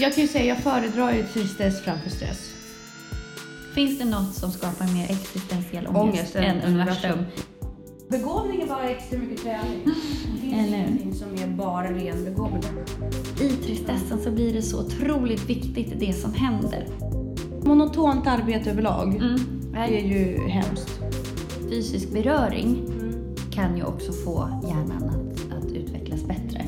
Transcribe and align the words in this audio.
Jag 0.00 0.14
kan 0.14 0.22
ju 0.22 0.28
säga, 0.28 0.44
jag 0.44 0.58
föredrar 0.58 1.12
ju 1.12 1.22
tristess 1.22 1.80
framför 1.80 2.10
stress. 2.10 2.50
Finns 3.74 3.98
det 3.98 4.04
något 4.04 4.34
som 4.34 4.50
skapar 4.50 4.94
mer 4.94 5.04
existentiell 5.10 5.86
ångest, 5.86 5.96
Ångest 6.02 6.36
än 6.36 6.44
än 6.44 6.62
universum? 6.74 7.18
Begåvning 8.08 8.62
är 8.62 8.66
bara 8.66 8.88
extra 8.90 9.18
mycket 9.18 9.42
träning. 9.42 9.84
Det 10.34 10.40
finns 10.40 10.54
hur? 10.54 10.76
ingenting 10.76 11.14
som 11.14 11.28
är 11.34 11.46
bara 11.56 11.92
ren 11.92 12.24
begåvning. 12.24 12.62
I 13.40 13.48
tristessen 13.48 14.22
så 14.24 14.30
blir 14.30 14.52
det 14.52 14.62
så 14.62 14.80
otroligt 14.86 15.50
viktigt 15.50 16.00
det 16.00 16.12
som 16.12 16.34
händer. 16.34 16.86
Monotont 17.64 18.26
arbete 18.26 18.70
överlag 18.70 19.14
Mm. 19.14 19.38
är 19.76 19.88
ju 19.88 20.48
hemskt. 20.48 21.00
Fysisk 21.70 22.10
beröring 22.10 22.86
kan 23.50 23.76
ju 23.76 23.84
också 23.84 24.12
få 24.12 24.60
hjärnan 24.68 25.02
att, 25.08 25.58
att 25.64 25.72
utvecklas 25.72 26.24
bättre. 26.24 26.64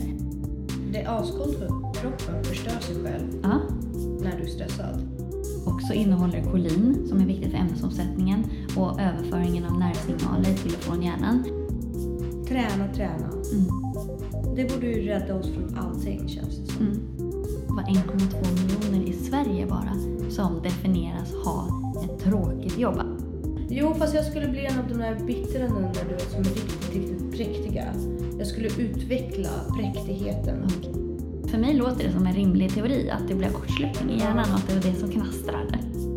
Det 0.93 0.99
är 1.03 1.21
ascoolt 1.21 1.59
kroppen 2.01 2.45
förstör 2.45 2.81
sig 2.81 2.95
själv 3.05 3.27
Ja. 3.43 3.61
när 4.21 4.37
du 4.37 4.43
är 4.43 4.49
stressad. 4.49 5.09
Också 5.67 5.93
innehåller 5.93 6.43
kolin 6.43 7.07
som 7.09 7.21
är 7.21 7.27
viktigt 7.27 7.51
för 7.51 7.59
ämnesomsättningen 7.59 8.45
och 8.77 9.01
överföringen 9.01 9.65
av 9.65 9.79
nervsignaler 9.79 10.55
till 10.55 10.75
och 10.75 10.81
från 10.81 11.03
hjärnan. 11.03 11.45
Träna, 12.49 12.93
träna. 12.95 13.29
Mm. 13.53 13.67
Det 14.57 14.75
borde 14.75 14.87
ju 14.87 15.03
rädda 15.09 15.35
oss 15.35 15.47
från 15.47 15.79
allting 15.79 16.29
känns 16.29 16.59
det 16.59 16.73
som. 16.73 16.87
Mm. 16.87 17.01
Det 17.67 17.73
var 17.75 17.83
1,2 17.83 18.91
miljoner 18.93 19.09
i 19.09 19.13
Sverige 19.13 19.67
bara 19.67 19.95
som 20.31 20.63
definieras 20.63 21.33
ha 21.45 21.69
ett 22.05 22.19
tråkigt 22.25 22.79
jobb. 22.79 23.01
Jo, 23.69 23.95
fast 23.95 24.15
jag 24.15 24.25
skulle 24.25 24.49
bli 24.49 24.67
en 24.67 24.79
av 24.79 24.89
de 24.89 24.95
där 24.95 25.27
bittra 25.27 25.63
nunnorna 25.69 25.93
du 26.09 26.15
vet 26.15 26.31
som 26.31 26.41
är 26.41 26.45
riktigt, 26.45 26.95
riktigt 26.95 27.31
präktiga. 27.37 27.85
Jag 28.39 28.47
skulle 28.47 28.69
utveckla 28.79 29.51
präktigheten. 29.77 30.67
För 31.51 31.59
mig 31.59 31.75
låter 31.75 32.05
det 32.05 32.13
som 32.13 32.27
en 32.27 32.33
rimlig 32.33 32.75
teori 32.75 33.11
att 33.11 33.29
det 33.29 33.35
blir 33.35 33.51
kortslutning 33.51 34.11
i 34.11 34.19
hjärnan 34.19 34.51
och 34.51 34.57
att 34.57 34.69
det 34.69 34.75
är 34.75 34.93
det 34.93 34.99
som 34.99 35.11
knastrar. 35.11 35.67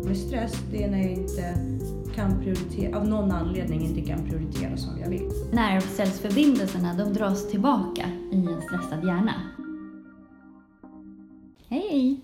Med 0.04 0.16
stress, 0.16 0.64
det 0.70 0.82
är 0.82 0.90
när 0.90 0.98
jag 0.98 1.12
inte 1.12 1.54
kan 2.14 2.40
prioritera, 2.42 2.98
av 2.98 3.08
någon 3.08 3.30
anledning 3.30 3.80
inte 3.80 4.00
kan 4.00 4.28
prioritera 4.28 4.76
som 4.76 5.00
jag 5.00 5.08
vill. 5.08 5.30
Nervcellsförbindelserna 5.52 6.94
de 6.94 7.12
dras 7.12 7.50
tillbaka 7.50 8.08
i 8.32 8.36
en 8.36 8.62
stressad 8.62 9.06
hjärna. 9.06 9.34
Hej! 11.68 12.20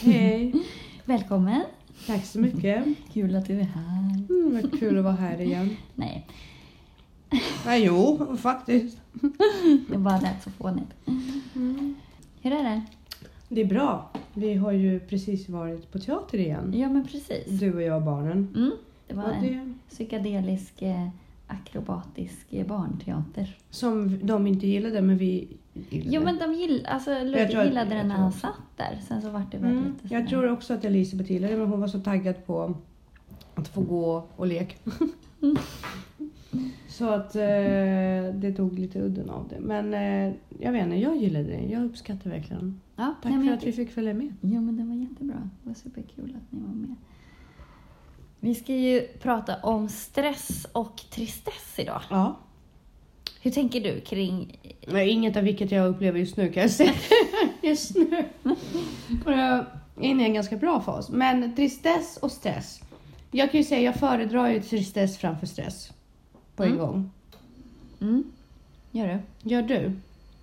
Hej! 0.00 0.52
Välkommen! 1.04 1.62
Tack 2.06 2.24
så 2.24 2.38
mycket. 2.38 2.84
Kul 3.12 3.36
att 3.36 3.46
du 3.46 3.60
är 3.60 3.64
här. 3.64 4.24
Mm, 4.30 4.52
vad 4.62 4.80
kul 4.80 4.98
att 4.98 5.04
vara 5.04 5.14
här 5.14 5.40
igen. 5.40 5.76
Nej, 5.94 6.26
Nej, 7.66 7.84
jo, 7.84 8.36
faktiskt. 8.36 8.98
det 9.88 9.98
bara 9.98 10.20
lät 10.20 10.42
så 10.42 10.50
fånigt. 10.50 10.92
Hur 12.42 12.52
är 12.52 12.62
det? 12.62 12.82
Det 13.48 13.60
är 13.60 13.64
bra. 13.64 14.10
Vi 14.34 14.54
har 14.54 14.72
ju 14.72 15.00
precis 15.00 15.48
varit 15.48 15.92
på 15.92 15.98
teater 15.98 16.38
igen. 16.38 16.72
Ja, 16.76 16.88
men 16.88 17.06
precis. 17.06 17.46
Du 17.60 17.74
och 17.74 17.82
jag 17.82 17.96
och 17.96 18.02
barnen. 18.02 18.48
Mm, 18.54 18.70
det 19.06 19.14
var 19.14 19.24
en 19.24 19.42
det, 19.42 19.72
psykedelisk 19.94 20.82
eh, 20.82 21.08
akrobatisk 21.46 22.46
eh, 22.50 22.66
barnteater. 22.66 23.56
som 23.70 24.26
de 24.26 24.46
inte 24.46 24.66
gillade, 24.66 25.02
men 25.02 25.18
vi 25.18 25.48
gillade. 25.90 26.16
Jo, 26.16 26.22
men 26.24 26.38
de 26.38 26.52
gill, 26.54 26.86
alltså, 26.86 27.10
tror 27.14 27.60
att- 27.60 27.66
gillade 27.66 27.94
den 27.94 28.08
när 28.08 28.14
han 28.16 28.32
satt 28.32 28.52
där. 28.76 29.00
Sen 29.08 29.22
så 29.22 29.30
vart 29.30 29.52
det 29.52 29.58
väl 29.58 29.70
Mm, 29.70 29.84
lite 30.02 30.14
jag 30.14 30.28
tror 30.28 30.50
också 30.52 30.74
att 30.74 30.84
Elisabeth 30.84 31.32
gillade 31.32 31.52
det, 31.52 31.58
men 31.58 31.68
hon 31.68 31.80
var 31.80 31.88
så 31.88 32.00
taggad 32.00 32.46
på 32.46 32.74
att 33.54 33.68
få 33.68 33.80
gå 33.80 34.24
och 34.36 34.46
leka. 34.46 34.74
så 36.88 37.08
att 37.08 37.36
eh, 37.36 37.42
det 38.34 38.54
tog 38.56 38.78
lite 38.78 39.00
udden 39.00 39.30
av 39.30 39.48
det. 39.48 39.60
Men 39.60 39.94
eh, 39.94 40.34
jag 40.58 40.72
vet 40.72 40.84
inte, 40.84 40.96
jag 40.96 41.16
gillade 41.16 41.44
det. 41.44 41.62
Jag 41.70 41.84
uppskattar 41.84 42.30
verkligen. 42.30 42.80
Ja, 42.96 43.14
Tack 43.22 43.32
för 43.32 43.44
jag 43.44 43.54
att 43.54 43.64
vi 43.64 43.72
fick 43.72 43.90
följa 43.90 44.14
med. 44.14 44.34
Ja, 44.40 44.60
men 44.60 44.76
det 44.76 44.84
var 44.84 44.94
jättebra. 44.94 45.50
Det 45.62 45.68
var 45.68 45.74
superkul 45.74 46.36
att 46.36 46.52
ni 46.52 46.60
var 46.60 46.74
med. 46.74 46.94
Vi 48.40 48.54
ska 48.54 48.72
ju 48.74 49.00
prata 49.00 49.56
om 49.56 49.88
stress 49.88 50.66
och 50.72 50.96
tristess 51.10 51.78
idag. 51.78 52.02
Ja. 52.10 52.38
Hur 53.42 53.50
tänker 53.50 53.80
du 53.80 54.00
kring... 54.00 54.58
Nej, 54.88 55.10
inget 55.10 55.36
av 55.36 55.42
vilket 55.42 55.70
jag 55.70 55.88
upplever 55.88 56.18
just 56.18 56.36
nu 56.36 56.52
kan 56.52 56.62
jag 56.62 56.70
säga. 56.70 56.92
just 57.62 57.96
nu. 57.96 58.24
Och 59.24 59.32
jag 59.32 59.66
är 59.96 60.08
inne 60.08 60.22
i 60.22 60.26
en 60.26 60.34
ganska 60.34 60.56
bra 60.56 60.80
fas. 60.80 61.10
Men 61.10 61.56
tristess 61.56 62.16
och 62.16 62.32
stress. 62.32 62.80
Jag 63.30 63.50
kan 63.50 63.60
ju 63.60 63.64
säga, 63.64 63.80
jag 63.80 63.94
föredrar 63.94 64.48
ju 64.48 64.62
tristess 64.62 65.18
framför 65.18 65.46
stress. 65.46 65.92
På 66.56 66.62
en 66.64 66.68
Mm. 66.72 66.80
gång. 66.80 67.10
Mm, 68.00 68.24
gör 68.90 69.06
du? 69.42 69.48
Gör 69.50 69.62
du? 69.62 69.92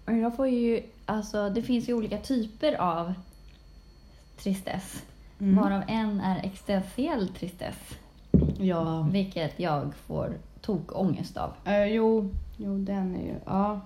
Jag 0.06 0.36
får 0.36 0.48
ju... 0.48 0.82
Alltså, 1.06 1.50
det 1.50 1.62
finns 1.62 1.90
ju 1.90 1.94
olika 1.94 2.18
typer 2.18 2.74
av 2.82 3.14
tristess. 4.38 5.04
Mm. 5.40 5.56
Varav 5.56 5.84
en 5.88 6.22
är 6.22 6.46
existentiell 6.46 7.28
tristess. 7.28 7.76
Ja. 8.60 9.08
Vilket 9.12 9.60
jag 9.60 9.94
får 9.96 10.38
tokångest 10.62 11.38
av. 11.38 11.52
Uh, 11.68 11.86
jo, 11.86 12.30
jo, 12.58 12.78
den 12.78 13.16
är 13.16 13.22
ju... 13.26 13.36
Ja. 13.46 13.82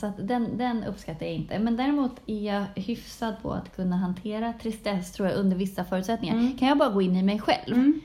Så 0.00 0.06
att 0.06 0.28
den, 0.28 0.58
den 0.58 0.84
uppskattar 0.84 1.26
jag 1.26 1.34
inte. 1.34 1.58
Men 1.58 1.76
däremot 1.76 2.12
är 2.26 2.40
jag 2.54 2.64
hyfsad 2.82 3.34
på 3.42 3.52
att 3.52 3.76
kunna 3.76 3.96
hantera 3.96 4.52
tristess 4.62 5.12
tror 5.12 5.28
jag 5.28 5.36
under 5.38 5.56
vissa 5.56 5.84
förutsättningar. 5.84 6.34
Mm. 6.34 6.58
Kan 6.58 6.68
jag 6.68 6.78
bara 6.78 6.90
gå 6.90 7.02
in 7.02 7.16
i 7.16 7.22
mig 7.22 7.38
själv, 7.40 7.74
Mm. 7.74 8.00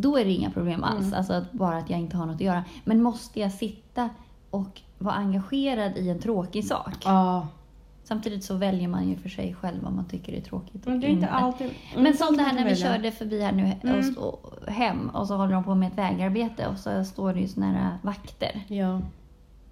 Då 0.00 0.18
är 0.18 0.24
det 0.24 0.30
inga 0.32 0.50
problem 0.50 0.84
alls. 0.84 1.06
Mm. 1.06 1.18
Alltså 1.18 1.32
att 1.32 1.52
bara 1.52 1.76
att 1.76 1.90
jag 1.90 2.00
inte 2.00 2.16
har 2.16 2.26
något 2.26 2.34
att 2.34 2.40
göra. 2.40 2.64
Men 2.84 3.02
måste 3.02 3.40
jag 3.40 3.52
sitta 3.52 4.08
och 4.50 4.80
vara 4.98 5.14
engagerad 5.14 5.96
i 5.96 6.08
en 6.10 6.18
tråkig 6.18 6.64
sak. 6.64 6.96
Ja. 7.04 7.48
Samtidigt 8.04 8.44
så 8.44 8.54
väljer 8.54 8.88
man 8.88 9.08
ju 9.08 9.16
för 9.16 9.28
sig 9.28 9.54
själv 9.54 9.82
vad 9.82 9.92
man 9.92 10.04
tycker 10.04 10.32
är 10.32 10.40
tråkigt 10.40 10.86
Men 10.86 11.00
det 11.00 11.06
är 11.06 11.10
inte 11.10 11.28
alltid... 11.28 11.70
Men 11.96 12.16
som 12.16 12.36
det 12.36 12.42
här 12.42 12.52
när 12.54 12.64
vi 12.64 12.70
välja. 12.70 12.86
körde 12.94 13.10
förbi 13.12 13.40
här 13.42 13.52
nu 13.52 13.72
Mm. 13.82 13.98
och, 13.98 14.04
stå- 14.04 14.38
hem 14.68 15.08
och 15.08 15.26
så 15.26 15.36
håller 15.36 15.52
de 15.52 15.64
på 15.64 15.74
med 15.74 15.88
ett 15.92 15.98
vägarbete 15.98 16.66
och 16.66 16.78
så 16.78 17.04
står 17.04 17.34
det 17.34 17.40
ju 17.40 17.48
såna 17.48 17.66
här 17.66 17.98
vakter. 18.02 18.62
Ja. 18.68 19.00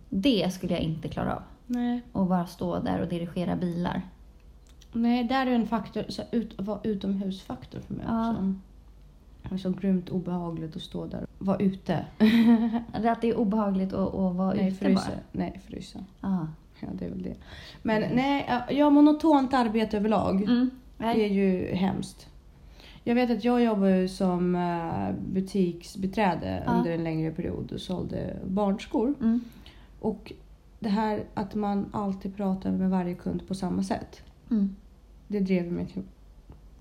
Det 0.09 0.55
skulle 0.55 0.73
jag 0.73 0.83
inte 0.83 1.09
klara 1.09 1.35
av. 1.37 1.43
Nej. 1.67 2.03
Och 2.13 2.27
bara 2.27 2.47
stå 2.47 2.79
där 2.79 3.01
och 3.01 3.09
dirigera 3.09 3.57
bilar. 3.57 4.03
Nej, 4.93 5.25
där 5.25 5.47
är 5.47 5.51
en 5.51 5.67
faktor, 5.67 6.05
så 6.09 6.23
ut, 6.33 6.61
vara 6.61 6.81
utomhusfaktor 6.83 7.81
för 7.81 7.95
mig 7.95 8.05
Ja. 8.09 8.31
också. 8.31 8.55
Det 9.49 9.55
är 9.55 9.59
så 9.59 9.71
grymt 9.71 10.09
obehagligt 10.09 10.77
att 10.77 10.83
stå 10.83 11.07
där 11.07 11.27
och 11.39 11.47
vara 11.47 11.57
ute. 11.59 12.05
Att 12.93 13.21
det 13.21 13.29
är 13.29 13.37
obehagligt 13.39 13.93
att, 13.93 14.15
att 14.15 14.37
vara 14.37 14.55
Nej, 14.55 14.69
ute 14.69 14.77
frysa. 14.77 15.07
bara. 15.11 15.19
Nej, 15.33 15.61
frysa. 15.67 15.99
Ja. 16.21 16.49
Ja, 16.81 16.89
det 16.99 17.05
är 17.05 17.11
väl 17.11 17.23
det. 17.23 17.35
Men 17.83 18.01
nej, 18.15 18.51
ja, 18.71 18.91
monotont 18.91 19.55
arbete 19.55 19.97
överlag. 19.97 20.43
Mm. 20.43 20.71
Det 20.99 21.05
är 21.25 21.29
ju 21.29 21.75
hemskt. 21.75 22.29
Jag 23.05 23.15
vet 23.15 23.31
att 23.31 23.45
jag 23.45 23.63
jobbade 23.65 24.09
som 24.09 24.55
eh, 24.55 25.33
butiksbiträde 25.33 26.63
Ja. 26.67 26.73
under 26.73 26.91
en 26.91 27.05
längre 27.05 27.31
period 27.31 27.73
och 27.73 27.81
sålde 27.81 28.37
barnskor. 28.47 29.15
Mm. 29.21 29.41
Och 30.01 30.33
det 30.79 30.89
här 30.89 31.25
att 31.35 31.55
man 31.55 31.87
alltid 31.93 32.37
pratar 32.37 32.71
med 32.73 32.91
varje 32.91 33.15
kund 33.15 33.49
på 33.49 33.55
samma 33.55 33.83
sätt. 33.83 34.23
Mm. 34.51 34.77
Det 35.29 35.41
drev 35.41 35.73
mig 35.73 35.87
till, 35.87 36.03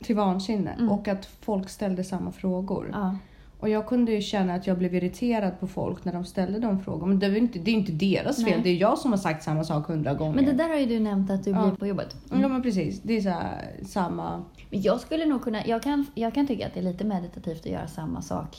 till 0.03 0.15
vansinne. 0.15 0.71
Mm. 0.71 0.89
Och 0.91 1.07
att 1.07 1.25
folk 1.25 1.69
ställde 1.69 2.03
samma 2.03 2.31
frågor. 2.31 2.89
Ja. 2.93 3.15
Och 3.59 3.69
jag 3.69 3.87
kunde 3.87 4.11
ju 4.11 4.21
känna 4.21 4.53
att 4.53 4.67
jag 4.67 4.77
blev 4.77 4.95
irriterad 4.95 5.59
på 5.59 5.67
folk 5.67 6.05
när 6.05 6.13
de 6.13 6.25
ställde 6.25 6.59
de 6.59 6.79
frågorna. 6.79 7.05
Men 7.07 7.19
det 7.19 7.25
är 7.25 7.35
inte, 7.35 7.59
det 7.59 7.71
är 7.71 7.75
inte 7.75 7.91
deras 7.91 8.35
fel. 8.35 8.45
Nej. 8.53 8.61
Det 8.63 8.69
är 8.69 8.75
jag 8.75 8.97
som 8.97 9.11
har 9.11 9.17
sagt 9.17 9.43
samma 9.43 9.63
sak 9.63 9.87
hundra 9.87 10.13
gånger. 10.13 10.35
Men 10.35 10.45
det 10.45 10.53
där 10.53 10.69
har 10.69 10.75
ju 10.75 10.85
du 10.85 10.99
nämnt 10.99 11.31
att 11.31 11.43
du 11.43 11.49
Ja. 11.51 11.61
blir 11.61 11.71
på 11.71 11.87
jobbet. 11.87 12.15
Ja 12.31 12.47
men 12.47 12.61
precis. 12.61 13.01
Det 13.01 13.17
är 13.17 13.21
så 13.21 13.29
här, 13.29 13.71
samma... 13.85 14.43
Men 14.69 14.81
jag 14.81 14.99
skulle 14.99 15.25
nog 15.25 15.41
kunna, 15.43 15.65
jag 15.67 15.83
kan, 15.83 16.05
jag 16.15 16.33
kan 16.33 16.47
tycka 16.47 16.67
att 16.67 16.73
det 16.73 16.79
är 16.79 16.83
lite 16.83 17.03
meditativt 17.03 17.59
att 17.59 17.71
göra 17.71 17.87
samma 17.87 18.21
sak. 18.21 18.57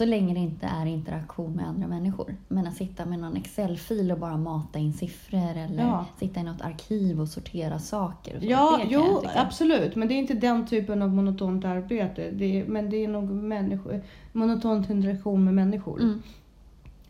Så 0.00 0.06
länge 0.06 0.34
det 0.34 0.40
inte 0.40 0.66
är 0.66 0.86
interaktion 0.86 1.52
med 1.52 1.68
andra 1.68 1.88
människor. 1.88 2.36
Men 2.48 2.66
att 2.66 2.74
sitta 2.74 3.06
med 3.06 3.18
någon 3.18 3.36
Excel-fil 3.36 4.12
och 4.12 4.18
bara 4.18 4.36
mata 4.36 4.78
in 4.78 4.92
siffror 4.92 5.56
eller 5.56 5.82
Ja. 5.82 6.06
sitta 6.18 6.40
i 6.40 6.42
något 6.42 6.60
arkiv 6.60 7.20
och 7.20 7.28
sortera 7.28 7.78
saker. 7.78 8.36
Och. 8.36 8.44
Ja, 8.44 8.80
jo 8.88 9.22
absolut. 9.36 9.96
Men 9.96 10.08
det 10.08 10.14
är 10.14 10.18
inte 10.18 10.34
den 10.34 10.66
typen 10.66 11.02
av 11.02 11.08
monotont 11.14 11.64
arbete. 11.64 12.30
Det 12.30 12.60
är, 12.60 12.66
men 12.66 12.90
det 12.90 12.96
är 13.04 13.08
nog 13.08 13.30
människor, 13.30 14.02
monotont 14.32 14.90
interaktion 14.90 15.44
med 15.44 15.54
människor. 15.54 16.00
Mm. 16.00 16.22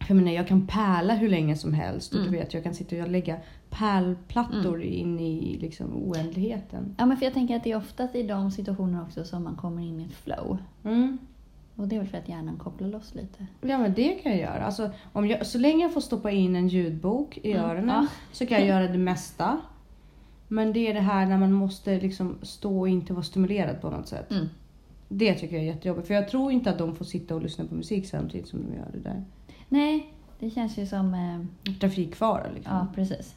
För 0.01 0.15
jag 0.15 0.17
menar, 0.17 0.33
jag 0.33 0.49
kan 0.49 0.67
pärla 0.67 1.15
hur 1.15 1.29
länge 1.29 1.57
som 1.57 1.75
helst. 1.75 2.13
Och 2.13 2.21
Mm. 2.21 2.33
du 2.33 2.39
vet, 2.39 2.55
jag 2.55 2.63
kan 2.63 2.75
sitta 2.75 2.97
och 3.03 3.11
lägga 3.11 3.37
pärlplattor 3.71 4.83
in 4.83 5.19
i 5.21 5.59
liksom, 5.61 5.87
oändligheten. 5.97 6.95
Ja, 6.99 7.07
men 7.07 7.17
för 7.17 7.25
jag 7.27 7.35
tänker 7.35 7.57
att 7.57 7.65
det 7.65 7.73
är 7.73 7.77
oftast 7.77 8.15
i 8.15 8.23
de 8.23 8.51
situationerna 8.51 9.03
också 9.03 9.25
som 9.25 9.45
man 9.45 9.57
kommer 9.57 9.83
in 9.83 10.01
i 10.01 10.05
ett 10.05 10.13
flow. 10.15 10.59
Mm. 10.85 11.19
Och 11.77 11.89
det 11.89 11.97
är 11.97 12.01
väl 12.01 12.09
för 12.09 12.19
att 12.19 12.29
hjärnan 12.29 12.57
kopplar 12.57 12.89
loss 12.89 13.15
lite. 13.15 13.47
Ja 13.61 13.79
men 13.79 13.95
det 13.95 14.09
kan 14.15 14.33
jag 14.33 14.41
göra. 14.41 14.65
Alltså, 14.65 14.91
om 15.13 15.27
jag, 15.27 15.47
så 15.47 15.59
länge 15.59 15.85
jag 15.85 15.95
får 15.95 16.01
stoppa 16.01 16.31
in 16.31 16.57
en 16.57 16.69
ljudbok 16.69 17.39
i 17.43 17.53
Mm, 17.53 17.65
öronen 17.65 18.07
så 18.33 18.47
kan 18.47 18.59
jag 18.59 18.67
göra 18.69 18.89
det 18.89 18.99
mesta. 18.99 19.61
Men 20.49 20.73
det 20.73 20.89
är 20.89 20.95
det 20.95 21.01
här 21.01 21.27
när 21.27 21.39
man 21.39 21.53
måste 21.53 22.01
liksom 22.01 22.39
stå 22.43 22.81
och 22.81 22.89
inte 22.89 23.13
vara 23.13 23.23
stimulerad 23.23 23.81
på 23.81 23.91
något 23.91 24.09
sätt. 24.09 24.31
Mm. 24.31 24.47
Det 25.09 25.35
tycker 25.35 25.57
jag 25.57 25.65
är 25.65 25.69
jättejobbigt. 25.69 26.07
För 26.07 26.15
jag 26.15 26.29
tror 26.29 26.53
inte 26.53 26.71
att 26.71 26.79
de 26.79 26.97
får 26.97 27.05
sitta 27.05 27.35
och 27.35 27.43
lyssna 27.43 27.65
på 27.65 27.75
musik 27.75 28.07
samtidigt 28.07 28.49
som 28.49 28.63
de 28.63 28.77
gör 28.77 28.89
det 28.93 28.99
där. 28.99 29.25
Nej, 29.69 30.15
det 30.39 30.51
känns 30.51 30.79
ju 30.79 30.87
som... 30.87 31.15
Eh, 31.15 31.73
Trafikfara 31.81 32.47
liksom. 32.55 32.75
ja, 32.77 32.87
precis. 32.95 33.35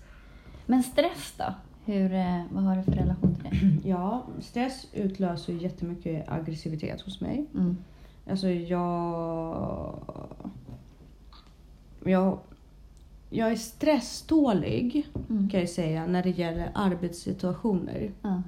Men 0.66 0.84
stress 0.84 1.34
då? 1.38 1.54
Hur, 1.86 2.14
eh, 2.14 2.42
vad 2.52 2.64
har 2.64 2.76
du 2.76 2.84
för 2.84 2.92
relation 2.92 3.36
till 3.36 3.44
det? 3.44 3.90
Ja, 3.90 4.26
stress 4.42 4.88
utlöser 4.94 5.54
jättemycket 5.54 6.30
aggressivitet 6.30 7.02
hos 7.02 7.22
mig. 7.22 7.46
Mm. 7.54 7.78
Alltså 8.30 8.48
jag... 8.50 9.96
Jag, 12.06 12.40
jag 13.30 13.52
är 13.52 13.56
stresstålig 13.56 15.08
Mm. 15.30 15.50
kan 15.50 15.60
jag 15.60 15.70
säga 15.70 16.06
när 16.06 16.24
det 16.24 16.30
gäller 16.30 16.70
arbetssituationer. 16.74 18.12
Ja. 18.22 18.42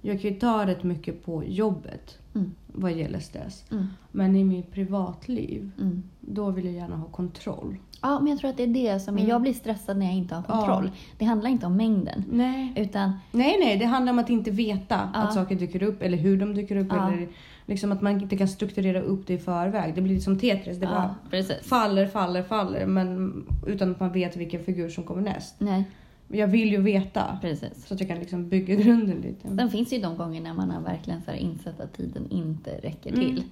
Jag 0.00 0.20
kan 0.22 0.30
ju 0.30 0.40
ta 0.40 0.66
rätt 0.66 0.82
mycket 0.82 1.24
på 1.24 1.44
jobbet 1.44 2.18
Mm. 2.34 2.54
vad 2.66 2.92
gäller 2.92 3.20
stress. 3.20 3.64
Mm. 3.70 3.86
Men 4.12 4.36
i 4.36 4.44
mitt 4.44 4.72
privatliv, 4.72 5.70
Mm. 5.80 6.02
då 6.20 6.50
vill 6.50 6.64
jag 6.64 6.74
gärna 6.74 6.96
ha 6.96 7.04
kontroll. 7.06 7.76
Ja, 8.02 8.18
men 8.20 8.30
jag 8.30 8.38
tror 8.38 8.50
att 8.50 8.56
det 8.56 8.62
är 8.62 8.66
det 8.66 9.00
som 9.00 9.14
är... 9.14 9.18
Mm. 9.20 9.30
Jag 9.30 9.42
blir 9.42 9.52
stressad 9.52 9.96
när 9.96 10.06
jag 10.06 10.14
inte 10.14 10.34
har 10.34 10.42
kontroll. 10.42 10.84
Ja. 10.94 11.00
Det 11.18 11.24
handlar 11.24 11.50
inte 11.50 11.66
om 11.66 11.76
mängden. 11.76 12.24
Nej. 12.30 12.72
Utan, 12.76 13.12
nej, 13.32 13.56
nej, 13.60 13.76
det 13.78 13.84
handlar 13.86 14.12
om 14.12 14.18
att 14.18 14.30
inte 14.30 14.50
veta 14.50 15.10
Ja. 15.14 15.20
att 15.20 15.34
saker 15.34 15.54
dyker 15.56 15.82
upp 15.82 16.02
eller 16.02 16.18
hur 16.18 16.36
de 16.36 16.54
dyker 16.54 16.76
upp. 16.76 16.88
Ja. 16.90 17.12
Eller 17.12 17.28
liksom 17.72 17.92
att 17.92 18.02
man 18.02 18.20
inte 18.20 18.36
kan 18.36 18.48
strukturera 18.48 19.00
upp 19.00 19.26
det 19.26 19.34
i 19.34 19.38
förväg. 19.38 19.94
Det 19.94 20.00
blir 20.00 20.20
som 20.20 20.38
Tetris. 20.38 20.78
Det 20.78 20.86
bara 20.86 21.14
precis. 21.30 21.56
faller, 21.68 22.06
faller, 22.06 22.42
faller. 22.42 22.86
Men 22.86 23.32
utan 23.66 23.90
att 23.90 24.00
man 24.00 24.12
vet 24.12 24.36
vilken 24.36 24.64
figur 24.64 24.88
som 24.88 25.04
kommer 25.04 25.22
näst. 25.22 25.54
Nej, 25.58 25.84
Jag 26.28 26.46
vill 26.48 26.68
ju 26.72 26.80
veta. 26.82 27.38
precis. 27.40 27.86
Så 27.86 27.94
att 27.94 28.00
jag 28.00 28.08
kan 28.08 28.18
liksom 28.18 28.48
bygga 28.48 28.74
grunden 28.84 29.20
lite. 29.20 29.56
Sen 29.56 29.70
finns 29.70 29.92
ju 29.92 29.98
de 29.98 30.16
gånger 30.16 30.40
när 30.40 30.54
man 30.54 30.70
har 30.70 30.80
verkligen 30.82 31.22
så 31.22 31.30
här 31.30 31.38
insett 31.38 31.80
att 31.80 31.92
tiden 31.94 32.30
inte 32.30 32.70
räcker 32.70 33.12
till. 33.16 33.42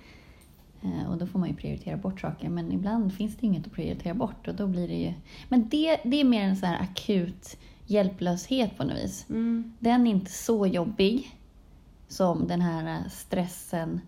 Eh, 0.82 1.10
Och 1.10 1.18
då 1.18 1.26
får 1.26 1.38
man 1.38 1.48
ju 1.48 1.54
prioritera 1.54 1.96
bort 1.96 2.20
saker. 2.20 2.48
Men 2.48 2.72
ibland 2.72 3.14
finns 3.14 3.36
det 3.36 3.46
inget 3.46 3.66
att 3.66 3.72
prioritera 3.72 4.14
bort. 4.14 4.48
Och 4.48 4.54
då 4.54 4.66
blir 4.66 4.88
det 4.88 4.94
ju... 4.94 5.12
Men 5.48 5.68
det, 5.68 5.96
det 6.04 6.20
är 6.20 6.24
mer 6.24 6.42
en 6.42 6.56
så 6.56 6.66
här 6.66 6.80
akut 6.82 7.56
hjälplöshet 7.86 8.76
på 8.76 8.84
något 8.84 8.96
vis. 8.96 9.26
Mm. 9.30 9.72
Den 9.78 10.06
är 10.06 10.10
inte 10.10 10.30
så 10.32 10.66
jobbig 10.66 11.36
som 12.08 12.46
den 12.48 12.60
här 12.60 13.08
stressen 13.10 14.00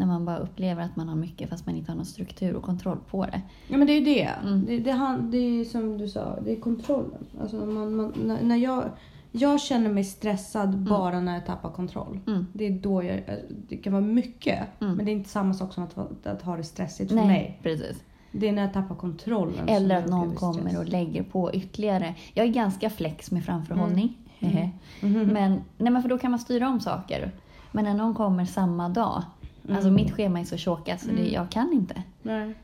när 0.00 0.06
man 0.06 0.24
bara 0.24 0.36
upplever 0.38 0.82
att 0.82 0.96
man 0.96 1.08
har 1.08 1.16
mycket 1.16 1.50
fast 1.50 1.66
man 1.66 1.76
inte 1.76 1.90
har 1.92 1.96
någon 1.96 2.06
struktur 2.06 2.54
och 2.56 2.62
kontroll 2.62 2.98
på 3.10 3.24
det. 3.26 3.40
Ja 3.68 3.76
men 3.78 3.86
det 3.86 3.92
är 3.92 3.98
ju 3.98 4.04
det. 4.04 4.22
Mm. 4.42 4.64
Det, 4.66 4.78
det, 4.78 4.90
han- 4.92 5.30
det 5.30 5.38
är 5.38 5.64
som 5.64 5.98
du 5.98 6.08
sa, 6.08 6.40
det 6.40 6.52
är 6.56 6.60
kontrollen. 6.60 7.26
Alltså 7.40 7.56
man, 7.56 7.96
man, 7.96 8.12
när, 8.24 8.42
när 8.42 8.56
jag, 8.56 8.84
jag 9.32 9.60
känner 9.60 9.90
mig 9.90 10.04
stressad 10.04 10.78
bara 10.78 11.20
när 11.20 11.34
jag 11.34 11.46
tappar 11.46 11.70
kontroll. 11.70 12.20
Mm. 12.26 12.46
Det 12.52 12.66
är 12.66 12.70
då 12.70 13.02
jag, 13.04 13.20
det 13.68 13.76
kan 13.76 13.92
vara 13.92 14.02
mycket. 14.02 14.58
Mm. 14.80 14.94
Men 14.94 15.06
det 15.06 15.10
är 15.10 15.14
inte 15.14 15.30
samma 15.30 15.54
sak 15.54 15.72
som 15.74 15.84
att, 15.84 16.26
att 16.26 16.42
ha 16.42 16.56
det 16.56 16.64
stressigt 16.64 17.08
för 17.10 17.16
Nej, 17.16 17.26
mig. 17.26 17.58
precis. 17.62 18.02
Det 18.32 18.48
är 18.48 18.52
när 18.52 18.62
jag 18.62 18.72
tappar 18.72 18.94
kontrollen. 18.94 19.68
Eller 19.68 19.96
att 19.98 20.08
någon 20.08 20.34
kommer 20.34 20.60
stress. 20.60 20.78
och 20.78 20.88
lägger 20.88 21.22
på 21.22 21.54
ytterligare. 21.54 22.14
Jag 22.34 22.46
är 22.46 22.50
ganska 22.52 22.90
flex 22.90 23.30
med 23.30 23.44
framförhållning. 23.44 24.16
Hehe. 24.38 24.70
Mhm. 25.00 25.28
Men, 25.32 25.52
nej 25.78 25.92
men 25.92 26.02
för 26.02 26.08
då 26.08 26.18
kan 26.18 26.30
man 26.30 26.40
styra 26.40 26.68
om 26.68 26.80
saker. 26.80 27.30
Men 27.72 27.84
när 27.84 27.94
någon 27.94 28.14
kommer 28.14 28.44
samma 28.44 28.88
dag. 28.88 29.22
Alltså 29.68 29.88
Mm. 29.88 29.94
mitt 29.94 30.12
schema 30.14 30.40
är 30.40 30.44
så 30.44 30.56
tjockat 30.56 31.00
så 31.00 31.06
det, 31.06 31.12
Mm. 31.20 31.32
jag 31.32 31.50
kan 31.50 31.72
inte. 31.72 32.02
Nej. 32.22 32.54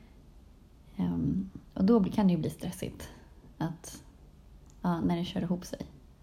Ehm, 0.96 1.50
och 1.74 1.84
då 1.84 2.04
kan 2.04 2.26
det 2.26 2.32
ju 2.32 2.38
bli 2.38 2.50
stressigt. 2.50 3.08
Att, 3.58 4.02
ja, 4.82 5.00
när 5.00 5.16
det 5.16 5.24
kör 5.24 5.40
ihop 5.40 5.64
sig. 5.66 5.78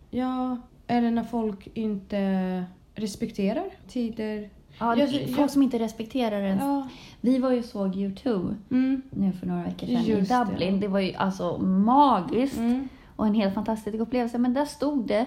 Ja, 0.10 0.58
eller 0.88 1.12
när 1.12 1.24
folk 1.24 1.68
inte 1.74 2.64
respekterar 2.96 3.66
tider. 3.88 4.50
Ja, 4.80 4.96
Jag- 4.98 5.10
det- 5.10 5.22
jag- 5.22 5.36
folk 5.36 5.52
som 5.52 5.62
inte 5.62 5.80
respekterar 5.80 6.42
ens. 6.42 6.62
Ja. 6.62 6.88
Vi 7.22 7.38
var 7.40 7.52
ju 7.52 7.64
såg 7.64 7.96
YouTube 7.96 8.56
Mm. 8.72 9.02
nu 9.10 9.32
för 9.34 9.48
några 9.48 9.64
veckor 9.64 9.88
sedan 9.88 10.04
Just 10.04 10.32
i 10.32 10.34
det. 10.34 10.46
Dublin. 10.46 10.80
Det. 10.80 10.88
var 10.88 11.00
ju 11.00 11.14
alltså 11.14 11.58
magiskt 11.58 12.58
Mm. 12.58 12.88
och 13.16 13.28
en 13.28 13.34
helt 13.34 13.54
fantastisk 13.54 13.98
upplevelse. 13.98 14.38
Men 14.38 14.54
där 14.54 14.66
stod 14.66 15.08
det 15.08 15.26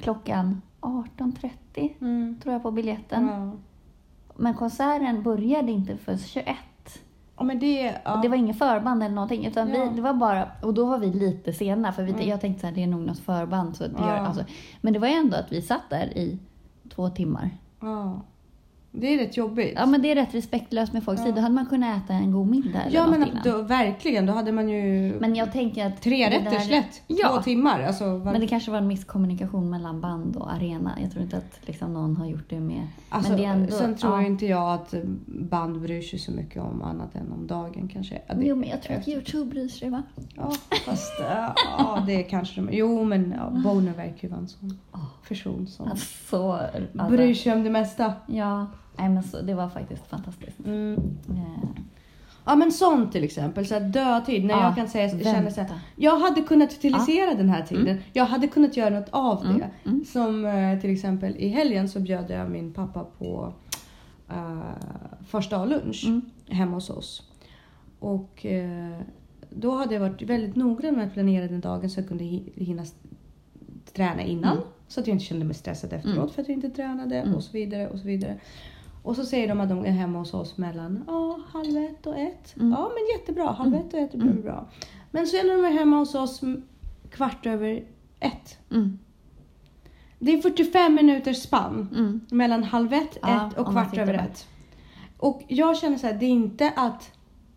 klockan 0.00 0.62
18.30 0.80 1.94
Mm. 2.00 2.36
tror 2.42 2.52
jag 2.52 2.62
på 2.62 2.70
biljetten. 2.70 3.26
Ja. 3.26 3.52
Men 4.40 4.54
konserten 4.54 5.22
började 5.22 5.72
inte 5.72 5.96
förrän 5.96 6.18
21. 6.18 6.56
ja 7.36 7.44
men 7.44 7.58
det... 7.58 8.00
Ja. 8.04 8.14
Och 8.14 8.20
det 8.22 8.28
var 8.28 8.36
inget 8.36 8.58
förband 8.58 9.02
eller 9.02 9.14
någonting. 9.14 9.46
Utan 9.46 9.68
Ja. 9.74 9.84
vi, 9.90 9.96
det 9.96 10.02
var 10.02 10.12
bara, 10.14 10.48
och 10.62 10.74
då 10.74 10.86
var 10.86 10.98
vi 10.98 11.06
lite 11.12 11.52
sena. 11.52 11.92
För 11.92 12.02
vi, 12.02 12.12
Mm. 12.12 12.28
jag 12.28 12.40
tänkte 12.40 12.68
att 12.68 12.74
det 12.74 12.82
är 12.82 12.86
nog 12.86 13.00
något 13.00 13.18
förband. 13.18 13.76
Så 13.76 13.86
det 13.86 13.98
gör, 14.00 14.16
alltså. 14.16 14.44
Men 14.80 14.92
det 14.92 14.98
var 14.98 15.08
ändå 15.08 15.36
att 15.36 15.52
vi 15.52 15.62
satt 15.62 15.90
där 15.90 16.18
i 16.18 16.38
två 16.94 17.08
timmar. 17.10 17.50
Det 18.92 19.14
är 19.14 19.18
rätt 19.18 19.36
jobbigt. 19.36 19.72
Ja 19.76 19.86
men 19.86 20.02
det 20.02 20.10
är 20.10 20.14
rätt 20.14 20.34
respektlöst 20.34 20.92
med 20.92 21.04
folks 21.04 21.20
Ja. 21.20 21.26
tid. 21.26 21.34
Då 21.34 21.40
hade 21.40 21.54
man 21.54 21.66
kunnat 21.66 22.04
äta 22.04 22.12
en 22.14 22.32
god 22.32 22.46
middag 22.50 22.82
eller 22.82 22.96
Ja 22.96 23.06
något 23.06 23.18
men 23.18 23.28
innan. 23.28 23.42
då, 23.44 23.62
verkligen, 23.62 24.26
då 24.26 24.32
hade 24.32 24.52
man 24.52 24.68
ju 24.68 25.16
Men 25.20 25.34
jag 25.36 25.52
tänker 25.52 25.86
att... 25.86 26.02
tre 26.02 26.26
rätter 26.30 26.50
där- 26.50 26.70
lätt. 26.70 27.02
Ja. 27.06 27.28
Två 27.36 27.42
timmar. 27.42 27.82
Alltså, 27.82 28.04
var... 28.18 28.32
Men 28.32 28.40
det 28.40 28.46
kanske 28.46 28.70
var 28.70 28.78
en 28.78 28.86
misskommunikation 28.86 29.70
mellan 29.70 30.00
band 30.00 30.36
och 30.36 30.52
arena. 30.52 30.92
Jag 31.02 31.10
tror 31.10 31.22
inte 31.22 31.36
att 31.36 31.58
liksom, 31.66 31.92
någon 31.94 32.16
har 32.16 32.26
gjort 32.26 32.50
det 32.50 32.60
med... 32.60 32.86
alltså, 33.08 33.32
men 33.32 33.40
det 33.40 33.46
ändå, 33.46 33.72
sen 33.72 33.94
tror 33.96 34.12
ja. 34.12 34.18
jag 34.20 34.26
inte 34.30 34.46
jag 34.46 34.72
att 34.74 34.94
band 35.26 35.80
bryr 35.80 36.02
sig 36.02 36.18
så 36.18 36.32
mycket 36.32 36.62
om 36.62 36.82
annat 36.82 37.14
än 37.14 37.32
om 37.32 37.46
dagen 37.46 37.88
kanske. 37.92 38.14
Det, 38.14 38.44
Jo 38.46 38.56
men 38.56 38.68
jag 38.68 38.82
tror 38.82 38.96
att 38.96 39.08
Youtube 39.08 39.50
bryr 39.50 39.68
sig 39.68 39.90
va? 39.90 40.02
Ja, 40.36 40.52
fast 40.86 41.12
ja, 41.78 42.02
det 42.06 42.22
kanske 42.22 42.60
de... 42.60 42.68
Jo, 42.72 43.04
men 43.04 43.34
ja, 43.36 43.50
Boner 43.64 43.92
verkar 43.92 44.18
ju 44.20 44.28
vara 44.28 44.40
en 44.40 44.48
sån 44.48 44.78
person 45.28 45.66
som 45.66 45.88
Alltså, 45.88 46.52
alltså, 46.52 47.08
bryr 47.16 47.34
sig 47.34 47.52
om 47.52 47.64
det 47.64 47.70
mesta. 47.70 48.12
Ja, 48.26 48.66
nej, 48.98 49.08
men 49.08 49.22
så, 49.22 49.40
det 49.40 49.54
var 49.54 49.68
faktiskt 49.68 50.06
fantastiskt. 50.06 50.58
Mm. 50.66 50.94
Eh, 51.30 51.68
Ja 52.44 52.56
men 52.56 52.72
sånt 52.72 53.12
till 53.12 53.24
exempel, 53.24 53.66
så 53.66 53.74
här 53.74 53.80
dödtid. 53.80 54.44
När 54.44 54.54
Ja, 54.54 54.62
jag 54.62 54.76
kan 54.76 54.88
säga, 54.88 55.08
känner 55.08 55.50
så 55.50 55.60
här, 55.60 55.70
jag 55.96 56.18
hade 56.20 56.42
kunnat 56.42 56.72
utilisera 56.72 57.34
den 57.34 57.48
här 57.48 57.62
tiden. 57.62 57.98
Jag 58.12 58.24
hade 58.24 58.48
kunnat 58.48 58.76
göra 58.76 58.90
något 59.00 59.08
av 59.10 59.42
det. 59.44 59.48
Mm, 59.50 59.70
mm. 59.84 60.04
Som 60.04 60.44
eh, 60.46 60.80
till 60.80 60.90
exempel 60.90 61.36
i 61.36 61.48
helgen 61.48 61.88
så 61.88 62.00
bjöd 62.00 62.30
jag 62.30 62.50
min 62.50 62.72
pappa 62.72 63.04
på 63.18 63.52
uh, 64.30 64.62
första 65.26 65.64
lunch 65.64 66.04
Mm. 66.06 66.20
hemma 66.48 66.74
hos 66.74 66.90
oss. 66.90 67.22
Och 67.98 68.46
eh, 68.46 68.98
då 69.50 69.74
hade 69.76 69.94
jag 69.94 70.00
varit 70.00 70.22
väldigt 70.22 70.56
noggrann 70.56 70.94
med 70.94 71.06
att 71.06 71.12
planera 71.12 71.46
den 71.46 71.60
dagen 71.60 71.90
så 71.90 72.00
jag 72.00 72.08
kunde 72.08 72.24
hi- 72.24 72.52
hinna 72.64 72.84
träna 73.94 74.22
innan. 74.22 74.52
Mm. 74.52 74.64
Så 74.88 75.00
att 75.00 75.06
jag 75.06 75.14
inte 75.14 75.24
kände 75.24 75.44
mig 75.44 75.54
stressad 75.54 75.92
efteråt 75.92 76.16
Mm. 76.16 76.28
för 76.28 76.42
att 76.42 76.48
jag 76.48 76.54
inte 76.56 76.70
tränade 76.70 77.16
Mm. 77.20 77.34
och 77.34 77.44
så 77.44 77.52
vidare 77.52 77.88
och 77.88 77.98
så 77.98 78.06
vidare. 78.06 78.36
Och 79.02 79.16
så 79.16 79.24
säger 79.24 79.48
de 79.48 79.60
att 79.60 79.68
de 79.68 79.84
är 79.84 79.90
hemma 79.90 80.18
hos 80.18 80.34
oss 80.34 80.56
mellan 80.56 81.04
ja, 81.06 81.38
halv 81.52 81.76
ett 81.76 82.06
och 82.06 82.16
ett. 82.18 82.56
Mm. 82.56 82.70
Ja 82.72 82.90
men 82.94 83.18
jättebra, 83.18 83.50
halv 83.52 83.74
Mm. 83.74 83.86
ett 83.86 83.94
och 83.94 84.00
ett 84.00 84.14
är 84.14 84.18
bra, 84.18 84.28
Mm. 84.30 84.42
bra. 84.42 84.68
Men 85.10 85.26
så 85.26 85.36
är 85.36 85.62
de 85.62 85.72
hemma 85.78 85.96
hos 85.98 86.14
oss 86.14 86.40
kvart 87.10 87.46
över 87.46 87.84
ett. 88.20 88.58
Mm, 88.70 88.98
Det 90.18 90.32
är 90.32 90.42
45 90.42 90.94
minuters 90.94 91.36
spann 91.42 91.88
mm, 91.96 92.20
mellan 92.30 92.62
halv 92.64 92.92
ett, 92.92 93.18
Ja, 93.22 93.48
ett 93.52 93.58
och 93.58 93.70
kvart 93.70 93.98
över 93.98 94.14
ett. 94.14 94.46
Och 95.18 95.42
jag 95.48 95.76
känner 95.78 95.98
så 95.98 96.06
här, 96.06 96.14
det 96.14 96.26
är 96.26 96.30
inte 96.30 96.72
att 96.76 97.12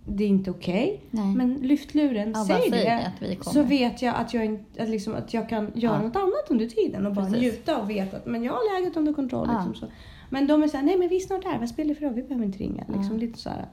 det 0.05 0.23
är 0.23 0.27
inte 0.27 0.51
okej. 0.51 1.01
nej. 1.11 1.35
Men 1.35 1.53
lyft 1.53 1.93
luren, 1.95 2.31
Ja, 2.35 2.45
säg 2.45 2.69
det. 2.69 3.11
Så 3.41 3.63
vet 3.63 4.01
jag 4.01 4.15
att 4.15 4.33
jag, 4.33 4.63
att 4.79 4.89
liksom, 4.89 5.13
att 5.15 5.33
jag 5.33 5.49
kan 5.49 5.71
göra 5.75 5.95
Ja. 5.95 6.01
något 6.07 6.15
annat 6.15 6.45
under 6.49 6.65
tiden 6.65 7.05
och 7.05 7.13
bara 7.13 7.25
Precis. 7.25 7.41
njuta 7.41 7.81
och 7.81 7.89
veta 7.89 8.17
att 8.17 8.25
men 8.25 8.43
jag 8.43 8.53
har 8.53 8.79
läget 8.81 8.97
under 8.97 9.13
kontroll. 9.13 9.47
Ja. 9.51 9.65
Liksom, 9.67 9.75
så. 9.75 9.93
Men 10.31 10.47
de 10.47 10.63
är 10.63 10.67
såhär, 10.67 10.83
nej 10.83 10.97
men 10.97 11.09
vi 11.09 11.15
är 11.15 11.19
snart 11.19 11.43
här, 11.43 11.59
vad 11.59 11.69
spelar 11.69 11.89
det 11.89 11.95
för 11.95 12.05
roll? 12.05 12.13
Vi 12.15 12.23
behöver 12.23 12.45
inte 12.45 12.57
ringa. 12.57 12.83
Liksom, 12.97 13.17
lite 13.17 13.39
så 13.39 13.49
här. 13.49 13.65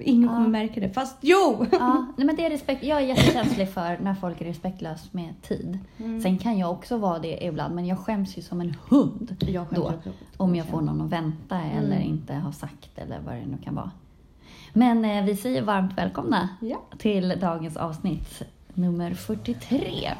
Ingen 0.00 0.28
kommer 0.28 0.48
märka 0.48 0.80
det. 0.80 0.90
Fast 0.90 1.16
jo! 1.20 1.66
Ja, 1.72 2.06
nej, 2.16 2.26
men 2.26 2.36
det 2.36 2.46
är 2.46 2.50
respekt. 2.50 2.82
Jag 2.84 2.98
är 3.02 3.06
jättekänslig 3.06 3.68
för 3.70 3.98
när 4.02 4.14
folk 4.14 4.40
är 4.40 4.44
respektlösa 4.44 5.08
med 5.12 5.42
tid. 5.42 5.78
Mm. 5.98 6.20
Sen 6.20 6.38
kan 6.38 6.58
jag 6.58 6.70
också 6.70 6.96
vara 6.96 7.18
det 7.18 7.44
ibland, 7.44 7.74
men 7.74 7.86
jag 7.86 7.98
skäms 7.98 8.38
ju 8.38 8.42
som 8.42 8.60
en 8.60 8.74
hund 8.88 9.36
Jag 9.48 9.66
då. 9.70 9.92
Om 10.36 10.54
jag 10.56 10.66
får 10.66 10.80
någon 10.80 11.00
att 11.00 11.10
vänta 11.12 11.60
eller 11.62 11.96
Mm. 11.96 12.08
inte 12.08 12.34
har 12.34 12.52
sagt 12.52 12.98
eller 12.98 13.20
vad 13.26 13.34
det 13.34 13.46
nu 13.46 13.56
kan 13.64 13.74
vara. 13.74 13.90
Men 14.72 15.04
eh, 15.04 15.24
vi 15.24 15.36
säger 15.36 15.62
varmt 15.62 15.98
välkomna 15.98 16.48
Ja. 16.60 16.82
till 16.98 17.34
dagens 17.40 17.76
avsnitt 17.76 18.42
nummer 18.74 19.14
43. 19.14 20.12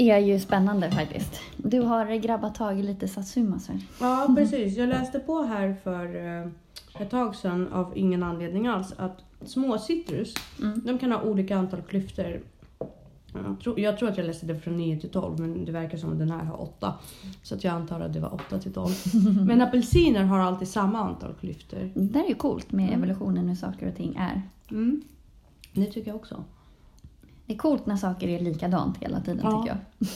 Är 0.00 0.18
ju 0.18 0.40
spännande 0.40 0.90
faktiskt. 0.90 1.40
Du 1.56 1.80
har 1.80 2.14
grabbat 2.14 2.54
tag 2.54 2.80
i 2.80 2.82
lite 2.82 3.08
satsuma 3.08 3.58
så. 3.58 3.72
Ja, 4.00 4.34
precis. 4.36 4.76
Jag 4.76 4.88
läste 4.88 5.18
på 5.20 5.42
här 5.42 5.76
för 5.84 6.16
eh, 6.26 6.48
ett 7.02 7.10
tag 7.10 7.36
sedan 7.36 7.68
av 7.72 7.92
ingen 7.96 8.22
anledning 8.22 8.66
alls 8.66 8.92
att 8.96 9.18
små 9.44 9.78
citrus, 9.78 10.34
Mm. 10.62 10.80
de 10.84 10.98
kan 10.98 11.12
ha 11.12 11.22
olika 11.22 11.56
antal 11.56 11.82
klyftor. 11.82 12.40
Jag 13.34 13.60
tror, 13.60 13.80
jag 13.80 13.98
tror 13.98 14.08
att 14.08 14.16
jag 14.16 14.26
läste 14.26 14.46
det 14.46 14.60
från 14.60 14.76
9 14.76 15.00
till 15.00 15.10
12 15.10 15.40
men 15.40 15.64
det 15.64 15.72
verkar 15.72 15.98
som 15.98 16.12
att 16.12 16.18
den 16.18 16.30
här 16.30 16.44
har 16.44 16.60
8. 16.62 16.94
Så 17.42 17.54
att 17.54 17.64
jag 17.64 17.74
antar 17.74 18.00
att 18.00 18.12
det 18.12 18.20
var 18.20 18.34
8 18.34 18.58
till 18.58 18.72
12. 18.72 18.90
Men 19.46 19.60
apelsiner 19.60 20.24
har 20.24 20.38
alltid 20.38 20.68
samma 20.68 20.98
antal 21.00 21.34
klyftor. 21.40 21.90
Det 21.94 22.00
där 22.00 22.24
är 22.24 22.28
ju 22.28 22.34
coolt 22.34 22.72
med 22.72 22.84
Mm. 22.88 22.98
evolutionen 22.98 23.48
hur 23.48 23.54
saker 23.54 23.88
och 23.88 23.96
ting 23.96 24.16
är. 24.18 24.42
Mm. 24.70 25.02
Det 25.72 25.84
tycker 25.86 26.08
jag 26.10 26.16
också. 26.16 26.44
Det 27.50 27.54
är 27.54 27.58
coolt 27.58 27.86
när 27.86 27.96
saker 27.96 28.28
är 28.28 28.40
likadant 28.40 28.96
hela 28.98 29.20
tiden 29.20 29.40
Ja. 29.42 29.62
tycker 29.62 29.76
jag. 29.98 30.08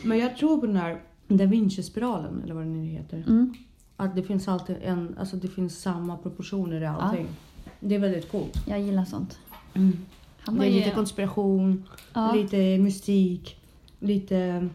Men 0.04 0.18
jag 0.18 0.36
tror 0.36 0.58
på 0.60 0.66
den 0.66 0.76
här 0.76 1.00
Da 1.28 1.44
Vinci-spiralen 1.46 2.42
eller 2.42 2.54
vad 2.54 2.62
den 2.62 2.72
nu 2.72 2.84
heter. 2.88 3.16
Mm. 3.16 3.54
Att 3.96 4.16
det 4.16 4.22
finns 4.22 4.48
alltid 4.48 4.76
en, 4.82 5.16
alltså 5.18 5.36
det 5.36 5.48
finns 5.48 5.80
samma 5.82 6.16
proportioner 6.16 6.80
i 6.80 6.86
allting. 6.86 7.26
Det 7.80 7.94
är 7.94 7.98
väldigt 7.98 8.30
coolt. 8.30 8.56
Jag 8.68 8.80
gillar 8.80 9.04
sånt. 9.04 9.38
Han 9.72 10.58
Det 10.58 10.66
är 10.66 10.70
ju... 10.70 10.78
lite 10.78 10.90
konspiration, 10.90 11.84
ja. 12.14 12.32
lite 12.34 12.78
mystik, 12.78 13.60
lite 14.00 14.68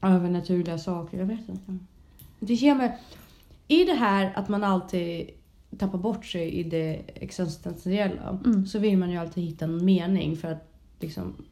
övernaturliga 0.00 0.78
saker. 0.78 1.18
Jag 1.18 1.26
vet 1.26 1.48
inte. 1.48 1.78
Det 2.40 2.54
ger 2.54 2.74
mig... 2.74 2.98
I 3.68 3.84
det 3.84 3.94
här 3.94 4.32
att 4.36 4.48
man 4.48 4.64
alltid 4.64 5.30
tappar 5.78 5.98
bort 5.98 6.26
sig 6.26 6.50
i 6.52 6.62
det 6.62 7.00
existentiella 7.14 8.38
Mm. 8.44 8.66
så 8.66 8.78
vill 8.78 8.98
man 8.98 9.10
ju 9.10 9.16
alltid 9.16 9.44
hitta 9.44 9.64
en 9.64 9.84
mening 9.84 10.36
för 10.36 10.52
att 10.52 10.68
liksom 11.02 11.44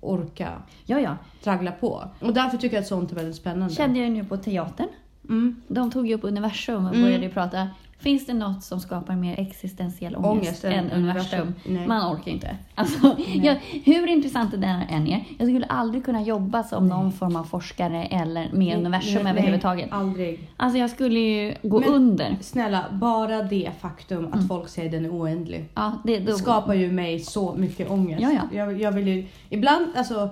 orka 0.00 0.62
ja, 0.84 1.00
ja. 1.00 1.16
traggla 1.42 1.72
på. 1.72 2.10
Och 2.20 2.34
därför 2.34 2.58
tycker 2.58 2.76
jag 2.76 2.82
att 2.82 2.88
sånt 2.88 3.12
är 3.12 3.16
väldigt 3.16 3.36
spännande. 3.36 3.74
Kände 3.74 3.98
jag 3.98 4.10
nu 4.10 4.24
på 4.24 4.36
teatern. 4.36 4.88
Mm. 5.28 5.56
De 5.68 5.90
tog 5.90 6.06
ju 6.08 6.14
upp 6.14 6.24
universum 6.24 6.84
och 6.86 6.90
Mm. 6.94 7.02
började 7.02 7.24
ju 7.24 7.30
prata. 7.30 7.68
Finns 7.98 8.26
det 8.26 8.34
något 8.34 8.64
som 8.64 8.80
skapar 8.80 9.16
mer 9.16 9.40
existentiell 9.40 10.16
ångest, 10.16 10.64
Ångest 10.64 10.64
än 10.64 10.90
universum? 10.90 11.40
universum. 11.40 11.54
Nej. 11.66 11.86
Man 11.86 12.14
orkar 12.16 12.32
inte. 12.32 12.56
Alltså, 12.74 13.16
jag, 13.34 13.54
hur 13.84 14.06
intressant 14.08 14.50
det 14.50 14.56
där 14.56 14.86
än 14.90 15.06
är, 15.06 15.24
jag 15.38 15.48
skulle 15.48 15.66
aldrig 15.66 16.04
kunna 16.04 16.22
jobba 16.22 16.62
som 16.62 16.88
någon 16.88 17.12
form 17.12 17.36
av 17.36 17.44
forskare 17.44 18.04
eller 18.04 18.50
med 18.52 18.78
universum 18.78 19.22
Nej, 19.22 19.32
överhuvudtaget. 19.32 19.88
Aldrig. 19.92 20.50
Alltså 20.56 20.78
jag 20.78 20.90
skulle 20.90 21.18
ju 21.20 21.54
gå 21.62 21.80
Men- 21.80 21.88
under. 21.88 22.36
Snälla, 22.40 22.84
bara 22.92 23.42
det 23.42 23.70
faktum 23.80 24.28
att 24.32 24.48
folk 24.48 24.68
säger 24.68 24.90
den 24.90 25.04
är 25.04 25.10
oändlig. 25.10 25.68
Ja, 25.74 25.92
det, 26.04 26.18
då, 26.18 26.32
skapar 26.32 26.74
ju 26.74 26.92
mig 26.92 27.20
så 27.20 27.54
mycket 27.54 27.90
ångest. 27.90 28.22
Ja, 28.22 28.32
ja. 28.32 28.56
Jag, 28.58 28.80
jag 28.80 28.92
vill 28.92 29.08
ju, 29.08 29.26
ibland, 29.50 29.86
alltså, 29.96 30.30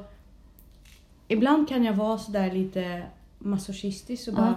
ibland 1.28 1.68
kan 1.68 1.84
jag 1.84 1.92
vara 1.94 2.18
sådär 2.18 2.50
lite 2.52 3.02
masochistisk 3.38 4.28
och 4.28 4.34
Ja. 4.38 4.54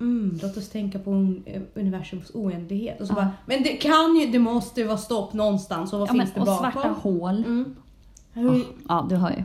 Mm, 0.00 0.38
låt 0.42 0.56
oss 0.56 0.68
tänka 0.68 0.98
på 0.98 1.10
un- 1.10 1.66
universums 1.74 2.30
oändlighet. 2.34 3.00
Och 3.00 3.06
så 3.06 3.12
Ja. 3.12 3.16
bara, 3.16 3.30
men 3.46 3.62
det 3.62 3.68
kan 3.68 4.16
ju, 4.16 4.26
det 4.26 4.38
måste 4.38 4.80
ju 4.80 4.86
vara 4.86 4.98
stopp 4.98 5.32
någonstans 5.32 5.92
och 5.92 5.98
vad 6.00 6.08
ja, 6.08 6.12
finns 6.12 6.24
men, 6.36 6.44
det 6.44 6.50
och 6.50 6.56
bakom? 6.56 6.72
svarta 6.72 6.88
hål. 6.88 7.36
Mm. 7.44 7.76
Hur, 8.32 8.64
Ja, 8.88 9.06
du 9.08 9.16
har 9.16 9.30
ju. 9.30 9.44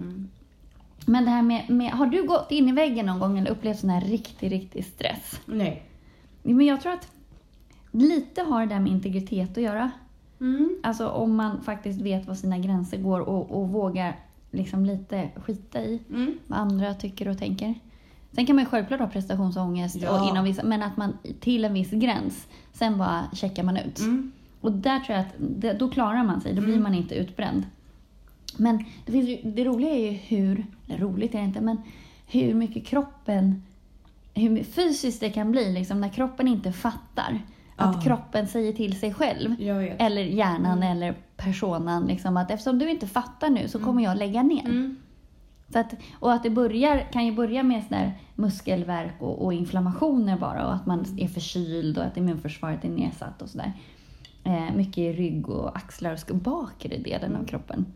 mm. 0.00 0.28
Men 1.06 1.24
det 1.24 1.30
här 1.30 1.42
med, 1.42 1.70
med, 1.70 1.90
har 1.92 2.06
du 2.06 2.26
gått 2.26 2.50
in 2.52 2.68
i 2.68 2.72
väggen 2.72 3.06
någon 3.06 3.18
gång 3.18 3.38
eller 3.38 3.50
upplevt 3.50 3.78
sån 3.78 3.90
här 3.90 4.00
riktig, 4.00 4.52
riktig 4.52 4.84
stress? 4.84 5.40
Nej. 5.46 5.82
Men 6.42 6.66
jag 6.66 6.80
tror 6.80 6.92
att 6.92 7.08
lite 7.92 8.42
har 8.42 8.60
det 8.66 8.74
där 8.74 8.80
med 8.80 8.92
integritet 8.92 9.50
att 9.58 9.62
göra. 9.62 9.90
Mm. 10.40 10.76
Alltså 10.82 11.08
om 11.08 11.36
man 11.36 11.62
faktiskt 11.62 12.00
vet 12.00 12.26
var 12.26 12.34
sina 12.34 12.58
gränser 12.58 12.98
går 12.98 13.20
och, 13.20 13.50
och 13.60 13.68
vågar 13.68 14.16
liksom 14.50 14.84
lite 14.86 15.28
skita 15.36 15.80
i 15.82 16.00
Mm. 16.10 16.38
vad 16.46 16.58
andra 16.58 16.94
tycker 16.94 17.28
och 17.28 17.38
tänker. 17.38 17.74
Sen 18.32 18.46
kan 18.46 18.56
man 18.56 18.64
ju 18.64 18.70
självklart 18.70 19.00
ha 19.00 19.06
prestationsångest 19.06 19.96
Ja. 19.96 20.20
och 20.22 20.28
inom 20.30 20.44
vissa, 20.44 20.62
men 20.62 20.82
att 20.82 20.96
man 20.96 21.12
till 21.40 21.64
en 21.64 21.74
viss 21.74 21.90
gräns, 21.90 22.46
sen 22.72 22.98
bara 22.98 23.24
checkar 23.32 23.62
man 23.62 23.76
ut. 23.76 23.98
Mm. 23.98 24.32
Och 24.60 24.72
där 24.72 25.00
tror 25.00 25.16
jag 25.18 25.26
att 25.26 25.34
det, 25.38 25.72
då 25.72 25.88
klarar 25.90 26.24
man 26.24 26.40
sig, 26.40 26.54
då 26.54 26.60
blir 26.60 26.72
Mm. 26.72 26.82
man 26.82 26.94
inte 26.94 27.14
utbränd. 27.14 27.66
Men 28.56 28.84
det, 29.06 29.12
finns 29.12 29.28
ju, 29.28 29.38
det 29.50 29.64
roliga 29.64 29.90
är 29.90 30.10
ju 30.10 30.10
hur, 30.10 30.66
eller 30.88 30.98
roligt 30.98 31.34
är 31.34 31.38
det 31.38 31.44
inte, 31.44 31.60
men 31.60 31.78
hur 32.26 32.54
mycket 32.54 32.86
kroppen, 32.86 33.62
hur 34.34 34.62
fysiskt 34.64 35.20
det 35.20 35.30
kan 35.30 35.52
bli 35.52 35.72
liksom 35.72 36.00
när 36.00 36.08
kroppen 36.08 36.48
inte 36.48 36.72
fattar. 36.72 37.40
Att 37.76 37.94
Ja. 37.94 38.00
kroppen 38.02 38.46
säger 38.48 38.72
till 38.72 39.00
sig 39.00 39.14
själv, 39.14 39.54
eller 39.98 40.22
hjärnan 40.22 40.78
Mm. 40.82 40.96
eller 40.96 41.14
personan, 41.36 42.06
liksom, 42.06 42.36
att 42.36 42.50
eftersom 42.50 42.78
du 42.78 42.90
inte 42.90 43.06
fattar 43.06 43.50
nu 43.50 43.68
så 43.68 43.78
kommer 43.78 44.02
jag 44.02 44.16
lägga 44.16 44.42
ner. 44.42 44.94
Mm. 45.68 45.72
Så 45.72 45.78
att, 45.78 46.00
och 46.20 46.32
att 46.32 46.42
det 46.42 46.50
börjar, 46.50 47.08
kan 47.12 47.26
ju 47.26 47.32
börja 47.32 47.62
med 47.62 47.84
sån 47.88 48.10
muskelvärk 48.34 49.14
och, 49.18 49.44
och 49.44 49.52
inflammationer 49.52 50.38
bara 50.38 50.66
och 50.66 50.74
att 50.74 50.86
man 50.86 51.04
är 51.18 51.28
förkyld 51.28 51.98
och 51.98 52.04
att 52.04 52.16
immunförsvaret 52.16 52.84
är 52.84 52.88
nedsatt 52.88 53.42
och 53.42 53.48
sådär. 53.48 53.72
Eh, 54.44 54.74
mycket 54.76 54.98
i 54.98 55.12
rygg 55.12 55.48
och 55.48 55.76
axlar 55.76 56.18
och 56.30 56.36
bakre 56.36 56.96
delen 56.96 57.30
Mm. 57.30 57.42
av 57.42 57.46
kroppen. 57.46 57.86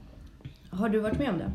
Har 0.71 0.89
du 0.89 1.01
varit 1.01 1.19
med 1.19 1.31
om 1.31 1.39
det? 1.39 1.53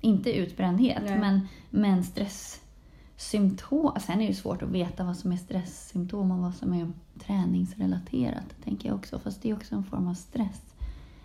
Inte 0.00 0.32
utbrändhet, 0.32 1.02
Nej. 1.04 1.18
men, 1.18 1.48
men 1.70 2.04
stresssymptom. 2.04 3.92
Sen 4.00 4.14
är 4.14 4.18
det 4.18 4.24
ju 4.28 4.34
svårt 4.34 4.62
att 4.62 4.68
veta 4.68 5.04
vad 5.04 5.16
som 5.16 5.32
är 5.32 5.36
stresssymptom 5.36 6.30
och 6.30 6.38
vad 6.38 6.54
som 6.54 6.72
är 6.72 6.92
träningsrelaterat, 7.18 8.54
tänker 8.64 8.88
jag 8.88 8.96
också. 8.96 9.18
Fast 9.18 9.42
det 9.42 9.50
är 9.50 9.54
också 9.54 9.74
en 9.74 9.84
form 9.84 10.08
av 10.08 10.14
stress. 10.14 10.62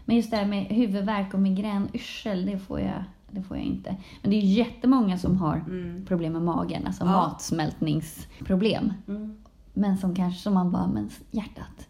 Men 0.05 0.15
just 0.15 0.31
det 0.31 0.37
här 0.37 0.45
med 0.45 0.65
huvudvärk 0.65 1.33
och 1.33 1.39
migrän, 1.39 1.89
yrsel, 1.93 2.45
det 2.45 2.59
får 2.59 2.79
jag, 2.79 3.03
det 3.33 3.43
får 3.43 3.57
jag 3.57 3.65
inte. 3.65 3.95
Men 4.21 4.31
det 4.31 4.37
är 4.37 4.41
jättemånga 4.41 5.17
som 5.17 5.37
har 5.37 5.55
Mm. 5.67 6.05
problem 6.05 6.33
med 6.33 6.41
magen, 6.41 6.87
alltså 6.87 7.03
Ja. 7.03 7.11
matsmältningsproblem. 7.11 8.93
Mm. 9.07 9.35
Men 9.73 9.97
som 9.97 10.15
kanske 10.15 10.41
som 10.41 10.53
man 10.53 10.71
bara, 10.71 10.87
men 10.87 11.09
hjärtat, 11.31 11.87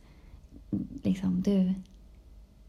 liksom 1.03 1.41
du 1.41 1.73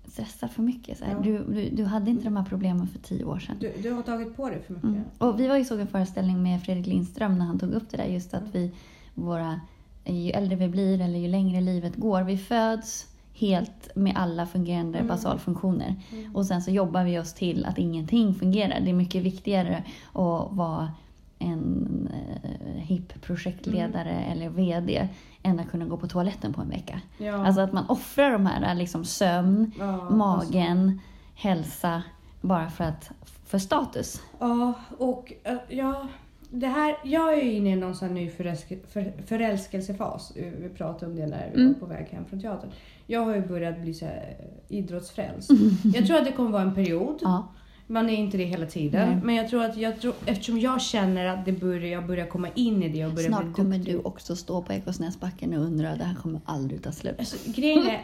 stressar 0.07 0.49
för 0.49 0.63
mycket. 0.63 0.99
Så. 0.99 1.05
Ja. 1.11 1.19
Du, 1.19 1.39
du, 1.39 1.71
du 1.71 1.85
hade 1.85 2.11
inte 2.11 2.25
de 2.25 2.37
här 2.37 2.45
problemen 2.45 2.87
för 2.89 2.99
tio 2.99 3.25
år 3.25 3.39
sedan. 3.39 3.57
Du, 3.61 3.73
du 3.83 3.93
har 3.93 4.03
tagit 4.03 4.37
på 4.37 4.49
dig 4.51 4.63
för 4.67 4.73
mycket. 4.75 4.89
Mm. 4.89 5.05
Och 5.19 5.41
vi 5.41 5.47
var 5.49 5.57
ju 5.57 5.65
såg 5.65 5.81
en 5.81 5.87
föreställning 5.87 6.43
med 6.43 6.63
Fredrik 6.63 6.87
Lindström 6.87 7.39
när 7.39 7.45
han 7.47 7.59
tog 7.59 7.71
upp 7.73 7.91
det 7.91 7.97
där 7.97 8.05
just 8.05 8.35
att 8.35 8.55
vi, 8.55 8.73
våra, 9.15 9.61
ju 10.05 10.31
äldre 10.31 10.57
vi 10.57 10.69
blir 10.69 11.01
eller 11.01 11.19
ju 11.19 11.29
längre 11.29 11.61
livet 11.61 11.97
går, 11.97 12.23
vi 12.23 12.39
föds 12.39 13.07
helt 13.35 13.89
med 13.97 14.13
alla 14.17 14.47
fungerande 14.47 14.99
Mm. 14.99 15.09
basalfunktioner. 15.09 15.95
Och 16.35 16.47
sen 16.47 16.63
så 16.63 16.71
jobbar 16.71 17.05
vi 17.05 17.19
oss 17.19 17.35
till 17.35 17.65
att 17.65 17.79
ingenting 17.79 18.35
fungerar. 18.35 18.81
Det 18.81 18.91
är 18.91 18.95
mycket 18.95 19.23
viktigare 19.23 19.85
att 20.13 20.49
vara 20.53 20.93
en 21.39 22.09
eh, 22.13 22.81
hipp 22.83 23.23
projektledare 23.23 24.11
eller 24.33 24.49
VD 24.49 25.09
än 25.43 25.61
att 25.61 25.71
kunna 25.71 25.85
gå 25.85 25.97
på 25.97 26.07
toaletten 26.09 26.53
på 26.53 26.61
en 26.63 26.69
vecka. 26.71 27.01
Ja. 27.19 27.47
Alltså 27.47 27.61
att 27.61 27.73
man 27.73 27.87
offrar 27.89 28.33
de 28.33 28.47
här 28.47 28.75
liksom 28.75 29.05
sömn, 29.05 29.73
Ja, 29.79 30.11
magen, 30.11 31.01
hälsa 31.35 32.03
bara 32.41 32.71
för, 32.71 32.85
att, 32.85 33.11
för 33.47 33.59
status. 33.59 34.23
Ja, 34.39 34.73
och 34.99 35.33
eh, 35.45 35.57
ja, 35.69 36.09
det 36.51 36.67
här, 36.67 36.97
jag 37.05 37.33
är 37.39 37.43
ju 37.43 37.53
inne 37.53 37.71
i 37.71 37.77
någon 37.77 37.95
sån 37.95 38.15
ny 38.15 38.31
förälske, 38.31 38.79
för, 38.93 39.13
förälskelsefas. 39.27 40.31
Eh, 40.37 40.53
Vi 40.59 40.69
pratade 40.69 41.07
om 41.07 41.17
det 41.17 41.27
när 41.27 41.51
vi 41.55 41.61
Mm. 41.61 41.73
var 41.73 41.81
på 41.81 41.87
väg 41.87 42.07
hem 42.07 42.25
från 42.25 42.41
teatern. 42.41 42.71
Jag 43.07 43.25
har 43.25 43.35
ju 43.35 43.47
börjat 43.47 43.81
bli 43.81 43.95
så 43.95 44.05
här, 44.05 44.37
eh, 44.39 44.77
idrottsfrälst. 44.77 45.51
Jag 45.95 46.07
tror 46.07 46.17
att 46.17 46.25
det 46.25 46.33
kommer 46.33 46.51
vara 46.51 46.63
en 46.63 46.75
period. 46.75 47.19
Ja. 47.23 47.49
Man 47.87 48.11
är 48.11 48.15
inte 48.15 48.37
det 48.37 48.45
hela 48.45 48.67
tiden. 48.67 49.09
Nej. 49.09 49.21
Men 49.25 49.35
jag 49.35 49.49
tror 49.49 49.65
att 49.65 49.77
jag 49.77 50.01
tror, 50.01 50.15
eftersom 50.27 50.61
jag 50.61 50.83
känner 50.83 51.27
att 51.27 51.45
det 51.45 51.53
börjar, 51.53 51.93
jag 51.93 52.07
börjar 52.07 52.27
komma 52.27 52.49
in 52.55 52.83
i 52.83 52.89
det 52.89 53.07
och 53.07 53.13
börjar 53.13 53.29
Snart 53.29 53.57
kommer 53.57 53.79
du 53.79 53.99
också 53.99 54.37
stå 54.37 54.63
på 54.63 54.73
Ekosnäsbacken 54.73 55.55
och 55.55 55.65
undra, 55.65 55.97
det 55.97 56.05
här 56.05 56.15
kommer 56.15 56.41
aldrig 56.45 56.83
ta 56.83 56.93
slut. 56.93 57.15
Alltså, 57.19 57.37
grejen 57.51 57.87
är, 57.87 58.03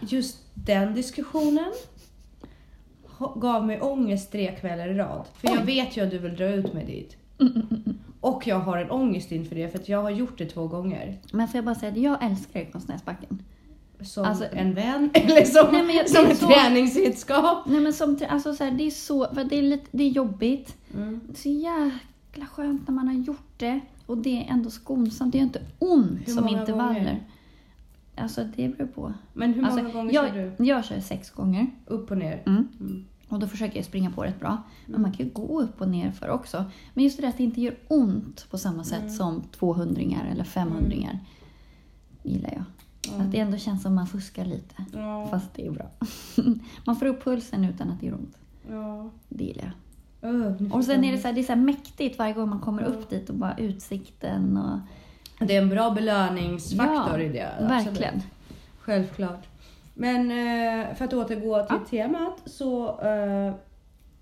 just 0.00 0.38
den 0.54 0.94
diskussionen 0.94 1.72
gav 3.36 3.66
mig 3.66 3.80
ångest 3.80 4.32
tre 4.32 4.56
kvällar 4.60 4.88
i 4.88 4.94
rad. 4.94 5.24
För 5.34 5.48
jag 5.48 5.64
vet 5.64 5.96
ju 5.96 6.04
att 6.04 6.10
du 6.10 6.18
vill 6.18 6.36
dra 6.36 6.48
ut 6.48 6.72
mig 6.72 6.86
dit. 6.86 7.16
Och 8.20 8.46
jag 8.46 8.60
har 8.60 8.78
en 8.78 8.90
ångest 8.90 9.32
inför 9.32 9.56
det 9.56 9.68
för 9.68 9.78
att 9.78 9.88
jag 9.88 10.02
har 10.02 10.10
gjort 10.10 10.38
det 10.38 10.46
två 10.46 10.66
gånger. 10.66 11.18
Men 11.32 11.48
får 11.48 11.58
jag 11.58 11.64
bara 11.64 11.74
säga 11.74 11.92
att 11.92 11.98
jag 11.98 12.24
älskar 12.24 12.60
Ekosnäsbacken. 12.60 13.42
Som 14.02 14.24
Alltså- 14.24 14.44
en 14.52 14.74
vän 14.74 15.10
eller 15.14 15.44
som, 15.44 15.72
Nej, 15.86 15.96
jag- 15.96 16.08
som 16.10 16.26
ett 16.26 16.38
så- 16.38 16.46
träningsredskap. 16.48 17.66
Nej 17.66 17.80
men 17.80 17.92
som, 17.92 18.18
alltså 18.28 18.54
så 18.54 18.64
här, 18.64 18.70
det 18.70 18.86
är 18.86 18.90
så, 18.90 19.34
för 19.34 19.44
det 19.44 19.58
är 19.58 19.62
lite, 19.62 19.86
det 19.90 20.04
är 20.04 20.08
jobbigt. 20.08 20.76
Mm. 20.94 21.20
Så 21.34 21.48
jäkla 21.48 22.46
skönt 22.46 22.88
när 22.88 22.94
man 22.94 23.08
har 23.08 23.14
gjort 23.14 23.52
det. 23.56 23.80
Och 24.06 24.18
det 24.18 24.42
är 24.46 24.50
ändå 24.52 24.70
skonsamt, 24.70 25.32
det 25.32 25.38
gör 25.38 25.44
inte 25.44 25.62
ont 25.78 26.20
Hur 26.26 26.32
som 26.34 26.48
intervaller. 26.48 26.94
gånger? 26.94 27.22
Alltså 28.16 28.44
det 28.56 28.68
beror 28.68 28.86
på. 28.88 29.12
Men 29.32 29.54
hur 29.54 29.62
många 29.62 29.74
Alltså, 29.82 29.92
gånger 29.98 30.14
jag, 30.14 30.28
kör 30.28 30.54
du? 30.58 30.64
Jag 30.64 30.84
kör 30.84 31.00
sex 31.00 31.30
gånger. 31.30 31.66
Upp 31.86 32.10
och 32.10 32.18
ner? 32.18 32.42
Mm. 32.46 32.68
Mm. 32.80 33.04
Och 33.28 33.38
då 33.38 33.46
försöker 33.46 33.76
jag 33.76 33.84
springa 33.84 34.10
på 34.10 34.22
rätt 34.22 34.40
bra. 34.40 34.62
Men 34.86 35.02
man 35.02 35.12
kan 35.12 35.26
ju 35.26 35.32
gå 35.32 35.60
upp 35.60 35.80
och 35.80 35.88
ner 35.88 36.10
för 36.10 36.28
också. 36.28 36.64
Men 36.94 37.04
just 37.04 37.16
det 37.16 37.22
där 37.22 37.28
att 37.28 37.36
det 37.38 37.44
inte 37.44 37.60
gör 37.60 37.74
ont 37.88 38.46
på 38.50 38.58
samma 38.58 38.84
sätt 38.84 39.00
Mm. 39.00 39.12
som 39.12 39.42
200 39.58 40.02
eller 40.32 40.44
500 40.44 40.96
gillar 42.22 42.50
jag. 42.52 42.64
Att 43.18 43.32
det 43.32 43.38
ändå 43.38 43.56
känns 43.56 43.82
som 43.82 43.94
man 43.94 44.06
fuskar 44.06 44.44
lite. 44.44 44.74
Ja. 44.94 45.26
Fast 45.30 45.54
det 45.54 45.66
är 45.66 45.70
bra. 45.70 45.86
man 46.84 46.96
får 46.96 47.06
upp 47.06 47.24
pulsen 47.24 47.64
utan 47.64 47.90
att 47.90 48.00
det 48.00 48.06
gör 48.06 48.14
ont. 48.14 48.36
Ja. 48.70 49.10
Det 49.28 49.44
gillar 49.44 49.64
jag. 49.64 49.72
Nu 50.34 50.70
Och 50.72 50.84
sen 50.84 51.04
är 51.04 51.12
det 51.12 51.18
så, 51.18 51.26
här, 51.28 51.34
det 51.34 51.40
är 51.40 51.44
så 51.44 51.56
mäktigt 51.56 52.18
varje 52.18 52.32
gång 52.32 52.48
man 52.48 52.60
kommer 52.60 52.82
Ja. 52.82 52.88
upp 52.88 53.10
dit 53.10 53.28
och 53.30 53.34
bara 53.36 53.56
utsikten 53.58 54.56
och... 54.56 54.78
Det 55.46 55.56
är 55.56 55.62
en 55.62 55.68
bra 55.68 55.90
belöningsfaktor 55.90 57.20
Ja, 57.20 57.24
i 57.24 57.28
det. 57.28 57.48
absolut. 57.58 57.70
Verkligen. 57.86 58.22
Självklart. 58.80 59.46
Men 59.94 60.30
eh, 60.30 60.94
för 60.94 61.04
att 61.04 61.12
återgå 61.14 61.66
till 61.66 61.76
Ja. 61.76 61.84
temat 61.90 62.42
så 62.46 63.00
eh, 63.00 63.54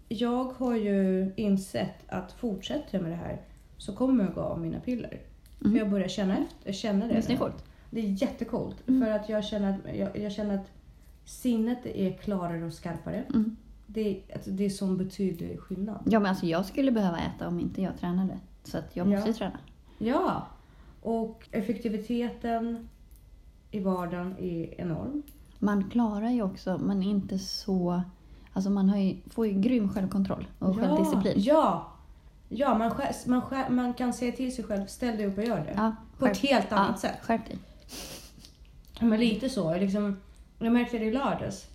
jag 0.09 0.53
har 0.59 0.77
ju 0.77 1.33
insett 1.37 2.03
att 2.09 2.33
fortsätter 2.33 2.89
jag 2.91 3.03
med 3.03 3.13
det 3.13 3.17
här 3.17 3.41
så 3.79 3.93
kommer 3.93 4.25
jag 4.25 4.35
gå 4.35 4.41
av 4.41 4.61
mina 4.61 4.81
piller. 4.81 5.21
Mm. 5.61 5.73
För 5.73 5.79
jag 5.79 5.91
börjar 5.91 6.09
känna, 6.09 6.37
efter, 6.39 6.73
känna 6.73 7.07
det. 7.07 7.13
Är 7.15 7.23
det? 7.29 7.53
Det 7.91 8.01
är 8.01 8.23
jättecoolt. 8.23 8.89
Mm. 8.89 9.03
För 9.03 9.11
att 9.13 9.29
jag 9.29 9.45
känner 9.45 9.71
att, 9.71 9.97
jag, 9.97 10.19
jag 10.19 10.33
känner 10.33 10.55
att 10.55 10.67
sinnet 11.25 11.87
är 11.87 12.13
klarare 12.13 12.65
och 12.65 12.73
skarpare. 12.73 13.25
Mm. 13.35 13.57
Det, 13.87 14.23
alltså, 14.35 14.51
det 14.51 14.65
är 14.65 14.71
sån 14.71 14.97
betydlig 14.97 15.61
skillnad. 15.61 16.01
Ja, 16.05 16.21
men 16.21 16.29
alltså 16.31 16.47
jag 16.47 16.65
skulle 16.67 16.93
behöva 16.93 17.19
äta 17.19 17.49
om 17.49 17.61
inte 17.61 17.83
jag 17.83 17.99
tränade. 17.99 18.39
Så 18.65 18.79
att 18.79 18.97
jag 18.97 19.07
måste 19.07 19.29
Ja. 19.29 19.35
träna. 19.35 19.59
Ja. 19.99 20.47
Och 21.03 21.49
effektiviteten 21.53 22.89
i 23.71 23.81
vardagen 23.81 24.35
är 24.39 24.81
enorm. 24.81 25.23
Man 25.59 25.91
klarar 25.91 26.31
ju 26.31 26.43
också, 26.43 26.79
man 26.79 27.03
är 27.03 27.11
inte 27.11 27.39
så... 27.39 28.03
Alltså 28.53 28.71
man 28.71 29.03
ju, 29.03 29.17
får 29.31 29.47
ju 29.47 29.61
grym 29.61 29.89
självkontroll 29.89 30.49
och 30.59 30.77
självdisciplin. 30.77 31.35
Ja, 31.37 31.93
ja 32.49 32.79
man, 32.79 32.93
man, 33.27 33.43
man 33.77 33.95
kan 33.95 34.13
säga 34.13 34.33
till 34.33 34.55
sig 34.55 34.65
själv, 34.65 34.87
ställ 34.87 35.17
dig 35.17 35.27
upp 35.27 35.39
och 35.39 35.45
gör 35.45 35.59
det. 35.59 35.73
Ja, 35.77 35.97
På 36.19 36.27
ett 36.27 36.39
helt 36.39 36.73
annat 36.73 36.91
ja, 37.03 37.09
sätt. 37.09 37.19
Skärp 37.23 37.47
dig. 37.47 37.59
Men 39.01 39.21
lite 39.21 39.49
så. 39.49 39.75
Liksom, 39.79 40.17
jag 40.59 40.73
märkte 40.73 40.99
det 40.99 41.05
i 41.05 41.13
lördags. 41.13 41.67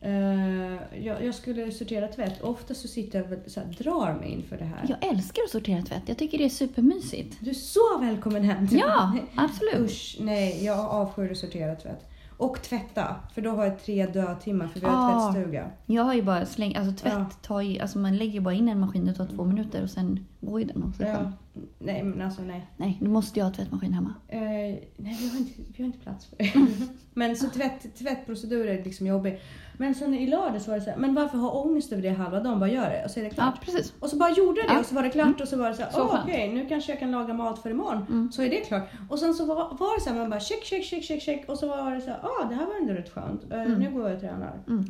Eh, 0.00 1.02
jag, 1.04 1.24
jag 1.24 1.34
skulle 1.34 1.70
sortera 1.72 2.08
tvätt. 2.08 2.42
Ofta 2.42 2.74
så 2.74 2.88
sitter 2.88 3.18
jag 3.18 3.32
och 3.32 3.50
så 3.50 3.60
här, 3.60 3.66
drar 3.78 4.14
mig 4.20 4.30
inför 4.32 4.56
det 4.58 4.64
här. 4.64 4.84
Jag 4.88 5.10
älskar 5.10 5.42
att 5.42 5.50
sortera 5.50 5.82
tvätt. 5.82 6.02
Jag 6.06 6.18
tycker 6.18 6.38
det 6.38 6.44
är 6.44 6.48
supermysigt. 6.48 7.36
Du 7.40 7.50
är 7.50 7.54
så 7.54 7.98
välkommen 8.00 8.44
hem 8.44 8.68
till 8.68 8.78
Ja, 8.78 9.10
mig. 9.10 9.24
absolut. 9.34 9.90
Usch, 9.90 10.16
nej. 10.20 10.64
Jag 10.64 10.78
avskyr 10.80 11.30
att 11.30 11.36
sortera 11.38 11.74
tvätt. 11.76 12.10
Och 12.36 12.62
tvätta. 12.62 13.16
För 13.34 13.42
då 13.42 13.50
har 13.50 13.64
jag 13.64 13.82
tre 13.84 14.06
dödtimmar 14.06 14.66
för 14.66 14.80
vi 14.80 14.86
har 14.86 15.18
Ah. 15.20 15.32
tvättstuga. 15.32 15.70
Jag 15.86 16.02
har 16.02 16.14
ju 16.14 16.22
bara 16.22 16.46
slängt, 16.46 16.76
alltså 16.78 16.92
tvätt 17.02 17.12
Ja. 17.16 17.26
tar 17.42 17.60
ju, 17.60 17.78
alltså 17.80 17.98
man 17.98 18.16
lägger 18.16 18.40
bara 18.40 18.54
in 18.54 18.68
en 18.68 18.80
maskin, 18.80 19.04
det 19.06 19.14
tar 19.14 19.26
två 19.26 19.44
minuter 19.44 19.82
och 19.82 19.90
sen 19.90 20.26
går 20.46 20.60
ju 20.60 20.66
den 20.66 20.82
av 20.82 20.92
sig 20.92 21.06
själv. 21.06 21.32
Ja. 21.52 21.60
Nej, 21.78 22.02
men 22.02 22.22
alltså 22.22 22.42
nej. 22.42 22.66
Nej, 22.76 22.98
du 23.00 23.08
måste 23.08 23.38
ju 23.38 23.44
ha 23.44 23.52
tvättmaskin 23.52 23.92
hemma. 23.92 24.14
Eh, 24.28 24.40
nej, 24.40 24.82
vi 24.96 25.28
har, 25.28 25.38
inte, 25.38 25.52
vi 25.76 25.82
har 25.82 25.86
inte 25.86 25.98
plats 25.98 26.26
för 26.26 26.36
det. 26.36 26.52
men 27.14 27.36
så 27.36 27.48
tvätt, 27.50 27.96
tvättprocedur 27.98 28.66
är 28.66 28.84
liksom 28.84 29.06
jobbig. 29.06 29.40
Men 29.78 29.94
sen 29.94 30.14
i 30.14 30.26
lördags 30.26 30.68
var 30.68 30.74
det 30.74 30.80
så 30.80 30.90
här, 30.90 30.96
men 30.96 31.14
varför 31.14 31.38
ha 31.38 31.50
ångest 31.50 31.92
över 31.92 32.02
det 32.02 32.08
halva 32.10 32.40
dagen? 32.40 32.60
Bara 32.60 32.70
gör 32.70 32.90
det 32.90 33.04
och 33.04 33.10
så 33.10 33.20
är 33.20 33.24
det 33.24 33.28
Ja, 33.28 33.34
klart. 33.34 33.60
precis. 33.64 33.92
Och 34.00 34.08
så 34.10 34.16
bara 34.16 34.30
gjorde 34.30 34.60
jag 34.60 34.68
det 34.68 34.74
Ja. 34.74 34.80
och 34.80 34.86
så 34.86 34.94
var 34.94 35.02
det 35.02 35.10
klart 35.10 35.40
och 35.40 35.48
så 35.48 35.56
var 35.58 35.68
det 35.68 35.74
så 35.74 35.82
här, 35.82 35.90
skönt. 35.90 36.10
okej 36.24 36.52
nu 36.54 36.66
kanske 36.68 36.92
jag 36.92 36.98
kan 36.98 37.10
laga 37.10 37.34
mat 37.34 37.58
för 37.58 37.70
imorgon. 37.70 38.06
Mm. 38.10 38.32
Så 38.32 38.42
är 38.42 38.50
det 38.50 38.60
klart. 38.60 38.82
Och 39.08 39.18
sen 39.18 39.34
så 39.34 39.44
var, 39.44 39.56
var 39.56 39.98
det 39.98 40.00
så 40.04 40.10
här, 40.10 40.16
man 40.18 40.30
bara 40.30 40.40
check, 40.40 40.64
check, 40.64 40.84
check, 40.84 41.02
check, 41.04 41.22
check. 41.22 41.48
Och 41.48 41.58
så 41.58 41.68
var 41.68 41.90
det 41.94 42.00
så 42.00 42.10
här, 42.10 42.18
ah 42.22 42.48
det 42.48 42.54
här 42.54 42.66
var 42.66 42.74
ändå 42.80 42.92
rätt 42.92 43.10
skönt. 43.10 43.52
Eh, 43.52 43.60
Mm. 43.62 43.78
Nu 43.78 43.90
går 43.90 44.02
jag 44.08 44.14
och 44.14 44.20
tränar. 44.20 44.52
Mm. 44.68 44.84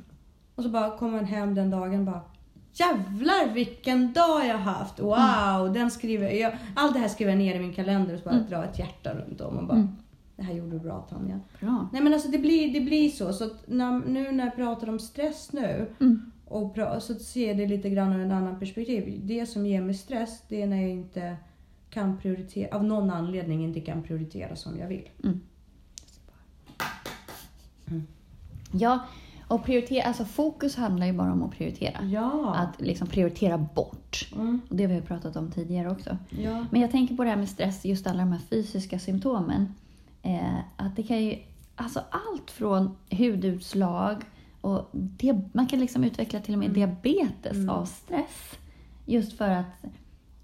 Och 0.55 0.63
så 0.63 0.69
bara 0.69 0.99
kom 0.99 1.13
man 1.13 1.25
hem 1.25 1.55
den 1.55 1.71
dagen 1.71 2.05
bara 2.05 2.21
Jävlar 2.75 3.53
vilken 3.55 4.13
dag 4.13 4.47
jag 4.47 4.59
haft! 4.59 5.01
Wow! 5.01 5.73
Den 5.75 5.91
skriver 5.91 6.31
jag, 6.31 6.53
allt 6.77 6.93
det 6.95 6.99
här 7.01 7.09
skriver 7.09 7.33
jag 7.33 7.39
ner 7.39 7.55
i 7.55 7.59
min 7.59 7.73
kalender 7.73 8.15
och 8.15 8.19
så 8.21 8.25
bara 8.25 8.35
Mm. 8.35 8.49
dra 8.51 8.65
ett 8.65 8.79
hjärta 8.79 9.15
runt 9.15 9.41
om 9.41 9.57
och 9.59 9.67
bara 9.67 9.77
Mm. 9.79 9.89
Det 10.37 10.43
här 10.43 10.55
gjorde 10.55 10.71
du 10.71 10.79
bra 10.79 11.07
Tanja. 11.11 11.41
Bra. 11.61 11.89
Nej 11.93 12.03
men 12.03 12.13
alltså 12.15 12.29
det 12.29 12.39
blir, 12.39 12.73
det 12.73 12.81
blir 12.81 13.09
så. 13.11 13.33
Så 13.33 13.45
att 13.45 13.65
när, 13.69 13.93
nu 14.09 14.33
när 14.33 14.45
jag 14.45 14.57
pratar 14.57 14.89
om 14.89 14.99
stress 14.99 15.53
nu 15.53 15.87
Mm. 16.01 16.33
och 16.49 16.75
pra, 16.75 17.01
så 17.01 17.15
ser 17.15 17.49
jag 17.49 17.57
det 17.57 17.67
lite 17.67 17.91
grann 17.91 18.13
ur 18.13 18.21
en 18.21 18.33
annan 18.33 18.59
perspektiv. 18.59 19.21
Det 19.25 19.47
som 19.47 19.67
ger 19.67 19.81
mig 19.83 19.95
stress 19.95 20.43
det 20.49 20.63
är 20.63 20.67
när 20.67 20.81
jag 20.83 20.91
inte 20.91 21.37
kan 21.91 22.19
prioritera, 22.19 22.77
av 22.77 22.85
någon 22.85 23.11
anledning 23.11 23.65
inte 23.65 23.81
kan 23.81 24.03
prioritera 24.03 24.57
som 24.57 24.79
jag 24.79 24.89
vill. 24.89 25.09
Ja, 28.73 28.99
och 29.55 29.65
prioritera, 29.65 30.05
alltså 30.05 30.25
fokus 30.25 30.77
handlar 30.77 31.07
ju 31.07 31.13
bara 31.13 31.33
om 31.33 31.43
att 31.43 31.51
prioritera. 31.51 32.03
Ja. 32.05 32.55
Att 32.55 32.81
liksom 32.81 33.07
prioritera 33.07 33.59
bort. 33.59 34.29
Mm. 34.35 34.61
Och 34.69 34.77
det 34.77 34.85
har 34.85 34.93
vi 34.95 35.01
pratat 35.01 35.37
om 35.37 35.51
tidigare 35.51 35.91
också. 35.91 36.17
ja. 36.31 36.67
Men 36.71 36.81
jag 36.81 36.91
tänker 36.91 37.17
på 37.17 37.25
det 37.25 37.31
här 37.31 37.37
med 37.37 37.49
stress, 37.49 37.85
just 37.85 38.07
alla 38.07 38.19
de 38.19 38.33
här 38.33 38.41
fysiska 38.51 38.99
symptomen. 38.99 39.75
Eh, 40.23 40.59
att 40.77 40.97
det 40.97 41.03
kan 41.03 41.25
ju, 41.25 41.39
alltså 41.77 42.01
allt 42.11 42.51
från 42.51 42.97
hudutslag 43.11 44.23
och 44.61 44.89
det, 44.93 45.41
man 45.53 45.67
kan 45.67 45.81
liksom 45.81 46.05
utveckla 46.05 46.41
till 46.41 46.55
och 46.55 46.59
med 46.61 46.71
diabetes 46.71 47.53
Mm. 47.57 47.69
av 47.69 47.85
stress. 47.85 48.59
Just 49.07 49.39
för 49.39 49.49
att 49.51 49.85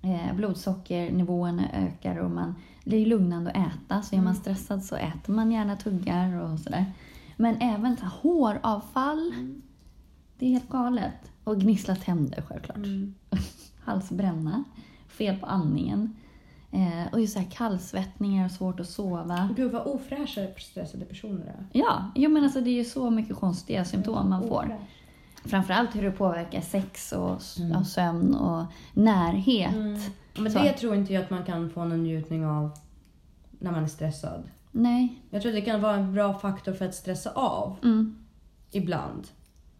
eh, 0.02 0.34
blodsockernivåerna 0.36 1.62
ökar 1.72 2.16
och 2.16 2.30
man, 2.30 2.54
det 2.84 2.96
är 2.96 3.06
lugnande 3.06 3.50
att 3.50 3.56
äta. 3.56 4.02
Så 4.02 4.14
är 4.14 4.18
man 4.18 4.26
Mm. 4.26 4.40
stressad 4.40 4.84
så 4.84 4.96
äter 4.96 5.32
man 5.32 5.52
gärna 5.52 5.76
tuggar 5.76 6.40
och 6.42 6.58
sådär. 6.60 6.84
Men 7.40 7.56
även 7.60 7.96
så 7.96 8.02
här, 8.02 8.12
håravfall, 8.22 9.32
Mm. 9.34 9.62
det 10.38 10.46
är 10.46 10.50
helt 10.50 10.68
galet. 10.68 11.32
Och 11.44 11.60
gnissla 11.60 11.96
tänder 11.96 12.42
självklart 12.48 12.76
Mm. 12.76 13.14
halsbränna, 13.84 14.64
fel 15.08 15.36
på 15.36 15.46
andningen 15.46 16.16
eh, 16.72 17.12
och 17.12 17.20
just 17.20 17.32
så 17.32 17.38
här 17.38 17.50
kallsvettningar 17.50 18.44
och 18.44 18.50
svårt 18.50 18.80
att 18.80 18.88
sova. 18.88 19.48
Gud 19.56 19.72
vad 19.72 19.86
ofräscha 19.86 20.40
stressade 20.58 21.04
personer 21.04 21.46
är. 21.46 21.66
Ja, 21.72 22.10
jo, 22.14 22.30
men 22.30 22.44
alltså 22.44 22.60
det 22.60 22.70
är 22.70 22.74
ju 22.74 22.84
så 22.84 23.10
mycket 23.10 23.36
konstiga 23.36 23.84
symptom 23.84 24.30
man 24.30 24.42
får. 24.48 24.64
Ofräsch. 24.64 24.80
Framförallt 25.44 25.94
hur 25.96 26.02
det 26.02 26.10
påverkar 26.10 26.60
sex 26.60 27.12
och, 27.12 27.40
Mm. 27.58 27.76
och 27.76 27.86
sömn 27.86 28.34
och 28.34 28.64
närhet. 28.94 29.74
Mm. 29.74 30.00
Men 30.38 30.52
Så. 30.52 30.58
det 30.58 30.72
tror 30.72 30.94
inte 30.94 31.12
jag 31.12 31.22
att 31.24 31.30
man 31.30 31.44
kan 31.44 31.70
få 31.70 31.84
någon 31.84 32.02
njutning 32.02 32.46
av 32.46 32.70
när 33.58 33.70
man 33.72 33.82
är 33.84 33.88
stressad. 33.88 34.42
Nej. 34.72 35.22
Jag 35.30 35.42
tror 35.42 35.52
det 35.52 35.60
kan 35.60 35.80
vara 35.80 35.94
en 35.96 36.12
bra 36.12 36.34
faktor 36.38 36.72
för 36.72 36.84
att 36.84 36.94
stressa 36.94 37.30
av 37.30 37.76
Mm. 37.82 38.16
ibland. 38.70 39.28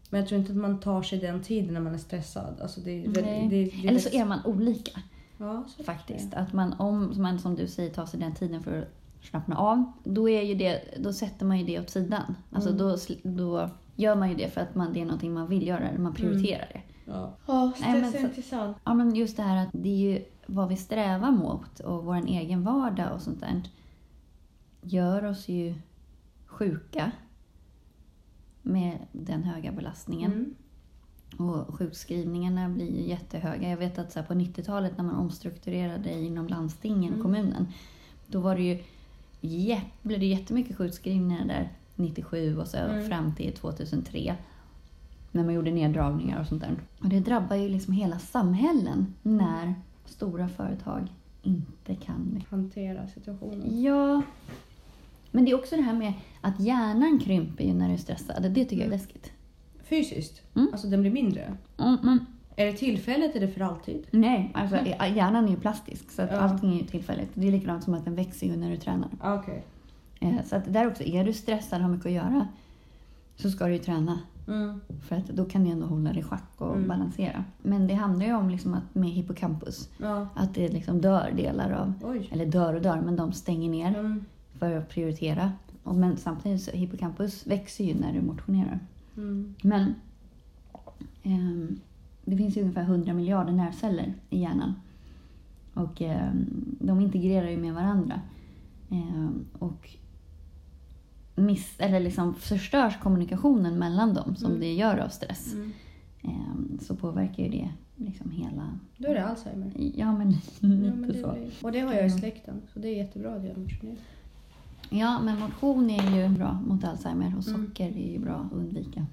Men 0.09 0.19
jag 0.19 0.29
tror 0.29 0.39
inte 0.39 0.51
att 0.51 0.57
man 0.57 0.79
tar 0.79 1.01
sig 1.01 1.19
den 1.19 1.41
tiden 1.41 1.73
när 1.73 1.81
man 1.81 1.93
är 1.93 1.97
stressad. 1.97 2.59
Alltså 2.61 2.81
det, 2.81 3.01
det, 3.07 3.21
det, 3.49 3.87
Eller 3.87 3.99
så 3.99 4.09
är 4.09 4.25
man 4.25 4.39
olika 4.45 4.99
ja, 5.37 5.63
så 5.77 5.83
faktiskt. 5.83 6.33
Att 6.33 6.53
man, 6.53 6.73
om 6.73 7.13
man 7.21 7.39
som 7.39 7.55
du 7.55 7.67
säger 7.67 7.89
tar 7.93 8.05
sig 8.05 8.19
den 8.19 8.33
tiden 8.35 8.63
för 8.63 8.81
att 8.81 9.25
slappna 9.25 9.57
av, 9.57 9.91
då, 10.03 10.29
är 10.29 10.41
ju 10.41 10.55
det, 10.55 10.81
då 10.99 11.13
sätter 11.13 11.45
man 11.45 11.59
ju 11.59 11.65
det 11.65 11.79
åt 11.79 11.89
sidan. 11.89 12.35
Alltså 12.51 12.69
Mm. 12.69 12.79
då, 12.81 12.97
då 13.23 13.69
gör 13.95 14.15
man 14.15 14.29
ju 14.29 14.35
det 14.35 14.53
för 14.53 14.61
att 14.61 14.75
man, 14.75 14.93
det 14.93 15.01
är 15.01 15.05
någonting 15.05 15.33
man 15.33 15.47
vill 15.47 15.67
göra, 15.67 15.89
man 15.97 16.13
prioriterar 16.13 16.69
det. 16.73 16.81
Ja, 17.05 17.33
men 17.47 17.73
stress 17.73 18.15
är 18.15 18.19
så- 18.19 18.25
intressant. 18.27 18.77
Ja, 18.83 18.93
men 18.93 19.15
just 19.15 19.37
det 19.37 19.43
här 19.43 19.63
att 19.63 19.69
det 19.73 19.89
är 19.89 20.11
ju 20.11 20.23
vad 20.45 20.69
vi 20.69 20.75
strävar 20.77 21.31
mot 21.31 21.79
och 21.79 22.03
vår 22.05 22.15
egen 22.27 22.63
vardag 22.63 23.13
och 23.13 23.21
sånt 23.21 23.39
där 23.39 23.61
gör 24.81 25.25
oss 25.25 25.47
ju 25.49 25.73
sjuka 26.45 27.11
med 28.61 28.97
den 29.11 29.43
höga 29.43 29.71
belastningen. 29.71 30.31
Mm. 30.31 30.55
Och 31.49 31.75
sjukskrivningarna 31.75 32.69
blir 32.69 32.91
ju 33.01 33.09
jättehöga. 33.09 33.69
Jag 33.69 33.77
vet 33.77 33.97
att 33.99 34.11
så 34.11 34.23
på 34.23 34.33
90-talet 34.33 34.97
när 34.97 35.03
man 35.05 35.15
omstrukturerade 35.15 36.13
inom 36.19 36.47
landstingen 36.47 37.13
och 37.13 37.19
Mm. 37.19 37.21
kommunen, 37.21 37.67
då 38.27 38.39
var 38.39 38.55
det 38.55 38.61
ju 38.63 38.83
jä- 39.41 39.81
blev 40.01 40.19
det 40.19 40.25
jättemycket 40.25 40.77
sjukskrivningar 40.77 41.45
där 41.45 41.69
97 41.95 42.57
och 42.57 42.67
så 42.67 42.77
Mm. 42.77 43.07
fram 43.09 43.35
till 43.35 43.53
2003. 43.53 44.35
När 45.31 45.43
man 45.43 45.53
gjorde 45.53 45.71
neddragningar 45.71 46.39
och 46.41 46.47
sånt 46.47 46.61
där. 46.61 46.75
Och 47.01 47.09
det 47.09 47.19
drabbar 47.19 47.55
ju 47.55 47.69
liksom 47.69 47.93
hela 47.93 48.19
samhällen 48.19 49.13
när 49.21 49.73
stora 50.05 50.47
företag 50.49 51.07
inte 51.41 51.95
kan 51.95 52.43
Hantera 52.49 53.07
situationen. 53.07 53.81
Ja. 53.81 54.21
Men 55.31 55.45
det 55.45 55.51
är 55.51 55.55
också 55.55 55.75
det 55.75 55.81
här 55.81 55.93
med 55.93 56.13
att 56.41 56.59
hjärnan 56.59 57.19
krymper 57.19 57.63
ju 57.63 57.73
när 57.73 57.87
du 57.87 57.93
är 57.93 57.97
stressad. 57.97 58.43
Det 58.43 58.49
tycker 58.65 58.75
jag 58.75 58.81
är 58.81 58.85
Mm. 58.85 58.97
läskigt. 58.99 59.31
Fysiskt. 59.83 60.41
Mm. 60.55 60.67
Alltså 60.71 60.87
den 60.87 61.01
blir 61.01 61.11
mindre. 61.11 61.57
Mm, 61.77 61.97
men, 62.03 62.25
Är 62.55 62.65
det 62.65 62.73
tillfälligt 62.73 63.35
eller 63.35 63.47
för 63.47 63.61
alltid? 63.61 64.07
nej, 64.11 64.51
alltså 64.53 64.77
hjärnan 65.15 65.45
är 65.45 65.49
ju 65.49 65.55
plastisk 65.59 66.11
så 66.11 66.21
att 66.21 66.31
Ja. 66.31 66.37
allting 66.37 66.73
är 66.73 66.79
ju 66.79 66.85
tillfälligt. 66.85 67.29
Det 67.33 67.47
är 67.47 67.51
likadant 67.51 67.83
som 67.83 67.93
att 67.93 68.05
den 68.05 68.15
växer 68.15 68.47
ju 68.47 68.55
när 68.55 68.69
du 68.69 68.77
tränar. 68.77 69.09
Ah, 69.21 69.35
Okej. 69.35 69.63
Eh, 70.19 70.33
Så 70.45 70.55
att 70.55 70.73
där 70.73 70.87
också, 70.87 71.03
är 71.03 71.23
du 71.25 71.33
stressad 71.33 71.79
och 71.79 71.83
har 71.85 71.91
mycket 71.91 72.05
att 72.05 72.11
göra 72.11 72.47
så 73.35 73.49
ska 73.49 73.65
du 73.67 73.73
ju 73.73 73.79
träna. 73.79 74.19
Mm. 74.47 74.81
För 75.07 75.15
att 75.15 75.27
då 75.27 75.45
kan 75.45 75.63
du 75.63 75.71
ändå 75.71 75.85
hålla 75.87 76.09
dig 76.09 76.19
i 76.19 76.23
schack 76.23 76.51
och 76.57 76.75
Mm. 76.75 76.87
balansera. 76.87 77.43
Men 77.61 77.87
det 77.87 77.93
handlar 77.93 78.25
ju 78.25 78.33
om 78.33 78.49
liksom 78.49 78.73
att 78.73 78.95
med 78.95 79.09
hippocampus, 79.09 79.89
Ja. 79.97 80.27
att 80.35 80.53
det 80.55 80.69
liksom 80.69 81.01
dör 81.01 81.31
delar 81.37 81.71
av, 81.71 81.93
Oj. 82.03 82.29
eller 82.31 82.45
dör 82.45 82.73
och 82.73 82.81
dör, 82.81 83.01
men 83.01 83.15
de 83.15 83.31
stänger 83.33 83.69
ner. 83.69 83.99
Mm. 83.99 84.25
För 84.61 84.77
att 84.77 84.89
prioritera. 84.89 85.51
Och 85.83 85.95
men 85.95 86.17
samtidigt 86.17 86.61
så 86.61 86.71
hippocampus 86.71 87.47
växer 87.47 87.83
ju 87.83 87.93
när 87.93 88.13
du 88.13 88.21
motionerar. 88.21 88.79
Mm. 89.17 89.55
Men 89.63 89.93
ehm, 91.23 91.79
det 92.25 92.37
finns 92.37 92.57
ju 92.57 92.61
ungefär 92.61 92.81
100 92.83 93.13
miljarder 93.13 93.53
nervceller 93.53 94.13
i 94.29 94.39
hjärnan. 94.39 94.73
Och 95.73 96.01
ehm, 96.01 96.75
de 96.79 96.99
integrerar 97.01 97.49
ju 97.49 97.57
med 97.57 97.73
varandra. 97.73 98.21
Ehm, 98.91 99.45
och 99.59 99.89
miss, 101.35 101.75
eller 101.79 101.99
liksom 101.99 102.33
förstörs 102.33 102.97
kommunikationen 102.99 103.79
mellan 103.79 104.13
dem 104.13 104.35
som 104.35 104.47
Mm. 104.49 104.59
det 104.61 104.73
gör 104.73 104.97
av 104.97 105.09
stress. 105.09 105.53
Mm. 105.53 105.71
ehm, 106.21 106.79
så 106.81 106.95
påverkar 106.95 107.43
ju 107.43 107.49
det 107.49 107.69
liksom 107.95 108.31
hela... 108.31 108.79
Då 108.97 109.07
är 109.07 109.13
det 109.13 109.25
Alzheimer. 109.25 109.71
Ja, 109.95 110.17
men 110.17 110.31
Ja, 110.31 110.37
men 110.67 111.01
det 111.07 111.19
så. 111.21 111.37
och 111.65 111.71
det 111.71 111.79
har 111.79 111.93
jag 111.93 112.05
i 112.05 112.09
släkten, 112.09 112.61
så 112.73 112.79
det 112.79 112.87
är 112.87 112.97
jättebra 112.97 113.35
att 113.35 113.43
jag 113.45 113.57
motionerar. 113.57 113.97
Ja, 114.93 115.19
men 115.21 115.39
motion 115.39 115.89
är 115.89 116.17
ju 116.21 116.29
bra 116.29 116.59
mot 116.67 116.83
Alzheimer 116.83 117.33
och 117.37 117.47
Mm. 117.47 117.67
socker 117.67 117.85
är 117.87 118.11
ju 118.11 118.19
bra 118.19 118.33
att 118.35 118.53
undvika. 118.57 119.05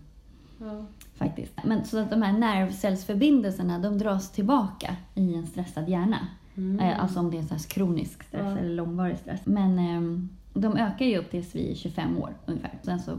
Ja. 0.60 0.84
Faktiskt. 1.14 1.52
Men 1.64 1.84
så 1.84 1.98
att 1.98 2.10
de 2.10 2.22
här 2.22 2.32
nervcellsförbindelserna 2.38 3.78
de 3.78 3.98
dras 3.98 4.30
tillbaka 4.30 4.96
i 5.14 5.34
en 5.34 5.46
stressad 5.46 5.88
hjärna. 5.88 6.18
Mm. 6.56 6.80
Eh, 6.80 7.02
Alltså 7.02 7.20
om 7.20 7.30
det 7.30 7.38
är 7.38 7.58
så 7.58 7.68
kronisk 7.68 8.22
stress 8.22 8.42
Ja. 8.44 8.58
eller 8.58 8.74
långvarig 8.74 9.18
stress. 9.18 9.40
Men 9.44 9.78
ehm, 9.78 10.28
de 10.54 10.76
ökar 10.76 11.06
ju 11.06 11.18
upp 11.18 11.30
tills 11.30 11.54
vi 11.54 11.70
är 11.70 11.74
25 11.74 12.18
år 12.18 12.30
ungefär. 12.46 12.78
Sen 12.82 13.00
så 13.00 13.16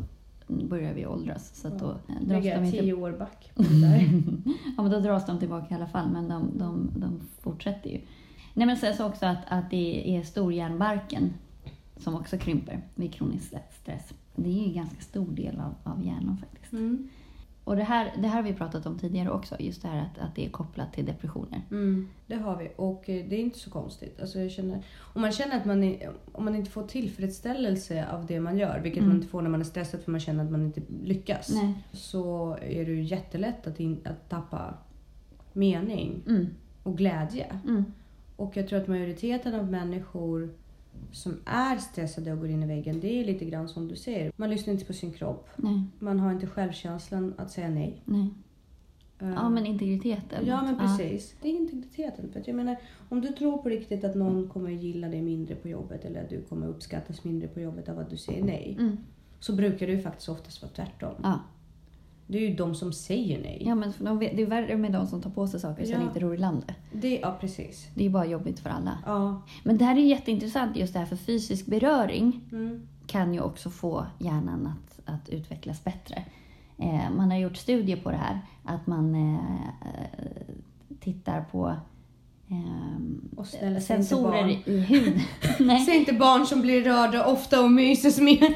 börjar 0.47 0.93
vi 0.93 1.05
åldras. 1.05 1.55
Så 1.61 1.67
att 1.67 1.73
Ja. 1.73 1.79
då 1.79 1.89
eh, 2.13 2.21
dras 2.21 2.43
Ligger 2.43 2.57
de 2.59 2.65
inte... 2.65 2.77
tio 2.79 2.93
år 2.93 3.11
back 3.11 3.51
där. 3.55 3.99
Ja 4.77 4.83
men 4.83 4.91
då 4.91 4.99
dras 4.99 5.25
de 5.25 5.39
tillbaka 5.39 5.65
i 5.69 5.73
alla 5.77 5.87
fall. 5.87 6.09
Men 6.11 6.27
de, 6.27 6.57
de, 6.57 6.89
de 6.95 7.19
fortsätter 7.41 7.89
ju. 7.89 7.99
Nej 8.53 8.67
men 8.67 8.77
sen 8.77 8.95
så 8.95 9.05
också 9.07 9.25
att, 9.25 9.37
att 9.47 9.69
det 9.69 10.17
är 10.17 10.23
storhjärnbarken 10.23 11.33
som 11.99 12.15
också 12.15 12.37
krymper 12.37 12.81
vid 12.95 13.13
kronisk 13.13 13.53
stress. 13.81 14.13
Det 14.35 14.49
är 14.49 14.53
ju 14.53 14.63
en 14.63 14.73
ganska 14.73 15.01
stor 15.01 15.31
del 15.31 15.59
av, 15.59 15.75
av 15.93 16.05
hjärnan 16.05 16.37
faktiskt. 16.37 16.73
Mm. 16.73 17.09
Och 17.63 17.75
det 17.75 17.83
här, 17.83 18.13
det 18.21 18.27
här 18.27 18.35
har 18.35 18.43
vi 18.43 18.53
pratat 18.53 18.85
om 18.85 18.99
tidigare 18.99 19.29
också, 19.29 19.55
just 19.59 19.81
det 19.81 19.87
här 19.87 20.01
att, 20.01 20.17
att 20.19 20.35
det 20.35 20.45
är 20.45 20.49
kopplat 20.49 20.93
till 20.93 21.05
depressioner. 21.05 21.61
Mm, 21.71 22.07
det 22.27 22.35
har 22.35 22.57
vi 22.57 22.71
och 22.75 23.09
eh, 23.09 23.25
det 23.29 23.35
är 23.35 23.39
inte 23.39 23.59
så 23.59 23.69
konstigt. 23.69 24.21
Alltså 24.21 24.39
jag 24.39 24.51
känner, 24.51 24.83
om 25.13 25.21
man 25.21 25.31
känner 25.31 25.57
att 25.57 25.65
man, 25.65 25.83
är, 25.83 26.11
om 26.31 26.45
man 26.45 26.55
inte 26.55 26.71
får 26.71 26.83
tillfredsställelse 26.87 28.07
av 28.07 28.25
det 28.25 28.39
man 28.39 28.57
gör, 28.57 28.79
vilket 28.79 28.97
Mm. 28.97 29.09
man 29.09 29.17
inte 29.17 29.27
får 29.29 29.41
när 29.41 29.49
man 29.49 29.59
är 29.61 29.65
stressad 29.65 30.01
för 30.01 30.11
man 30.11 30.19
känner 30.19 30.43
att 30.45 30.51
man 30.51 30.65
inte 30.65 30.81
lyckas, 31.03 31.49
Nej. 31.49 31.73
så 31.91 32.51
är 32.61 32.85
det 32.85 32.91
ju 32.91 33.03
jättelätt 33.03 33.67
att, 33.67 33.79
in, 33.79 33.99
att 34.05 34.29
tappa 34.29 34.73
mening 35.53 36.21
Mm, 36.27 36.47
och 36.83 36.97
glädje. 36.97 37.45
mm, 37.67 37.85
Och 38.35 38.57
jag 38.57 38.67
tror 38.67 38.79
att 38.81 38.87
majoriteten 38.87 39.55
av 39.55 39.71
människor 39.71 40.49
som 41.11 41.37
är 41.45 41.77
stressade 41.77 42.31
och 42.33 42.39
går 42.39 42.49
in 42.49 42.63
i 42.63 42.67
väggen, 42.67 42.99
det 42.99 43.19
är 43.21 43.25
lite 43.25 43.45
grann 43.45 43.67
som 43.69 43.87
du 43.87 43.95
säger. 43.95 44.31
Man 44.35 44.49
lyssnar 44.49 44.73
inte 44.73 44.85
på 44.85 44.93
sin 44.93 45.11
kropp. 45.13 45.49
nej, 45.55 45.81
Man 45.99 46.19
har 46.19 46.31
inte 46.31 46.47
självkänslan 46.47 47.33
att 47.37 47.51
säga 47.51 47.69
nej. 47.69 48.01
nej. 48.05 48.29
Eh, 49.19 49.29
Ja 49.29 49.49
men 49.49 49.65
integriteten. 49.65 50.45
Ja 50.45 50.61
men 50.61 50.77
precis. 50.77 51.35
Det 51.41 51.49
är 51.49 51.55
integriteten. 51.55 52.31
För 52.31 52.39
att 52.39 52.47
jag 52.47 52.55
menar, 52.55 52.75
om 53.09 53.21
du 53.21 53.27
tror 53.27 53.57
på 53.57 53.69
riktigt 53.69 54.03
att 54.03 54.15
någon 54.15 54.49
kommer 54.49 54.69
gilla 54.71 55.07
dig 55.07 55.21
mindre 55.21 55.55
på 55.55 55.69
jobbet 55.69 56.05
eller 56.05 56.23
att 56.23 56.29
du 56.29 56.41
kommer 56.41 56.67
uppskattas 56.67 57.23
mindre 57.23 57.47
på 57.47 57.59
jobbet 57.59 57.89
av 57.89 57.99
att 57.99 58.09
du 58.09 58.17
säger 58.17 58.43
nej. 58.43 58.75
Mm, 58.79 58.97
Så 59.39 59.55
brukar 59.55 59.87
det 59.87 59.93
ju 59.93 60.01
faktiskt 60.01 60.29
oftast 60.29 60.61
vara 60.61 60.71
tvärtom. 60.71 61.15
ja. 61.23 61.39
Det 62.31 62.37
är 62.37 62.49
ju 62.49 62.55
de 62.55 62.75
som 62.75 62.93
säger 62.93 63.41
nej. 63.41 63.63
ja 63.65 63.75
men 63.75 63.93
de 63.99 64.19
det 64.19 64.41
är 64.41 64.45
värre 64.45 64.77
med 64.77 64.91
de 64.91 65.07
som 65.07 65.21
tar 65.21 65.29
på 65.29 65.47
sig 65.47 65.59
saker 65.59 65.85
som 65.85 65.93
Ja. 65.93 66.01
inte 66.01 66.19
ror 66.19 66.33
i 66.35 66.37
landet. 66.37 66.75
Det, 66.91 67.19
ja 67.21 67.37
precis. 67.41 67.87
Det 67.95 68.05
är 68.05 68.09
bara 68.09 68.25
jobbigt 68.25 68.59
för 68.59 68.69
alla. 68.69 68.97
Ja. 69.05 69.41
Men 69.63 69.77
det 69.77 69.85
här 69.85 69.95
är 69.97 70.01
jätteintressant 70.01 70.77
just 70.77 70.93
det 70.93 70.99
här 70.99 71.05
för 71.05 71.15
fysisk 71.15 71.65
beröring 71.65 72.41
Mm. 72.51 72.87
kan 73.07 73.33
ju 73.33 73.39
också 73.41 73.69
få 73.69 74.05
hjärnan 74.19 74.67
att, 74.67 74.99
att 75.15 75.29
utvecklas 75.29 75.83
bättre. 75.83 76.23
Eh, 76.77 77.11
man 77.17 77.31
har 77.31 77.37
gjort 77.37 77.57
studier 77.57 77.97
på 77.97 78.11
det 78.11 78.17
här, 78.17 78.39
att 78.63 78.87
man 78.87 79.15
eh, 79.15 79.35
eh, 79.89 80.55
tittar 80.99 81.41
på 81.41 81.75
barn. 83.31 83.81
sensorer 83.81 84.49
i 84.69 84.79
huden. 84.79 85.19
Säg 85.85 85.97
inte 85.97 86.13
barn 86.13 86.45
som 86.45 86.61
blir 86.61 86.83
rörda 86.83 87.25
ofta 87.25 87.61
och 87.63 87.71
myses 87.71 88.19
med. 88.21 88.53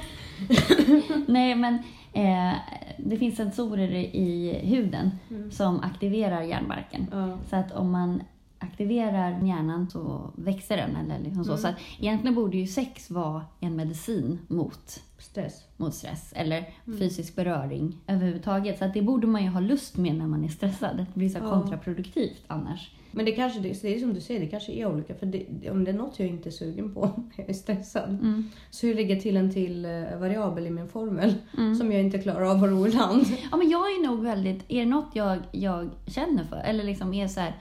Nej, 1.27 1.55
men 1.55 1.77
eh, 2.13 2.53
det 2.97 3.17
finns 3.17 3.35
sensorer 3.37 3.91
i 3.95 4.59
huden 4.63 5.11
Mm. 5.31 5.51
som 5.51 5.79
aktiverar 5.79 6.41
hjärnbarken. 6.41 7.07
Ja. 7.11 7.37
Så 7.49 7.55
att 7.55 7.71
om 7.71 7.91
man 7.91 8.23
aktiverar 8.59 9.41
hjärnan 9.45 9.89
så 9.89 10.31
växer 10.35 10.77
den. 10.77 10.95
Eller 10.95 11.19
liksom 11.23 11.43
så. 11.43 11.51
Mm. 11.51 11.61
så 11.61 11.67
att 11.67 11.75
egentligen 11.99 12.35
borde 12.35 12.57
ju 12.57 12.67
sex 12.67 13.11
vara 13.11 13.41
en 13.59 13.75
medicin 13.75 14.39
mot, 14.47 15.01
Stress. 15.17 15.63
mot 15.77 15.93
stress 15.93 16.33
eller 16.35 16.57
Mm. 16.87 16.99
fysisk 16.99 17.35
beröring 17.35 17.97
överhuvudtaget. 18.07 18.77
Så 18.79 18.85
att 18.85 18.93
det 18.93 19.01
borde 19.01 19.27
man 19.27 19.43
ju 19.43 19.49
ha 19.49 19.59
lust 19.59 19.97
med 19.97 20.15
när 20.15 20.27
man 20.27 20.43
är 20.43 20.47
stressad. 20.49 20.97
Det 20.97 21.05
blir 21.13 21.29
så 21.29 21.39
kontraproduktivt 21.39 22.43
annars. 22.47 22.91
Men 23.15 23.25
det 23.25 23.31
kanske 23.31 23.59
det, 23.59 23.69
är 23.83 23.99
som 23.99 24.13
du 24.13 24.21
säger, 24.21 24.39
det 24.39 24.47
kanske 24.47 24.71
är 24.71 24.85
olika. 24.85 25.15
För 25.15 25.25
det, 25.25 25.69
om 25.71 25.83
det 25.83 25.91
är 25.91 25.95
något 25.95 26.19
jag 26.19 26.27
inte 26.29 26.49
är 26.49 26.51
sugen 26.51 26.93
på 26.93 27.01
när 27.05 27.23
jag 27.37 27.49
är 27.49 27.53
stressad 27.53 28.09
Mm. 28.09 28.49
så 28.69 28.89
att 28.89 28.95
lägga 28.95 29.15
till 29.21 29.37
en 29.37 29.53
till 29.53 29.85
eh, 29.85 29.91
variabel 30.19 30.67
i 30.67 30.69
min 30.69 30.87
formel 30.87 31.33
Mm. 31.57 31.75
som 31.75 31.91
jag 31.91 32.01
inte 32.01 32.17
klarar 32.19 32.41
av 32.41 32.63
att 32.63 32.69
ro 32.69 32.87
i 32.87 32.91
land. 32.91 33.25
Ja, 33.51 33.57
men 33.57 33.69
jag 33.69 33.81
är 33.81 34.07
nog 34.07 34.23
väldigt, 34.23 34.65
är 34.67 34.79
det 34.79 34.85
något 34.85 35.09
jag, 35.13 35.39
jag 35.51 35.89
känner 36.07 36.43
för, 36.43 36.57
eller 36.57 36.83
liksom 36.83 37.13
är 37.13 37.27
så 37.27 37.39
här, 37.39 37.53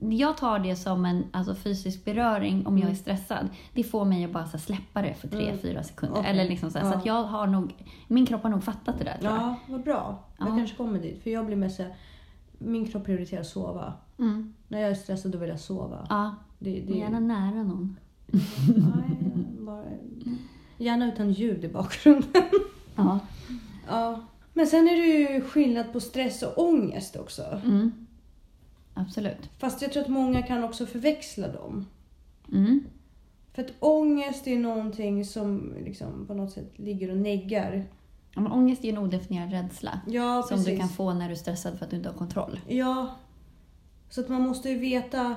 jag 0.00 0.36
tar 0.36 0.58
det 0.58 0.76
som 0.76 1.04
en 1.04 1.24
alltså 1.32 1.54
fysisk 1.54 2.04
beröring 2.04 2.66
om 2.66 2.78
jag 2.78 2.84
är 2.84 2.88
Mm. 2.88 2.96
stressad. 2.96 3.48
Det 3.74 3.82
får 3.82 4.04
mig 4.04 4.24
att 4.24 4.30
bara 4.30 4.44
här 4.44 4.58
släppa 4.58 5.02
det 5.02 5.14
för 5.14 5.28
tre, 5.28 5.48
Mm. 5.48 5.58
fyra 5.58 5.82
sekunder. 5.82 6.18
Okej. 6.20 6.30
Eller 6.30 6.44
liksom 6.48 6.70
så, 6.70 6.78
här, 6.78 6.84
så 6.86 6.92
Ja. 6.94 6.98
att 6.98 7.06
jag 7.06 7.22
har 7.24 7.46
nog, 7.46 7.74
min 8.08 8.26
kropp 8.26 8.42
har 8.42 8.50
nog 8.50 8.64
fattat 8.64 8.98
det 8.98 9.04
där 9.04 9.18
tror 9.18 9.32
jag. 9.32 9.40
Ja, 9.42 9.54
vad 9.68 9.82
bra. 9.82 10.24
Jag 10.38 10.48
Ja. 10.48 10.56
kanske 10.56 10.76
kommer 10.76 10.98
dit. 10.98 11.22
För 11.22 11.30
jag 11.30 11.46
blir 11.46 11.56
mest 11.56 11.76
så 11.76 11.82
här, 11.82 11.94
min 12.64 12.86
kropp 12.88 13.04
prioriterar 13.04 13.40
att 13.40 13.46
sova. 13.46 13.92
Mm. 14.18 14.54
När 14.68 14.80
jag 14.80 14.90
är 14.90 14.94
stressad 14.94 15.32
då 15.32 15.38
vill 15.38 15.48
jag 15.50 15.60
sova. 15.60 16.06
Ja, 16.08 16.34
Det, 16.58 16.80
det, 16.80 16.94
gärna 16.94 17.20
nära 17.20 17.62
någon. 17.62 17.96
Nej, 18.76 19.18
bara, 19.60 19.84
gärna 20.78 21.12
utan 21.12 21.32
ljud 21.32 21.64
i 21.64 21.68
bakgrunden. 21.68 22.42
Ja. 22.96 23.18
Ja. 23.88 24.24
Men 24.52 24.66
sen 24.66 24.88
är 24.88 24.96
det 24.96 25.06
ju 25.06 25.40
skillnad 25.40 25.92
på 25.92 26.00
stress 26.00 26.42
och 26.42 26.58
ångest 26.68 27.16
också. 27.16 27.42
Mm. 27.64 27.92
Absolut. 28.94 29.50
Fast 29.58 29.82
jag 29.82 29.92
tror 29.92 30.02
att 30.02 30.08
många 30.08 30.42
kan 30.42 30.64
också 30.64 30.86
förväxla 30.86 31.48
dem. 31.48 31.86
Mm. 32.52 32.84
För 33.54 33.62
att 33.62 33.72
ångest 33.80 34.46
är 34.46 34.58
någonting 34.58 35.24
som 35.24 35.74
liksom 35.84 36.26
på 36.26 36.34
något 36.34 36.52
sätt 36.52 36.72
ligger 36.76 37.10
och 37.10 37.16
neggar. 37.16 37.84
Ja, 38.34 38.40
men 38.40 38.52
ångest 38.52 38.80
är 38.84 38.88
ju 38.88 38.92
en 38.92 38.98
odefinierad 38.98 39.50
rädsla. 39.52 40.00
Ja, 40.06 40.42
som 40.42 40.56
precis. 40.58 40.72
du 40.72 40.78
kan 40.78 40.88
få 40.88 41.12
när 41.12 41.26
du 41.26 41.32
är 41.32 41.36
stressad 41.36 41.78
för 41.78 41.84
att 41.84 41.90
du 41.90 41.96
inte 41.96 42.08
har 42.08 42.16
kontroll. 42.16 42.60
Ja. 42.68 43.14
Så 44.10 44.20
att 44.20 44.28
man 44.28 44.42
måste 44.42 44.68
ju 44.70 44.78
veta 44.78 45.36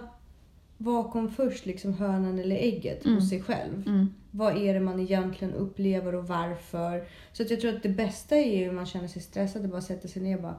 vad 0.77 1.11
kom 1.11 1.31
först, 1.31 1.65
liksom 1.65 1.93
hönan 1.93 2.39
eller 2.39 2.55
ägget 2.55 3.05
Mm. 3.05 3.15
hos 3.17 3.29
sig 3.29 3.41
själv. 3.41 3.87
Mm. 3.87 4.13
Vad 4.31 4.57
är 4.57 4.73
det 4.73 4.79
man 4.79 4.99
egentligen 4.99 5.53
upplever 5.53 6.15
och 6.15 6.27
varför? 6.27 7.07
Så 7.33 7.43
att 7.43 7.49
jag 7.51 7.61
tror 7.61 7.75
att 7.75 7.83
det 7.83 7.89
bästa 7.89 8.35
är 8.35 8.57
ju 8.59 8.69
om 8.69 8.75
man 8.75 8.85
känner 8.85 9.07
sig 9.07 9.21
stressad, 9.21 9.65
att 9.65 9.71
bara 9.71 9.81
sätta 9.81 10.07
sig 10.07 10.21
ner 10.21 10.35
och 10.35 10.41
bara 10.41 10.57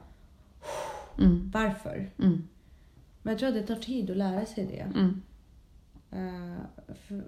Mm. 1.19 1.51
varför? 1.55 2.11
Mm. 2.19 2.49
Men 3.23 3.33
jag 3.33 3.39
tror 3.39 3.49
att 3.49 3.55
det 3.55 3.67
tar 3.67 3.77
tid 3.83 4.11
att 4.11 4.17
lära 4.17 4.47
sig 4.47 4.67
det. 4.67 4.87
För 7.07 7.25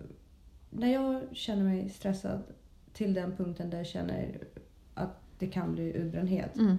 när 0.70 0.92
jag 0.92 1.22
känner 1.32 1.62
mig 1.64 1.88
stressad 1.90 2.42
till 2.92 3.14
den 3.14 3.36
punkten 3.36 3.70
där 3.70 3.78
jag 3.78 3.86
känner 3.86 4.38
att 4.94 5.20
det 5.38 5.46
kan 5.46 5.72
bli 5.72 5.92
utbrändhet, 5.96 6.56
Mm. 6.56 6.78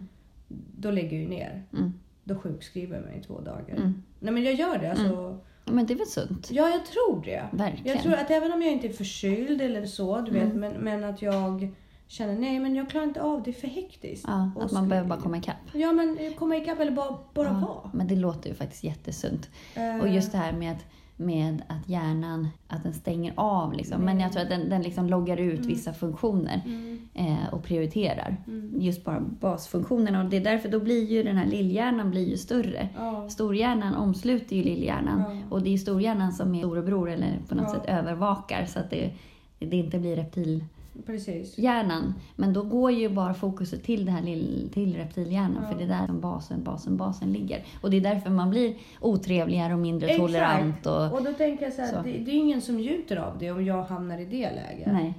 då 0.78 0.92
lägger 0.92 1.12
jag 1.18 1.22
ju 1.24 1.30
ner. 1.30 1.64
Mm. 1.74 1.94
Då 2.24 2.36
sjukskriver 2.36 2.96
jag 2.96 3.06
mig 3.06 3.20
i 3.20 3.24
två 3.24 3.40
dagar. 3.42 3.76
Mm. 3.76 4.04
Nej 4.20 4.34
men 4.34 4.44
jag 4.44 4.54
gör 4.54 4.78
det. 4.78 4.92
Alltså, 4.92 5.40
Men 5.66 5.86
det 5.86 5.94
är 5.94 5.98
väl 5.98 6.08
sunt? 6.08 6.52
Ja, 6.52 6.70
jag 6.70 6.86
tror 6.86 7.22
det. 7.26 7.44
Verkligen. 7.52 7.96
Jag 7.96 8.04
tror 8.04 8.14
att 8.14 8.32
även 8.32 8.52
om 8.52 8.62
jag 8.62 8.72
inte 8.72 8.88
är 8.88 8.94
förkyld 8.94 9.62
eller 9.62 9.86
så, 9.86 10.22
du 10.22 10.32
vet, 10.32 10.44
Mm. 10.44 10.58
men, 10.60 10.74
men 10.74 11.04
att 11.04 11.22
jag 11.22 11.70
känner 12.08 12.36
nej 12.40 12.60
men 12.60 12.76
jag 12.76 12.90
klarar 12.90 13.06
inte 13.06 13.22
av 13.22 13.44
det, 13.44 13.52
är 13.52 13.54
för 13.54 13.68
hektiskt. 13.68 14.26
Ja, 14.28 14.52
att 14.60 14.72
man 14.72 14.90
behöver 14.90 15.10
bara 15.10 15.20
komma 15.20 15.38
ikapp. 15.38 15.56
Ja 15.74 15.92
men 15.92 16.34
komma 16.34 16.58
ikapp 16.58 16.80
eller 16.80 16.92
bara, 16.92 17.18
bara 17.34 17.48
Ja, 17.48 17.54
vara. 17.54 17.92
Men 17.94 18.08
det 18.08 18.16
låter 18.16 18.50
ju 18.50 18.56
faktiskt 18.56 18.84
jättesunt. 18.84 19.50
Eh, 19.76 19.98
Och 20.02 20.08
just 20.10 20.32
det 20.32 20.38
här 20.38 20.54
med 20.54 20.72
att, 20.72 20.86
med 21.22 21.62
att 21.68 21.90
hjärnan 21.90 22.48
att 22.68 22.84
den 22.84 22.94
stänger 22.94 23.34
av. 23.36 23.74
Liksom. 23.74 24.02
Men 24.02 24.20
jag 24.20 24.32
tror 24.32 24.44
att 24.44 24.50
den, 24.50 24.70
den 24.70 24.82
liksom 24.82 25.08
loggar 25.08 25.38
ut 25.38 25.60
Mm. 25.60 25.68
vissa 25.68 25.94
funktioner 25.94 26.62
Mm, 26.66 27.00
eh, 27.14 27.54
och 27.54 27.64
prioriterar. 27.64 28.38
mm. 28.48 28.82
Just 28.82 29.06
bara 29.06 29.20
basfunktionerna. 29.20 30.24
Och 30.24 30.30
det 30.30 30.38
är 30.38 30.42
därför 30.44 30.70
då 30.70 30.80
blir 30.80 31.06
ju 31.06 31.24
den 31.24 31.38
här 31.38 31.46
lillhjärnan 31.46 32.12
blir 32.12 32.30
ju 32.30 32.38
större. 32.38 32.90
Ja. 32.98 33.30
Storhjärnan 33.30 33.96
omsluter 33.96 34.56
ju 34.56 34.64
lillhjärnan. 34.64 35.20
Ja. 35.20 35.56
Och 35.56 35.62
det 35.62 35.74
är 35.74 35.78
storhjärnan 35.78 36.32
som 36.34 36.56
är 36.56 36.60
storebror 36.60 37.10
eller 37.10 37.40
på 37.48 37.56
något 37.56 37.66
Ja. 37.68 37.74
sätt 37.74 37.90
övervakar. 37.90 38.66
Så 38.66 38.80
att 38.80 38.90
det, 38.90 39.12
det 39.60 39.76
inte 39.78 40.00
blir 40.00 40.16
reptil 40.16 40.66
Precis. 41.06 41.58
hjärnan. 41.58 42.14
Men 42.36 42.54
då 42.54 42.64
går 42.64 42.92
ju 42.92 43.10
bara 43.10 43.34
fokuset 43.34 43.84
till, 43.84 44.06
det 44.06 44.12
här 44.12 44.22
lill, 44.22 44.70
till 44.74 44.96
reptilhjärnan. 44.96 45.58
Ja. 45.64 45.70
För 45.70 45.78
det 45.78 45.84
är 45.84 46.00
där 46.00 46.08
som 46.08 46.22
basen, 46.22 46.64
basen, 46.64 46.98
basen 46.98 47.34
ligger. 47.34 47.64
Och 47.82 47.90
det 47.92 47.98
är 47.98 48.02
därför 48.02 48.30
man 48.30 48.50
blir 48.50 48.76
otrevligare 49.00 49.74
och 49.74 49.80
mindre 49.80 50.08
Exakt. 50.08 50.22
tolerant. 50.28 50.86
Och, 50.86 51.14
Och 51.14 51.24
då 51.24 51.34
tänker 51.34 51.64
jag 51.66 51.74
så 51.74 51.82
här, 51.82 51.90
Så. 51.90 51.96
Det, 52.04 52.12
det 52.12 52.32
är 52.32 52.36
ingen 52.36 52.62
som 52.62 52.76
njuter 52.78 53.18
av 53.18 53.38
det 53.40 53.52
om 53.52 53.66
jag 53.66 53.84
hamnar 53.84 54.20
i 54.20 54.26
det 54.26 54.52
läget. 54.52 54.88
nej. 54.94 55.14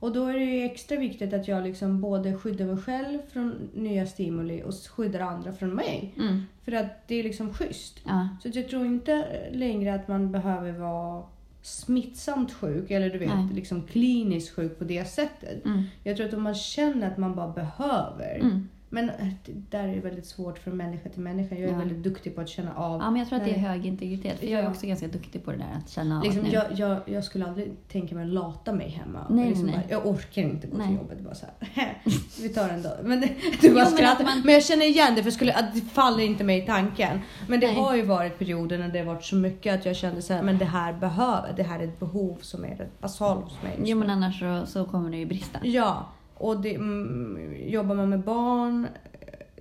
Och 0.00 0.12
då 0.12 0.26
är 0.26 0.32
det 0.34 0.44
ju 0.44 0.64
extra 0.64 0.98
viktigt 0.98 1.32
att 1.34 1.48
jag 1.48 1.64
liksom 1.64 2.00
både 2.00 2.34
skyddar 2.36 2.64
mig 2.66 2.76
själv 2.76 3.18
från 3.32 3.54
nya 3.74 4.06
stimuli 4.06 4.62
och 4.62 4.74
skyddar 4.74 5.20
andra 5.20 5.52
från 5.52 5.70
mig. 5.74 6.14
Mm. 6.16 6.42
För 6.64 6.72
att 6.72 7.08
det 7.08 7.14
är 7.14 7.22
liksom 7.22 7.54
schysst. 7.54 8.00
Ja. 8.04 8.28
Så 8.42 8.48
jag 8.52 8.68
tror 8.68 8.86
inte 8.86 9.24
längre 9.52 9.94
att 9.94 10.08
man 10.08 10.32
behöver 10.32 10.72
vara 10.72 11.22
smittsamt 11.66 12.52
sjuk 12.52 12.90
eller 12.90 13.10
du 13.10 13.18
vet, 13.18 13.28
Nej. 13.28 13.48
liksom 13.54 13.82
kliniskt 13.82 14.54
sjuk 14.56 14.78
på 14.78 14.84
det 14.84 15.04
sättet. 15.04 15.64
Mm. 15.64 15.82
Jag 16.02 16.16
tror 16.16 16.26
att 16.28 16.34
om 16.34 16.42
man 16.42 16.54
känner 16.54 17.10
att 17.10 17.18
man 17.18 17.34
bara 17.34 17.48
behöver, 17.52 18.38
Mm. 18.40 18.68
Men 18.94 19.10
eh, 19.10 19.14
det 19.46 19.52
där 19.70 19.88
är 19.88 19.94
ju 19.94 20.00
väldigt 20.00 20.26
svårt 20.26 20.58
från 20.58 20.76
människa 20.76 21.08
till 21.08 21.20
människa. 21.20 21.54
Jag 21.54 21.64
är 21.68 21.72
Ja. 21.72 21.78
väldigt 21.78 22.02
duktig 22.02 22.34
på 22.34 22.40
att 22.40 22.48
känna 22.48 22.74
av. 22.74 23.00
Ja, 23.00 23.10
men 23.10 23.18
jag 23.20 23.28
tror 23.28 23.38
att 23.38 23.44
det 23.44 23.50
är 23.54 23.58
hög 23.58 23.86
integritet. 23.86 24.38
För 24.38 24.46
jag 24.46 24.60
är 24.60 24.68
också 24.68 24.86
ganska 24.86 25.08
duktig 25.08 25.44
på 25.44 25.50
det 25.50 25.56
där 25.56 25.78
att 25.84 25.90
känna 25.90 26.18
av 26.18 26.24
Liksom, 26.24 26.42
nu... 26.42 26.48
jag, 26.50 26.64
jag, 26.76 26.98
jag 27.06 27.24
skulle 27.24 27.46
aldrig 27.46 27.72
tänka 27.88 28.14
mig 28.14 28.24
att 28.24 28.30
lata 28.32 28.72
mig 28.72 28.88
hemma. 28.88 29.26
Nej, 29.30 29.48
liksom 29.48 29.66
nej. 29.66 29.74
Bara, 29.76 29.84
jag 29.90 30.06
orkar 30.06 30.42
inte 30.42 30.66
gå 30.66 30.76
Nej. 30.76 30.86
till 30.86 30.96
jobbet. 30.96 31.20
Bara 31.20 31.34
så 31.34 31.46
här, 31.72 32.02
vi 32.42 32.48
tar 32.48 32.68
en 32.68 32.82
dag. 32.82 32.92
Men 33.02 33.20
det, 33.20 33.28
du 33.60 33.74
bara 33.74 33.84
men 33.84 33.92
skrattar. 33.92 34.24
att 34.24 34.26
man- 34.34 34.42
Men 34.44 34.54
jag 34.54 34.64
känner 34.64 34.86
igen 34.86 35.14
det 35.14 35.22
för 35.22 35.30
skulle, 35.30 35.52
att 35.54 35.74
det 35.74 35.80
faller 35.80 36.24
inte 36.24 36.44
mig 36.44 36.58
i 36.62 36.66
tanken. 36.66 37.20
Men 37.48 37.60
det 37.60 37.66
Nej. 37.66 37.76
har 37.76 37.96
ju 37.96 38.02
varit 38.02 38.38
perioder 38.38 38.78
när 38.78 38.88
det 38.88 38.98
har 38.98 39.06
varit 39.06 39.24
så 39.24 39.36
mycket 39.36 39.74
att 39.74 39.86
jag 39.86 39.96
kände 39.96 40.22
så 40.22 40.34
här, 40.34 40.42
men 40.42 40.58
det 40.58 40.64
här 40.64 40.92
behöver, 40.92 41.52
det 41.56 41.62
här 41.62 41.80
är 41.80 41.84
ett 41.84 42.00
behov 42.00 42.36
som 42.40 42.64
är 42.64 42.88
basalt 43.00 43.44
hos 43.44 43.62
mig. 43.62 43.78
Jo, 43.84 43.98
men 43.98 44.10
annars 44.10 44.40
så, 44.40 44.62
så 44.66 44.84
kommer 44.84 45.10
det 45.10 45.16
ju 45.16 45.26
brista. 45.26 45.58
Ja, 45.62 46.06
och 46.44 46.60
det, 46.62 46.74
mm, 46.74 47.54
jobbar 47.68 47.94
man 47.94 48.08
med 48.08 48.20
barn 48.20 48.86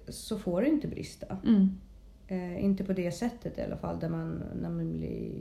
så 0.07 0.37
får 0.39 0.61
det 0.61 0.69
inte 0.69 0.87
brista. 0.87 1.37
Mm. 1.45 1.69
Eh, 2.27 2.63
inte 2.65 2.83
på 2.83 2.93
det 2.93 3.11
sättet 3.11 3.57
i 3.57 3.61
alla 3.61 3.77
fall, 3.77 3.99
där 3.99 4.09
man, 4.09 4.43
när 4.61 4.69
man 4.69 4.97
blir 4.97 5.31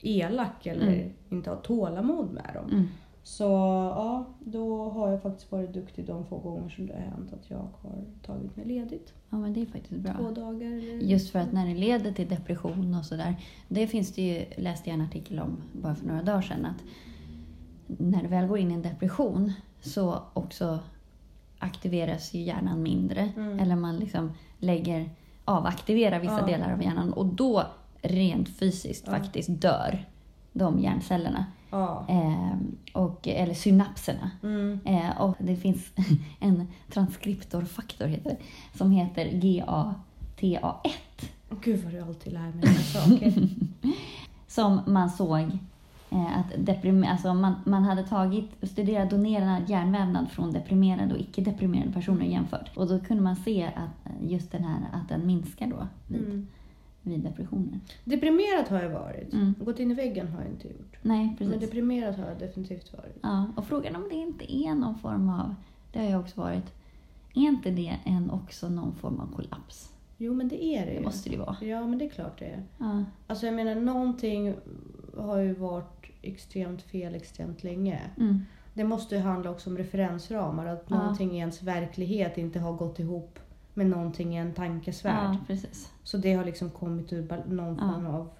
elak 0.00 0.66
eller 0.66 0.92
Mm. 0.92 1.12
inte 1.30 1.50
har 1.50 1.56
tålamod 1.56 2.32
med 2.32 2.50
dem. 2.54 2.70
Mm. 2.70 2.84
Så 3.22 3.44
ja, 3.44 4.24
då 4.40 4.88
har 4.90 5.10
jag 5.10 5.22
faktiskt 5.22 5.52
varit 5.52 5.72
duktig 5.72 6.06
de 6.06 6.26
få 6.26 6.38
gånger 6.38 6.68
som 6.68 6.86
det 6.86 6.92
har 6.92 7.00
hänt 7.00 7.32
att 7.32 7.50
jag 7.50 7.68
har 7.82 8.04
tagit 8.22 8.56
mig 8.56 8.66
ledigt. 8.66 9.12
Ja, 9.30 9.36
men 9.38 9.52
det 9.52 9.62
är 9.62 9.66
faktiskt 9.66 10.00
bra. 10.00 10.12
Två 10.18 10.30
dagar. 10.30 10.70
Just 11.02 11.30
för 11.30 11.38
att 11.38 11.52
när 11.52 11.66
det 11.66 11.74
leder 11.74 12.12
till 12.12 12.28
depression 12.28 12.94
och 12.94 13.04
sådär. 13.04 13.34
Det 13.68 13.86
finns 13.86 14.12
det 14.14 14.22
ju, 14.22 14.62
läste 14.62 14.90
jag 14.90 14.94
en 14.98 15.04
artikel 15.06 15.38
om 15.38 15.56
bara 15.72 15.94
för 15.94 16.06
några 16.06 16.22
dagar 16.22 16.42
sedan. 16.42 16.66
Att 16.66 16.84
när 17.86 18.22
du 18.22 18.28
väl 18.28 18.46
går 18.46 18.58
in 18.58 18.70
i 18.70 18.74
en 18.74 18.82
depression 18.82 19.52
så 19.82 20.22
också 20.34 20.78
aktiveras 21.58 22.34
ju 22.34 22.40
hjärnan 22.42 22.82
mindre. 22.82 23.32
Mm. 23.36 23.58
Eller 23.58 23.76
man 23.76 23.96
liksom 23.96 24.30
lägger, 24.58 25.10
avaktiverar 25.44 26.18
vissa 26.20 26.40
Ja. 26.40 26.46
delar 26.46 26.72
av 26.72 26.82
hjärnan. 26.82 27.12
Och 27.12 27.26
då 27.26 27.66
rent 28.02 28.48
fysiskt 28.48 29.04
Ja. 29.06 29.12
faktiskt 29.12 29.48
dör 29.60 30.04
de 30.52 30.78
hjärncellerna. 30.80 31.46
Ja. 31.70 32.06
Eh, 32.08 32.56
och, 33.02 33.28
eller 33.28 33.54
synapserna. 33.54 34.30
Mm. 34.42 34.80
Eh, 34.84 35.20
och 35.20 35.36
det 35.38 35.56
finns 35.56 35.90
en 36.40 36.66
transkriptorfaktor 36.92 38.06
heter 38.06 38.36
som 38.74 38.90
heter 38.90 39.24
GATA1. 39.26 40.72
Gud 41.62 41.84
vad 41.84 41.92
du 41.92 42.00
alltid 42.00 42.32
lär 42.32 42.52
mig 42.52 42.74
saker. 42.74 43.32
Som 44.48 44.80
man 44.86 45.10
såg 45.10 45.58
att 46.16 46.58
deprim- 46.58 47.06
alltså 47.10 47.34
man, 47.34 47.54
man 47.66 47.84
hade 47.84 48.02
tagit 48.02 48.50
studerat 48.62 49.10
donerad 49.10 49.70
hjärnvävnad 49.70 50.30
från 50.30 50.52
deprimerade 50.52 51.14
och 51.14 51.20
icke-deprimerade 51.20 51.92
personer 51.92 52.26
jämfört. 52.26 52.76
Och 52.76 52.88
då 52.88 52.98
kunde 53.00 53.22
man 53.22 53.36
se 53.36 53.64
att 53.76 54.06
eh, 54.06 54.30
just 54.32 54.52
den 54.52 54.64
här, 54.64 54.78
att 54.92 55.08
den 55.08 55.26
minskar 55.26 55.66
då 55.66 55.86
vid, 56.08 56.20
Mm. 56.24 56.46
vid 57.02 57.20
depressioner. 57.20 57.80
Deprimerad 58.04 58.68
har 58.68 58.82
jag 58.82 58.90
varit. 58.90 59.32
Mm. 59.32 59.54
Gått 59.60 59.78
in 59.80 59.90
i 59.90 59.94
väggen 59.94 60.28
har 60.28 60.40
jag 60.42 60.50
inte 60.50 60.68
gjort. 60.68 60.96
Nej, 61.02 61.26
Men 61.26 61.36
precis. 61.36 61.60
deprimerad 61.60 62.14
har 62.14 62.26
jag 62.28 62.38
definitivt 62.38 62.92
varit. 62.92 63.18
Ja, 63.22 63.46
och 63.56 63.64
frågan 63.64 63.96
om 63.96 64.08
det 64.08 64.14
inte 64.14 64.56
är 64.56 64.74
någon 64.74 64.98
form 64.98 65.28
av, 65.28 65.54
det 65.92 65.98
har 65.98 66.06
jag 66.06 66.20
också 66.20 66.40
varit, 66.40 66.72
är 67.34 67.42
inte 67.42 67.70
det 67.70 67.96
en, 68.04 68.30
också 68.30 68.68
någon 68.68 68.94
form 68.94 69.20
av 69.20 69.34
kollaps? 69.36 69.88
Jo 70.18 70.34
men 70.34 70.48
det 70.48 70.64
är 70.64 70.86
det 70.86 70.92
Det 70.92 70.98
ju. 70.98 71.04
måste 71.04 71.28
det 71.28 71.32
ju 71.34 71.40
vara. 71.40 71.56
Ja 71.60 71.86
men 71.86 71.98
det 71.98 72.04
är 72.04 72.08
klart 72.10 72.38
det 72.38 72.44
är. 72.46 72.62
Ja. 72.78 73.04
Alltså 73.26 73.46
jag 73.46 73.54
menar 73.54 73.74
någonting 73.74 74.54
har 75.18 75.36
ju 75.38 75.52
varit 75.54 76.01
extremt 76.22 76.82
fel 76.82 77.14
extremt 77.14 77.62
länge. 77.64 78.00
Mm. 78.18 78.42
Det 78.74 78.84
måste 78.84 79.14
ju 79.14 79.20
handla 79.20 79.50
också 79.50 79.70
om 79.70 79.78
referensramar. 79.78 80.66
Att 80.66 80.84
Ja. 80.88 80.98
någonting 80.98 81.32
i 81.36 81.38
ens 81.38 81.62
verklighet 81.62 82.38
inte 82.38 82.58
har 82.58 82.72
gått 82.72 82.98
ihop 82.98 83.38
med 83.74 83.86
någonting 83.86 84.34
i 84.34 84.38
en 84.38 84.52
tankesvärld. 84.52 85.36
Ja. 85.48 85.56
Så 86.02 86.16
det 86.16 86.32
har 86.34 86.44
liksom 86.44 86.70
kommit 86.70 87.12
ur 87.12 87.42
någon 87.48 87.78
form 87.78 88.06
av 88.06 88.30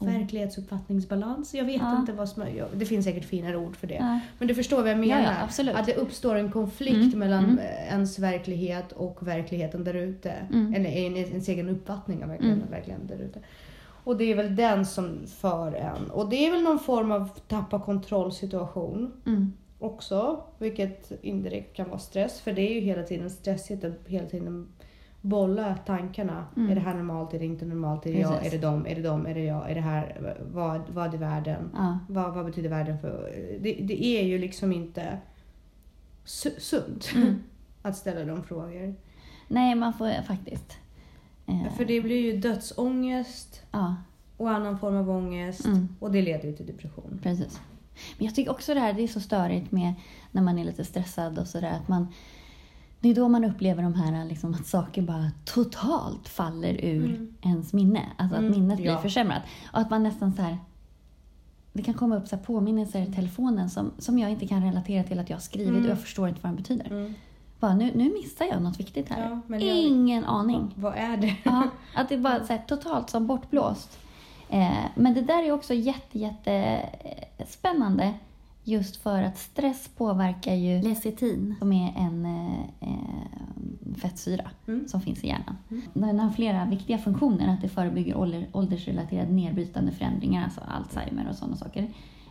Mm. 0.00 0.14
verklighetsuppfattningsbalans. 0.14 1.54
Jag 1.54 1.64
vet 1.64 1.80
Ja. 1.80 2.00
inte 2.00 2.12
vad 2.12 2.28
som 2.28 2.42
är... 2.42 2.68
Det 2.74 2.86
finns 2.86 3.04
säkert 3.04 3.24
finare 3.24 3.56
ord 3.56 3.76
för 3.76 3.86
det. 3.86 3.94
Ja. 3.94 4.20
Men 4.38 4.48
du 4.48 4.54
förstår 4.54 4.76
vad 4.76 4.88
jag 4.90 4.96
Ja, 5.06 5.16
menar? 5.16 5.48
ja. 5.58 5.72
Att 5.78 5.86
det 5.86 5.94
uppstår 5.94 6.34
en 6.34 6.50
konflikt 6.52 6.94
Mm, 7.14 7.18
mellan 7.18 7.44
mm. 7.44 7.58
ens 7.88 8.18
verklighet 8.18 8.92
och 8.92 9.26
verkligheten 9.26 9.84
där 9.84 9.94
ute. 9.94 10.30
Mm. 10.52 10.74
Eller 10.74 10.90
en- 10.90 11.16
ens 11.16 11.48
egen 11.48 11.68
uppfattning 11.68 12.22
av 12.22 12.28
verkligheten, 12.28 12.62
Mm. 12.62 12.70
verkligheten 12.70 13.06
där 13.06 13.18
ute. 13.24 13.40
Och 14.06 14.16
det 14.16 14.24
är 14.24 14.36
väl 14.36 14.56
den 14.56 14.86
som 14.86 15.26
för 15.26 15.72
en. 15.72 16.10
Och 16.10 16.28
det 16.28 16.46
är 16.46 16.50
väl 16.52 16.62
någon 16.62 16.78
form 16.78 17.12
av 17.12 17.28
tappa 17.48 17.80
kontrollsituation 17.80 19.12
Mm. 19.26 19.52
också. 19.78 20.42
Vilket 20.58 21.12
indirekt 21.22 21.76
kan 21.76 21.88
vara 21.88 21.98
stress. 21.98 22.40
För 22.40 22.52
det 22.52 22.70
är 22.70 22.74
ju 22.74 22.80
hela 22.80 23.02
tiden 23.02 23.30
stressigt 23.30 23.84
att 23.84 23.92
hela 24.06 24.26
tiden 24.28 24.68
bolla 25.20 25.76
tankarna. 25.86 26.44
Mm. 26.56 26.70
Är 26.70 26.74
det 26.74 26.80
här 26.80 26.94
normalt? 26.94 27.34
Är 27.34 27.38
det 27.38 27.44
inte 27.44 27.64
normalt? 27.64 28.06
Är 28.06 28.12
det 28.12 28.18
jag? 28.18 28.30
Precis. 28.38 28.52
Är 28.52 28.56
det 28.58 28.66
dem? 28.66 28.86
Är 28.86 28.94
det 28.94 29.02
dem? 29.02 29.26
Är 29.26 29.34
det 29.34 29.44
jag? 29.44 29.70
Är 29.70 29.74
det 29.74 29.80
här? 29.80 30.36
Vad, 30.52 30.80
vad 30.88 31.14
är 31.14 31.18
världen? 31.18 31.70
Ja. 31.74 31.98
Vad, 32.08 32.34
vad 32.34 32.44
betyder 32.46 32.68
världen 32.68 32.98
för... 32.98 33.30
Det, 33.60 33.72
det 33.82 34.04
är 34.04 34.22
ju 34.22 34.38
liksom 34.38 34.72
inte 34.72 35.18
su- 36.26 36.58
sunt 36.60 37.12
Mm. 37.16 37.34
att 37.82 37.96
ställa 37.96 38.24
de 38.24 38.42
frågor. 38.42 38.94
Nej, 39.48 39.74
man 39.74 39.92
får 39.92 40.22
faktiskt. 40.22 40.78
Eh, 41.46 41.72
För 41.76 41.84
det 41.84 42.00
blir 42.00 42.32
ju 42.32 42.36
dödsångest 42.40 43.62
Ja, 43.70 43.94
och 44.36 44.50
annan 44.50 44.78
form 44.78 44.96
av 44.96 45.10
ångest. 45.10 45.64
Mm. 45.66 45.88
Och 46.00 46.12
det 46.12 46.22
leder 46.22 46.44
ju 46.48 46.56
till 46.56 46.66
depression. 46.66 47.20
precis. 47.22 47.60
Men 48.18 48.24
jag 48.26 48.34
tycker 48.34 48.50
också 48.50 48.74
det 48.74 48.80
här, 48.80 48.92
det 48.92 49.02
är 49.02 49.08
så 49.08 49.20
störigt 49.20 49.72
med 49.72 49.94
när 50.30 50.42
man 50.42 50.58
är 50.58 50.64
lite 50.64 50.84
stressad 50.84 51.38
och 51.38 51.46
sådär 51.46 51.70
att 51.82 51.88
man 51.88 52.08
det 53.00 53.08
är 53.10 53.14
då 53.14 53.28
man 53.28 53.44
upplever 53.44 53.82
de 53.82 53.94
här 53.94 54.24
liksom, 54.24 54.54
att 54.54 54.66
saker 54.66 55.02
bara 55.02 55.30
totalt 55.44 56.28
faller 56.28 56.84
ur 56.84 57.04
Mm. 57.04 57.34
ens 57.42 57.72
minne. 57.72 58.02
Alltså 58.16 58.36
att 58.36 58.40
Mm, 58.42 58.52
minnet 58.52 58.76
blir 58.76 58.86
ja. 58.90 58.98
försämrat. 58.98 59.42
Och 59.72 59.78
att 59.78 59.90
man 59.90 60.02
nästan 60.02 60.32
så 60.32 60.42
här 60.42 60.58
det 61.72 61.82
kan 61.82 61.94
komma 61.94 62.16
upp 62.16 62.28
så 62.28 62.36
påminnelser 62.38 63.02
i 63.02 63.12
telefonen 63.12 63.70
som, 63.70 63.90
som 63.98 64.18
jag 64.18 64.30
inte 64.30 64.46
kan 64.46 64.62
relatera 64.64 65.04
till 65.04 65.18
att 65.18 65.30
jag 65.30 65.36
har 65.36 65.40
skrivit 65.42 65.68
Mm. 65.68 65.84
och 65.84 65.90
jag 65.90 66.00
förstår 66.00 66.28
inte 66.28 66.40
vad 66.42 66.52
de 66.52 66.56
betyder. 66.56 67.14
Bara, 67.60 67.74
nu, 67.74 67.92
nu 67.94 68.12
missar 68.12 68.44
jag 68.44 68.62
något 68.62 68.80
viktigt 68.80 69.08
här. 69.08 69.30
Ja, 69.30 69.40
men 69.46 69.66
jag- 69.66 69.76
Ingen 69.78 70.24
aning. 70.24 70.74
Vad, 70.76 70.94
är 70.96 71.16
det? 71.16 71.36
Ja, 71.44 71.68
att 71.94 72.08
det 72.08 72.18
bara 72.18 72.44
så 72.44 72.52
här, 72.52 72.62
totalt 72.68 73.10
som 73.10 73.26
bortblåst. 73.26 73.98
Eh, 74.48 74.84
men 74.94 75.14
det 75.14 75.20
där 75.22 75.42
är 75.42 75.52
också 75.52 75.74
jätte, 75.74 76.18
jätte 76.18 76.52
eh, 77.38 77.46
spännande 77.46 78.14
just 78.64 78.96
för 78.96 79.22
att 79.22 79.38
stress 79.38 79.88
påverkar 79.96 80.54
ju 80.54 80.82
lecitin 80.82 81.54
som 81.58 81.72
är 81.72 81.92
en 81.96 82.26
eh, 82.26 82.60
eh, 82.80 83.94
fettsyra 83.96 84.50
Mm. 84.68 84.88
som 84.88 85.00
finns 85.00 85.24
i 85.24 85.26
hjärnan. 85.26 85.56
Mm. 85.70 85.82
Den 85.94 86.20
har 86.20 86.30
flera 86.30 86.64
viktiga 86.64 86.98
funktioner, 86.98 87.54
att 87.54 87.60
det 87.60 87.68
förebygger 87.68 88.16
ålder, 88.16 88.46
åldersrelaterade 88.52 89.32
nedbrytande 89.32 89.92
förändringar, 89.92 90.44
alltså 90.44 90.60
Alzheimer 90.68 91.28
och 91.30 91.36
sådana 91.36 91.56
saker. 91.56 91.88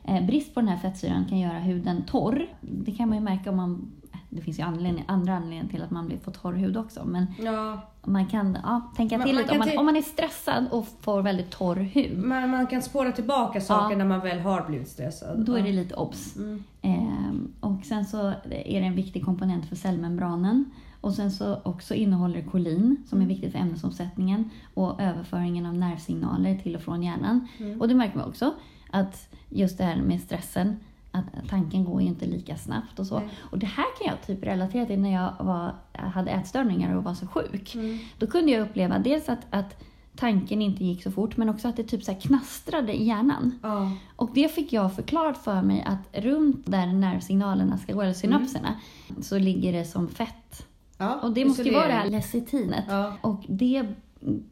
Eh, 0.07 0.25
brist 0.25 0.53
på 0.53 0.59
den 0.59 0.69
här 0.69 0.77
fettsyran 0.77 1.25
kan 1.29 1.39
göra 1.39 1.59
huden 1.59 2.03
torr. 2.07 2.47
Det 2.61 2.91
kan 2.91 3.09
man 3.09 3.17
ju 3.17 3.23
märka 3.23 3.49
om 3.49 3.57
man 3.57 3.91
det 4.35 4.41
finns 4.41 4.59
ju 4.59 4.63
anledning, 4.63 5.03
andra 5.07 5.33
anledningar 5.35 5.65
till 5.65 5.81
att 5.83 5.91
man 5.91 6.07
blir 6.07 6.17
får 6.17 6.31
torr 6.31 6.53
hud 6.53 6.77
också. 6.77 7.05
Men 7.05 7.25
Ja, 7.39 7.81
man 8.05 8.25
kan 8.25 8.57
ja, 8.63 8.91
tänka 8.95 9.17
Man- 9.17 9.27
till 9.27 9.35
man 9.35 9.43
lite. 9.43 9.53
Om 9.53 9.59
man, 9.59 9.77
om 9.77 9.85
man 9.85 9.95
är 9.95 10.01
stressad 10.01 10.65
och 10.71 10.87
får 11.01 11.21
väldigt 11.21 11.49
torr 11.51 11.75
hud, 11.75 12.17
man, 12.17 12.49
man 12.49 12.67
kan 12.67 12.81
spåra 12.81 13.11
tillbaka 13.11 13.61
saker 13.61 13.91
Ja. 13.91 13.97
när 13.97 14.05
man 14.05 14.19
väl 14.19 14.39
har 14.39 14.67
blivit 14.67 14.87
stressad. 14.87 15.45
då 15.45 15.53
är 15.57 15.63
det 15.63 15.71
lite 15.71 15.95
obs. 15.95 16.35
Mm. 16.35 16.63
Ehm, 16.81 17.51
och 17.59 17.85
sen 17.85 18.05
så 18.05 18.27
är 18.49 18.81
det 18.81 18.87
en 18.87 18.95
viktig 18.95 19.25
komponent 19.25 19.65
för 19.65 19.75
cellmembranen. 19.75 20.65
Och 21.01 21.13
sen 21.13 21.31
så 21.31 21.57
också 21.63 21.93
innehåller 21.93 22.35
det 22.35 22.43
kolin 22.43 23.03
som 23.09 23.21
är 23.21 23.25
viktigt 23.25 23.51
för 23.51 23.59
ämnesomsättningen 23.59 24.49
och 24.73 25.01
överföringen 25.01 25.65
av 25.65 25.73
nervsignaler 25.73 26.57
till 26.57 26.75
och 26.75 26.81
från 26.81 27.03
hjärnan. 27.03 27.47
Mm. 27.59 27.81
Och 27.81 27.87
det 27.87 27.95
märker 27.95 28.17
man 28.17 28.27
också 28.29 28.53
att 28.95 29.29
just 29.49 29.77
det 29.77 29.83
här 29.83 29.95
med 29.95 30.21
stressen, 30.21 30.79
att 31.11 31.25
tanken 31.49 31.85
går 31.85 32.01
ju 32.01 32.07
inte 32.07 32.25
lika 32.25 32.57
snabbt 32.57 32.99
och 32.99 33.07
så. 33.07 33.19
Nej. 33.19 33.29
Och 33.39 33.59
det 33.59 33.65
här 33.65 33.85
kan 33.99 34.07
jag 34.07 34.27
typ 34.27 34.43
relatera 34.43 34.85
till 34.85 34.99
när 34.99 35.13
jag 35.13 35.33
var, 35.39 35.75
hade 35.93 36.31
ätstörningar 36.31 36.95
och 36.95 37.03
var 37.03 37.13
så 37.13 37.27
sjuk. 37.27 37.75
Mm. 37.75 37.99
Då 38.17 38.27
kunde 38.27 38.51
jag 38.51 38.61
uppleva 38.61 38.99
dels 38.99 39.29
att, 39.29 39.45
att 39.49 39.83
tanken 40.15 40.61
inte 40.61 40.85
gick 40.85 41.03
så 41.03 41.11
fort 41.11 41.37
men 41.37 41.49
också 41.49 41.67
att 41.67 41.75
det 41.75 41.83
typ 41.83 42.03
så 42.03 42.15
knastrade 42.15 42.93
i 42.93 43.03
hjärnan. 43.03 43.59
Ja. 43.63 43.91
Och 44.15 44.29
det 44.33 44.55
fick 44.55 44.73
jag 44.73 44.95
förklarat 44.95 45.37
för 45.37 45.61
mig 45.61 45.83
att 45.87 46.23
runt 46.23 46.65
där 46.65 46.87
nervsignalerna 46.87 47.77
ska 47.77 47.93
gå, 47.93 48.01
eller 48.01 48.13
synapserna, 48.13 48.75
så 49.21 49.37
ligger 49.37 49.73
det 49.73 49.85
som 49.85 50.07
fett. 50.07 50.67
Ja, 50.97 51.19
Och 51.23 51.33
det 51.33 51.45
måste 51.45 51.63
ju 51.63 51.73
vara 51.73 51.87
det 51.87 51.93
här 51.93 52.09
lecitinet. 52.09 52.85
Ja. 52.87 53.13
Och 53.21 53.43
det 53.47 53.85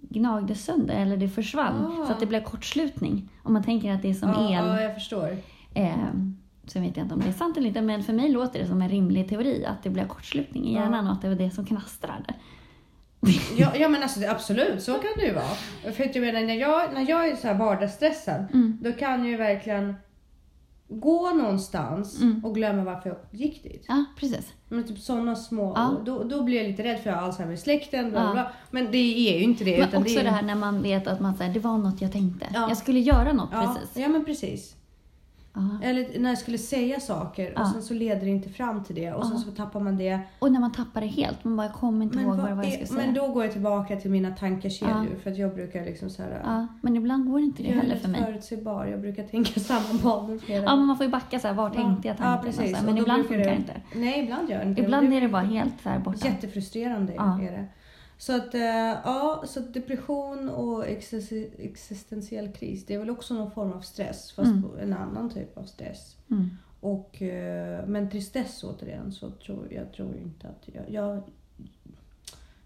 gnagde 0.02 0.56
sönder, 0.56 0.96
eller 0.96 1.18
det 1.18 1.30
försvann, 1.30 1.86
Ah. 2.02 2.06
så 2.06 2.12
att 2.14 2.20
det 2.20 2.26
blev 2.26 2.44
kortslutning. 2.44 3.30
Om 3.44 3.54
man 3.54 3.64
tänker 3.64 3.92
att 3.94 4.02
det 4.02 4.10
är 4.10 4.14
som 4.14 4.30
ja, 4.30 4.48
el. 4.50 4.66
Ja, 4.66 4.82
jag 4.82 4.94
förstår. 4.94 5.38
Eh, 5.74 5.96
så 6.68 6.78
jag 6.78 6.84
vet 6.84 6.98
inte 6.98 7.14
om 7.14 7.20
det 7.22 7.28
är 7.28 7.32
sant 7.34 7.58
eller 7.58 7.68
inte, 7.68 7.82
men 7.82 8.04
för 8.04 8.14
mig 8.14 8.30
låter 8.30 8.60
det 8.60 8.68
som 8.68 8.82
en 8.82 8.90
rimlig 8.90 9.30
teori 9.30 9.66
att 9.66 9.84
det 9.84 9.90
blev 9.90 10.08
kortslutning 10.08 10.66
i 10.68 10.74
hjärnan 10.74 11.08
och 11.08 11.14
att 11.14 11.22
det 11.22 11.28
var 11.30 11.36
det 11.36 11.52
som 11.52 11.66
knastrade. 11.66 12.34
Ja, 13.58 13.72
ja 13.76 13.90
men 13.90 14.04
alltså 14.04 14.28
absolut, 14.28 14.82
så 14.82 14.94
kan 14.94 15.12
det 15.18 15.26
ju 15.26 15.34
vara. 15.34 15.94
För 15.94 16.04
att 16.04 16.16
jag 16.16 16.22
menar, 16.26 16.42
när 16.42 16.56
jag, 16.56 16.94
när 16.94 17.10
jag 17.10 17.28
är 17.28 17.36
så 17.36 17.48
här 17.48 17.56
vardagsstressad, 17.56 18.46
Mm. 18.54 18.78
då 18.82 18.92
kan 18.92 19.26
ju 19.26 19.38
verkligen 19.38 19.96
gå 20.88 21.30
någonstans 21.34 22.22
Mm. 22.22 22.46
och 22.46 22.56
glömma 22.56 22.84
varför 22.84 23.10
jag 23.10 23.18
gick 23.42 23.64
dit. 23.64 23.86
Ja, 23.88 24.06
precis. 24.20 24.54
Men 24.70 24.88
typ 24.88 25.00
sådana 25.00 25.36
små, 25.36 25.74
Ja. 25.76 25.92
då, 26.06 26.24
då 26.24 26.44
blir 26.44 26.58
jag 26.62 26.68
lite 26.72 26.84
rädd 26.84 27.00
för 27.00 27.10
jag 27.10 27.18
har 27.18 27.24
Alzheimer 27.24 27.54
i 27.54 27.58
släkten. 27.58 28.10
Bla, 28.12 28.24
Ja. 28.24 28.32
bla. 28.34 28.52
Men 28.72 28.92
det 28.92 28.98
är 29.34 29.38
ju 29.38 29.44
inte 29.44 29.64
det. 29.64 29.78
Men 29.80 29.88
utan 29.90 30.02
också 30.02 30.14
det, 30.16 30.20
är, 30.20 30.24
det 30.24 30.30
här 30.30 30.42
när 30.42 30.56
man 30.56 30.82
vet 30.82 31.08
att 31.08 31.20
man 31.20 31.36
säger 31.38 31.54
det 31.54 31.60
var 31.60 31.78
något 31.78 32.02
jag 32.02 32.12
tänkte. 32.12 32.46
Ja. 32.54 32.70
Jag 32.70 32.78
skulle 32.78 33.00
göra 33.00 33.34
något 33.34 33.52
precis. 33.52 33.90
Ja 33.98 34.08
men 34.08 34.26
precis. 34.26 34.76
Ja. 35.56 35.62
Eller 35.84 36.20
när 36.20 36.30
jag 36.30 36.38
skulle 36.38 36.58
säga 36.58 37.00
saker 37.00 37.54
Ja. 37.56 37.62
och 37.62 37.68
sen 37.68 37.82
så 37.82 37.94
leder 37.94 38.22
det 38.22 38.30
inte 38.30 38.50
fram 38.50 38.84
till 38.84 38.96
det 38.96 39.14
och 39.14 39.26
sen 39.26 39.36
Ja. 39.38 39.44
så 39.44 39.52
tappar 39.52 39.80
man 39.80 39.98
det. 39.98 40.20
Och 40.40 40.52
när 40.52 40.60
man 40.60 40.72
tappar 40.72 41.02
det 41.02 41.08
helt. 41.08 41.44
Man 41.44 41.58
bara, 41.58 41.68
jag 41.68 41.74
kommer 41.74 42.04
inte 42.06 42.16
Men, 42.16 42.26
ihåg 42.26 42.36
vad 42.38 42.50
vad, 42.56 42.66
jag 42.66 42.74
är- 42.74 42.78
ska 42.86 42.86
säga. 42.96 43.06
men 43.06 43.14
då 43.16 43.28
går 43.28 43.44
jag 43.44 43.52
tillbaka 43.54 43.96
till 43.96 44.12
mina 44.12 44.32
tankekedjor 44.32 44.90
Ja. 45.14 45.20
för 45.24 45.32
att 45.32 45.38
jag 45.38 45.54
brukar 45.56 45.86
liksom 45.86 46.10
så 46.10 46.22
här. 46.24 46.42
ja, 46.44 46.68
men 46.82 46.96
ibland 46.96 47.32
går 47.32 47.40
inte 47.42 47.64
det 47.64 47.70
jag 47.70 47.78
är 47.78 47.82
heller 47.82 47.96
för 47.96 48.10
mig. 48.10 48.24
förutsägbar. 48.24 48.86
Jag 48.86 49.02
brukar 49.02 49.24
tänka 49.24 49.60
samma 49.60 50.00
banor 50.04 50.38
flera 50.38 50.64
Ja, 50.64 50.76
men 50.76 50.86
man 50.86 50.98
får 50.98 51.06
ju 51.06 51.12
backa 51.12 51.40
så 51.40 51.48
här, 51.48 51.56
var 51.56 51.70
tänkte 51.70 52.08
jag 52.08 52.16
Ja, 52.16 52.24
tanken? 52.24 52.40
och 52.40 52.46
precis. 52.46 52.70
så 52.72 52.76
här. 52.76 52.84
Och 52.84 52.94
Men 52.94 52.98
ibland 52.98 53.26
funkar 53.26 53.46
det 53.50 53.56
inte. 53.56 53.74
Nej, 53.96 54.24
ibland 54.24 54.50
gör 54.50 54.60
det 54.60 54.70
inte 54.70 54.82
Ibland 54.82 55.10
det. 55.10 55.18
är 55.18 55.22
det 55.22 55.28
bara 55.30 55.42
helt 55.42 55.82
så 55.84 55.90
här 55.90 56.00
borta. 56.00 56.28
Jättefrustrerande 56.28 57.14
Ja. 57.16 57.40
är 57.42 57.52
det. 57.52 57.66
Så 58.18 58.36
att, 58.36 58.54
eh, 58.56 58.62
ja, 59.04 59.44
så 59.48 59.60
att 59.60 59.74
depression 59.74 60.50
och 60.50 60.86
existen- 60.86 61.50
existentiell 61.60 62.52
kris, 62.52 62.86
det 62.86 62.94
är 62.94 63.00
väl 63.00 63.10
också 63.10 63.34
någon 63.34 63.52
form 63.52 63.72
av 63.72 63.82
stress, 63.82 64.32
fast 64.32 64.52
Mm. 64.52 64.70
en 64.82 64.94
annan 64.94 65.30
typ 65.30 65.58
av 65.58 65.64
stress. 65.64 66.18
Mm. 66.32 66.50
Och, 66.80 67.22
eh, 67.22 67.86
men 67.88 68.10
tristess 68.10 68.64
återigen, 68.64 69.12
så 69.12 69.32
tror 69.32 69.68
jag 69.74 69.92
tror 69.94 70.16
inte 70.18 70.48
att 70.48 70.70
jag, 70.74 70.84
jag... 70.90 71.22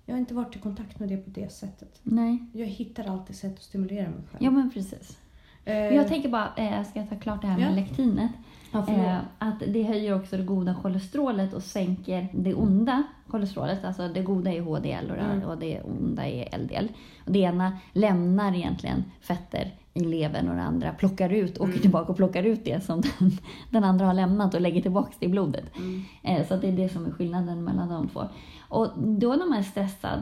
Jag 0.05 0.13
har 0.15 0.19
inte 0.19 0.33
varit 0.33 0.55
i 0.55 0.60
kontakt 0.60 0.99
med 0.99 1.10
det 1.10 1.17
på 1.17 1.29
det 1.29 1.49
sättet. 1.51 1.99
Nej, 2.03 2.38
Jag 2.53 2.65
hittar 2.65 3.03
alltid 3.12 3.36
sätt 3.36 3.53
att 3.53 3.62
stimulera 3.63 4.10
mig 4.10 4.19
själv. 4.31 4.43
ja 4.43 4.51
men 4.51 4.71
precis. 4.71 5.17
Eh, 5.65 5.75
Jag 5.77 6.07
tänker 6.07 6.29
bara, 6.29 6.53
eh, 6.57 6.83
ska 6.83 6.99
jag 6.99 7.10
ta 7.10 7.15
klart 7.15 7.41
det 7.41 7.47
här 7.47 7.57
med 7.60 7.71
Ja. 7.71 7.75
lektinet? 7.75 8.31
Ja. 8.71 8.88
Eh, 8.88 9.17
att 9.39 9.60
det 9.67 9.84
höjer 9.84 10.15
också 10.15 10.38
det 10.38 10.43
goda 10.43 10.75
kolesterolet 10.82 11.53
och 11.53 11.63
sänker 11.63 12.27
det 12.34 12.53
onda 12.53 13.03
kolesterolet. 13.27 13.86
Alltså 13.86 14.08
det 14.08 14.21
goda 14.21 14.51
är 14.53 14.62
HDL 14.62 15.12
och 15.12 15.17
det, 15.17 15.21
Mm. 15.23 15.43
och 15.43 15.58
det 15.58 15.82
onda 15.82 16.25
är 16.27 16.58
LDL. 16.58 16.88
Och 17.25 17.32
det 17.32 17.39
ena 17.39 17.77
lämnar 17.93 18.56
egentligen 18.56 19.03
fetter 19.21 19.71
i 19.93 19.99
levern 19.99 20.49
och 20.49 20.56
det 20.56 20.62
andra 20.62 20.91
plockar 20.93 21.30
ut, 21.30 21.58
åker 21.58 21.65
Mm. 21.69 21.80
tillbaka 21.82 22.12
och 22.12 22.17
plockar 22.17 22.43
ut 22.43 22.65
det 22.65 22.84
som 22.84 23.01
den, 23.19 23.32
den 23.71 23.84
andra 23.84 24.06
har 24.06 24.13
lämnat 24.13 24.53
och 24.53 24.62
lägger 24.62 24.82
tillbaka 24.82 25.12
det 25.19 25.25
i 25.25 25.30
blodet. 25.30 25.65
Mm. 25.77 26.03
Eh, 26.23 26.47
Så 26.47 26.56
det 26.56 26.67
är 26.67 26.71
det 26.71 26.89
som 26.89 27.06
är 27.06 27.12
skillnaden 27.12 27.63
mellan 27.63 27.89
de 27.89 28.08
två. 28.10 28.21
Och 28.69 28.88
då 28.99 29.30
när 29.36 29.45
man 29.49 29.58
är 29.58 29.63
stressad, 29.63 30.19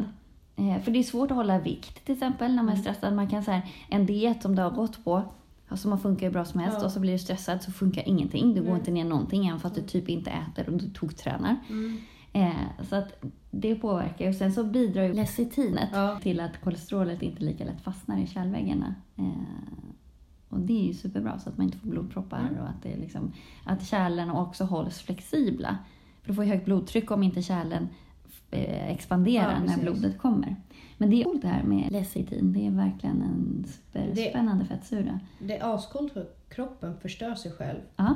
eh, 0.55 0.81
för 0.83 0.91
det 0.91 0.99
är 0.99 1.03
svårt 1.03 1.31
att 1.31 1.37
hålla 1.37 1.59
vikt 1.59 2.05
till 2.05 2.13
exempel 2.13 2.47
när 2.55 2.63
man 2.63 2.65
Mm. 2.75 2.77
är 2.77 2.81
stressad. 2.81 3.13
Man 3.15 3.27
kan 3.27 3.43
säga 3.43 3.61
en 3.89 4.05
diet 4.05 4.41
som 4.41 4.55
du 4.55 4.61
har 4.61 4.69
gått 4.71 5.03
på, 5.03 5.21
som 5.73 5.91
har 5.91 5.97
funkat 5.97 6.25
hur 6.27 6.31
bra 6.33 6.45
som 6.45 6.59
helst 6.59 6.77
Ja. 6.79 6.85
och 6.85 6.91
så 6.91 6.99
blir 6.99 7.11
du 7.11 7.19
stressad 7.19 7.63
så 7.63 7.71
funkar 7.71 8.07
ingenting. 8.07 8.53
Du 8.53 8.61
går 8.61 8.69
Nej. 8.69 8.79
inte 8.79 8.91
ner 8.91 9.05
någonting 9.05 9.47
även 9.47 9.59
fast 9.59 9.75
du 9.75 9.81
typ 9.81 10.09
inte 10.09 10.29
äter 10.31 10.69
och 10.69 10.77
du 10.77 10.89
toktränar. 10.89 11.55
Mm. 11.69 11.97
Eh, 12.33 12.83
så 12.89 12.95
att 12.95 13.23
det 13.51 13.75
påverkar. 13.75 14.29
Och 14.29 14.35
sen 14.35 14.53
så 14.53 14.63
bidrar 14.63 15.03
ju 15.03 15.13
lecitinet 15.13 15.89
Ja. 15.93 16.19
till 16.21 16.39
att 16.39 16.61
kolesterolet 16.63 17.21
inte 17.21 17.43
lika 17.43 17.65
lätt 17.65 17.81
fastnar 17.81 18.17
i 18.17 18.27
kärlväggarna. 18.27 18.95
Eh, 19.15 19.25
och 20.49 20.59
det 20.59 20.73
är 20.83 20.87
ju 20.87 20.93
superbra 20.93 21.39
så 21.39 21.49
att 21.49 21.57
man 21.57 21.65
inte 21.65 21.77
får 21.77 21.87
blodproppar 21.89 22.39
Mm. 22.39 22.61
och 22.61 22.69
att, 22.69 22.83
det 22.83 22.97
liksom, 22.97 23.31
att 23.63 23.85
kärlen 23.87 24.29
också 24.29 24.63
hålls 24.63 24.99
flexibla. 25.01 25.77
För 26.21 26.27
du 26.29 26.35
får 26.35 26.43
ju 26.45 26.49
högt 26.51 26.65
blodtryck 26.65 27.11
om 27.11 27.23
inte 27.23 27.41
kärlen 27.41 27.87
eh, 28.51 28.91
expanderar 28.91 29.51
Ja, 29.51 29.59
när 29.75 29.77
blodet 29.83 30.17
kommer. 30.17 30.55
Men 30.97 31.09
det 31.09 31.21
är 31.21 31.23
coolt 31.23 31.41
det 31.41 31.47
här 31.47 31.63
med 31.63 31.91
lecitin. 31.91 32.53
Det 32.53 32.67
är 32.67 32.71
verkligen 32.71 33.21
en 33.21 33.65
superspännande 33.93 34.65
fettsura. 34.65 35.19
Det 35.39 35.57
är 35.57 35.75
ascoolt 35.75 36.13
för 36.13 36.25
kroppen 36.49 36.97
förstör 37.01 37.35
sig 37.35 37.51
själv 37.51 37.79
Ja, 37.95 38.15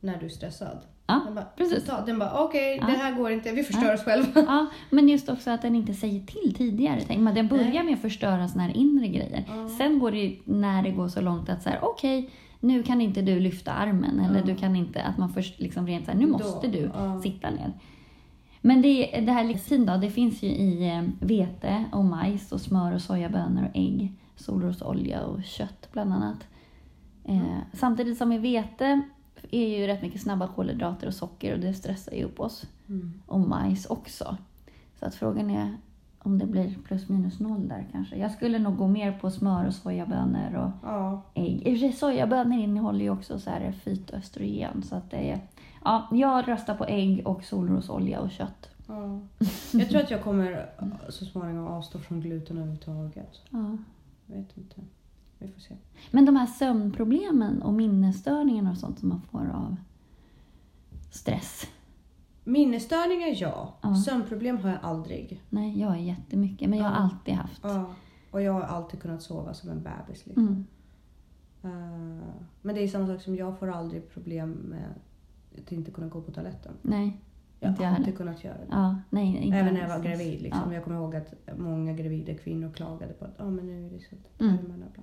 när 0.00 0.18
du 0.18 0.26
är 0.26 0.30
stressad. 0.30 0.78
ja, 1.06 1.22
Den 1.26 1.34
bara, 1.34 1.44
precis. 1.56 1.90
Den 2.06 2.18
bara, 2.18 2.44
okej, 2.44 2.78
Ja. 2.80 2.86
det 2.86 2.92
här 2.92 3.14
går 3.14 3.30
inte, 3.30 3.52
vi 3.52 3.62
förstör 3.62 3.86
Ja. 3.88 3.94
oss 3.94 4.00
själva. 4.04 4.28
Ja, 4.46 4.66
men 4.90 5.08
just 5.08 5.28
också 5.28 5.50
att 5.50 5.62
den 5.62 5.76
inte 5.76 5.94
säger 5.94 6.26
till 6.26 6.54
tidigare. 6.54 7.00
Tänk, 7.06 7.20
men 7.20 7.34
den 7.34 7.48
börjar 7.48 7.64
Nej. 7.72 7.84
med 7.84 7.94
att 7.94 8.00
förstöra 8.02 8.48
såna 8.48 8.64
här 8.64 8.76
inre 8.76 9.08
grejer. 9.08 9.44
Ja. 9.48 9.68
Sen 9.78 9.98
går 9.98 10.10
det 10.10 10.18
ju, 10.18 10.36
när 10.44 10.82
det 10.82 10.90
går 10.90 11.08
så 11.08 11.20
långt 11.20 11.48
att 11.48 11.62
så 11.62 11.68
här, 11.70 11.78
okej, 11.82 12.30
nu 12.60 12.82
kan 12.82 13.00
inte 13.00 13.22
du 13.22 13.40
lyfta 13.40 13.72
armen. 13.72 14.20
Eller 14.20 14.38
Ja. 14.38 14.44
du 14.46 14.54
kan 14.54 14.76
inte, 14.76 15.02
att 15.02 15.18
man 15.18 15.28
först 15.30 15.60
liksom 15.60 15.86
rent 15.86 16.04
så 16.04 16.10
här, 16.10 16.18
nu 16.18 16.26
Då, 16.26 16.32
måste 16.32 16.68
du 16.68 16.90
ja. 16.94 17.20
sitta 17.20 17.50
ner. 17.50 17.72
Men 18.64 18.82
det, 18.82 19.20
det 19.26 19.32
här 19.32 19.44
lectin 19.44 19.86
då, 19.86 19.96
det 19.96 20.10
finns 20.10 20.42
ju 20.42 20.48
i 20.48 20.88
eh, 20.96 21.02
vete 21.26 21.84
och 21.92 22.04
majs 22.04 22.52
och 22.52 22.60
smör 22.60 22.94
och 22.94 23.00
sojabönor 23.02 23.64
och 23.64 23.76
ägg. 23.76 24.12
Solrosolja 24.36 25.20
och 25.22 25.44
kött 25.44 25.88
bland 25.92 26.12
annat. 26.12 26.46
Eh, 27.24 27.58
samtidigt 27.72 28.18
som 28.18 28.32
i 28.32 28.38
vete 28.38 29.02
är 29.50 29.78
ju 29.78 29.86
rätt 29.86 30.02
mycket 30.02 30.20
snabba 30.20 30.48
kolhydrater 30.48 31.06
och 31.06 31.14
socker 31.14 31.54
och 31.54 31.60
det 31.60 31.74
stressar 31.74 32.12
ju 32.12 32.24
upp 32.24 32.40
oss 32.40 32.66
Mm. 32.88 33.12
och 33.26 33.40
majs 33.40 33.86
också. 33.86 34.36
Så 34.98 35.06
att 35.06 35.14
frågan 35.14 35.50
är 35.50 35.76
om 36.18 36.38
det 36.38 36.46
blir 36.46 36.74
plus 36.86 37.08
minus 37.08 37.40
noll 37.40 37.68
där 37.68 37.86
kanske. 37.92 38.16
Jag 38.16 38.30
skulle 38.30 38.58
nog 38.58 38.76
gå 38.76 38.86
mer 38.88 39.12
på 39.12 39.30
smör 39.30 39.66
och 39.66 39.74
sojabönor 39.74 40.54
och 40.54 40.70
Ja, 40.82 41.22
ägg. 41.34 41.94
Sojabönor 41.94 42.58
innehåller 42.58 43.00
ju 43.04 43.10
också 43.10 43.38
så 43.38 43.50
här 43.50 43.72
fytoöstrogen. 43.72 44.82
Så 44.82 44.96
att 44.96 45.10
det 45.10 45.30
är, 45.30 45.40
ja, 45.84 46.08
jag 46.12 46.48
röstar 46.48 46.74
på 46.74 46.84
ägg 46.84 47.26
och 47.26 47.44
solrosolja 47.44 48.20
och 48.20 48.30
kött. 48.30 48.68
ja. 48.86 49.20
Jag 49.72 49.88
tror 49.88 50.00
att 50.00 50.10
jag 50.10 50.22
kommer 50.22 50.70
så 51.08 51.24
småningom 51.24 51.66
avstå 51.66 51.98
från 51.98 52.20
gluten 52.20 52.56
överhuvudtaget. 52.56 53.40
Ja. 53.50 53.78
Jag 54.26 54.36
vet 54.36 54.56
inte. 54.56 54.80
Vi 55.38 55.48
får 55.48 55.60
se. 55.60 55.76
Men 56.10 56.24
de 56.24 56.36
här 56.36 56.46
sömnproblemen 56.46 57.62
och 57.62 57.72
minnesstörningarna 57.72 58.70
och 58.70 58.78
sånt 58.78 58.98
som 58.98 59.08
man 59.08 59.22
får 59.22 59.50
av 59.54 59.76
stress. 61.10 61.66
Minnesstörningar, 62.44 63.42
ja. 63.42 63.74
Ja. 63.82 63.94
Sömnproblem 63.94 64.58
har 64.58 64.70
jag 64.70 64.78
aldrig. 64.82 65.42
Nej, 65.48 65.80
jag 65.80 65.88
har 65.88 65.96
jättemycket. 65.96 66.70
Men 66.70 66.78
jag 66.78 66.86
har 66.86 66.96
alltid 66.96 67.34
haft. 67.34 67.60
Ja. 67.62 67.86
Och 68.30 68.42
jag 68.42 68.52
har 68.52 68.62
alltid 68.62 69.02
kunnat 69.02 69.22
sova 69.22 69.54
som 69.54 69.70
en 69.70 69.82
bebis. 69.82 70.26
Liksom. 70.26 70.66
Mm. 71.62 72.18
Eh, 72.18 72.24
men 72.62 72.74
det 72.74 72.80
är 72.80 72.88
samma 72.88 73.06
sak 73.06 73.22
som 73.22 73.36
jag 73.36 73.58
får 73.58 73.70
aldrig 73.70 74.10
problem 74.10 74.50
med 74.50 74.94
att 75.58 75.72
inte 75.72 75.90
kunna 75.90 76.08
gå 76.08 76.20
på 76.22 76.32
toaletten. 76.32 76.72
Nej, 76.82 77.16
Jag 77.60 77.70
Inte 77.70 77.82
har 77.84 77.90
alltid 77.90 78.04
heller. 78.04 78.16
kunnat 78.18 78.44
göra 78.44 78.58
det. 78.58 78.66
ja, 78.70 78.96
nej, 79.10 79.36
inte 79.36 79.56
Även 79.58 79.74
när 79.74 79.80
jag 79.80 79.88
var 79.88 80.04
gravid. 80.04 80.42
Liksom. 80.42 80.62
Ja. 80.66 80.74
Jag 80.74 80.84
kommer 80.84 80.96
ihåg 80.96 81.16
att 81.16 81.34
många 81.58 81.92
gravida 81.92 82.34
kvinnor 82.34 82.72
klagade 82.72 83.12
på 83.12 83.24
att 83.24 83.40
ah, 83.40 83.50
men 83.50 83.66
nu 83.66 83.86
är 83.86 83.90
det 83.90 83.98
så 84.00 84.14
att 84.16 84.40
Mm. 84.40 84.56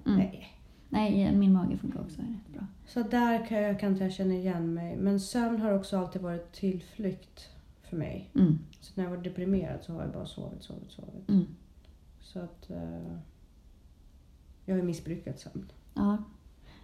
Mm. 0.06 0.18
Nej. 0.18 0.56
Nej, 0.92 1.36
min 1.36 1.54
mage 1.54 1.78
funkar 1.78 2.00
också 2.02 2.22
rätt 2.22 2.54
bra. 2.54 2.66
Så 2.88 3.04
där 3.04 3.46
kan 3.46 3.58
jag, 3.58 3.80
kan 3.80 3.92
inte 3.92 4.04
jag 4.04 4.14
känna 4.14 4.34
igen 4.34 4.74
mig. 4.74 4.98
Men 4.98 5.20
sömn 5.20 5.62
har 5.62 5.72
också 5.74 5.98
alltid 5.98 6.22
varit 6.22 6.52
tillflykt 6.52 7.50
för 7.84 7.98
mig. 7.98 8.30
Mm. 8.36 8.60
Så 8.82 8.92
när 8.96 9.04
jag 9.04 9.12
var 9.12 9.24
deprimerad 9.24 9.80
så 9.84 9.94
har 9.94 10.02
jag 10.02 10.12
bara 10.12 10.26
sovit, 10.26 10.64
sovit, 10.64 10.92
sovit. 10.92 11.30
Mm. 11.30 11.46
Så 12.20 12.40
att 12.40 12.70
eh, 12.70 13.18
jag 14.66 14.76
har 14.76 14.82
missbrukat 14.84 15.40
sömn. 15.40 15.72
Ja. 15.94 16.18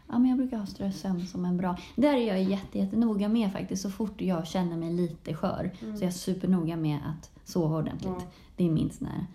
Ja, 0.07 0.19
men 0.19 0.29
jag 0.29 0.37
brukar 0.37 0.57
ha 0.57 0.65
strösömn 0.65 1.27
som 1.27 1.45
en 1.45 1.57
bra... 1.57 1.77
Där 1.95 2.13
är 2.13 2.27
jag 2.27 2.43
jätte, 2.43 2.79
jättenoga 2.79 3.29
med 3.29 3.51
faktiskt. 3.51 3.81
Så 3.81 3.89
fort 3.89 4.21
jag 4.21 4.47
känner 4.47 4.77
mig 4.77 4.93
lite 4.93 5.33
skör 5.33 5.71
så 5.79 6.01
är 6.01 6.03
jag 6.03 6.13
supernoga 6.13 6.75
med 6.75 6.99
att 7.05 7.31
sova 7.43 7.77
ordentligt. 7.77 8.13
Ja. 8.19 8.27
Det 8.55 8.65
är 8.65 8.71
min 8.71 8.89
sån 8.89 9.07
här 9.07 9.25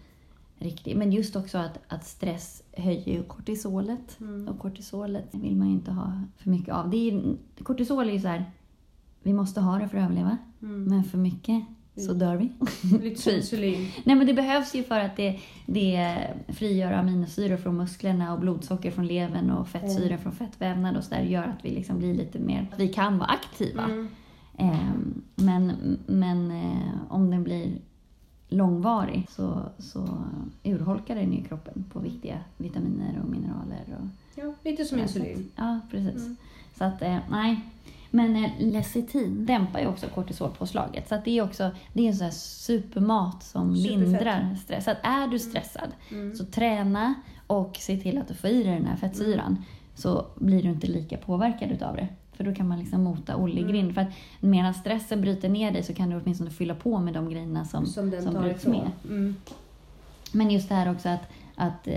riktig... 0.58 0.96
Men 0.96 1.12
just 1.12 1.36
också 1.36 1.58
att, 1.58 1.78
att 1.88 2.04
stress 2.04 2.62
höjer 2.72 3.22
kortisolet. 3.22 4.20
Mm. 4.20 4.48
Och 4.48 4.58
kortisolet 4.58 5.28
vill 5.34 5.56
man 5.56 5.68
ju 5.68 5.74
inte 5.74 5.92
ha 5.92 6.22
för 6.36 6.50
mycket 6.50 6.74
av. 6.74 6.90
Det 6.90 6.96
är, 6.96 7.36
kortisol 7.62 8.08
är 8.08 8.12
ju 8.12 8.20
så 8.20 8.28
här... 8.28 8.50
Vi 9.22 9.32
måste 9.32 9.60
ha 9.60 9.78
det 9.78 9.88
för 9.88 9.98
att 9.98 10.04
överleva. 10.04 10.36
Mm. 10.62 10.84
Men 10.84 11.04
för 11.04 11.18
mycket 11.18 11.64
så 11.96 12.12
dör 12.12 12.36
vi. 12.36 12.52
Lite 13.02 13.20
som 13.22 13.30
Typ. 13.32 13.36
insulin. 13.40 13.90
Nej 14.04 14.16
men 14.16 14.26
det 14.26 14.34
behövs 14.34 14.74
ju 14.74 14.82
för 14.82 15.00
att 15.00 15.16
det, 15.16 15.40
det 15.66 16.16
frigör 16.48 16.92
aminosyror 16.92 17.56
från 17.56 17.76
musklerna 17.76 18.32
och 18.34 18.40
blodsocker 18.40 18.90
från 18.90 19.06
levern 19.06 19.50
och 19.50 19.68
fettsyra 19.68 20.06
Mm. 20.06 20.18
från 20.18 20.32
fettvävnad 20.32 20.96
och 20.96 21.04
så 21.04 21.14
där 21.14 21.22
gör 21.22 21.42
att 21.44 21.64
vi 21.64 21.70
liksom 21.70 21.98
blir 21.98 22.14
lite 22.14 22.38
mer, 22.38 22.66
vi 22.76 22.88
kan 22.88 23.18
vara 23.18 23.28
aktiva. 23.28 23.84
Mm. 23.84 24.08
Ehm, 24.56 25.22
men 25.34 25.72
men 26.06 26.50
eh, 26.50 26.94
om 27.08 27.30
den 27.30 27.42
blir 27.44 27.72
långvarig 28.48 29.26
så, 29.30 29.62
så 29.78 30.24
urholkar 30.64 31.14
den 31.14 31.32
ju 31.32 31.44
kroppen 31.44 31.84
på 31.92 31.98
viktiga 31.98 32.38
vitaminer 32.56 33.20
och 33.22 33.28
mineraler. 33.30 33.84
Och, 34.00 34.06
Ja, 34.34 34.54
lite 34.64 34.84
som 34.84 34.98
insulin. 34.98 35.50
Ja, 35.56 35.80
precis. 35.90 36.22
Mm. 36.24 36.36
Så 36.78 36.84
att, 36.84 37.02
eh, 37.02 37.16
nej. 37.30 37.60
Men 38.10 38.36
eh, 38.44 38.50
lecitin 38.58 39.46
dämpar 39.46 39.80
ju 39.80 39.86
också 39.86 40.06
kortisolpåslaget. 40.06 41.08
Så 41.08 41.20
det 41.24 41.38
är 41.38 41.42
också 41.42 41.70
det 41.92 42.02
är 42.02 42.06
en 42.08 42.16
sån 42.16 42.24
här 42.24 42.32
supermat 42.32 43.42
som 43.42 43.76
Superfett. 43.76 44.00
lindrar 44.00 44.54
stress. 44.54 44.84
Så 44.84 44.90
att 44.90 44.98
är 45.02 45.26
du 45.28 45.38
stressad, 45.38 45.88
Mm. 46.10 46.34
så 46.36 46.44
träna 46.44 47.14
och 47.46 47.76
se 47.80 47.96
till 47.96 48.18
att 48.18 48.28
du 48.28 48.34
får 48.34 48.50
i 48.50 48.62
dig 48.62 48.72
den 48.74 48.86
här 48.86 48.96
fettsyran. 48.96 49.64
Så 49.94 50.26
blir 50.36 50.62
du 50.62 50.68
inte 50.68 50.86
lika 50.86 51.16
påverkad 51.16 51.70
utav 51.70 51.96
det. 51.96 52.08
För 52.32 52.44
då 52.44 52.54
kan 52.54 52.68
man 52.68 52.78
liksom 52.78 53.02
mota 53.02 53.36
Olle 53.36 53.54
i 53.54 53.58
Mm. 53.58 53.72
grind. 53.72 53.94
För 53.94 54.00
att 54.00 54.08
medan 54.40 54.74
stressen 54.74 55.20
bryter 55.20 55.48
ner 55.48 55.72
dig 55.72 55.82
så 55.82 55.94
kan 55.94 56.10
du 56.10 56.20
åtminstone 56.20 56.50
fylla 56.50 56.74
på 56.74 56.98
med 56.98 57.14
de 57.14 57.30
grejerna 57.30 57.64
som, 57.64 57.86
Som 57.86 58.10
den 58.10 58.22
som 58.22 58.34
bryts 58.42 58.62
ifrån. 58.62 58.72
med. 58.72 58.90
Mm. 59.16 59.36
Men 60.32 60.50
just 60.50 60.68
det 60.68 60.74
här 60.74 60.90
också 60.92 61.08
att, 61.08 61.22
att, 61.54 61.86
eh, 61.86 61.94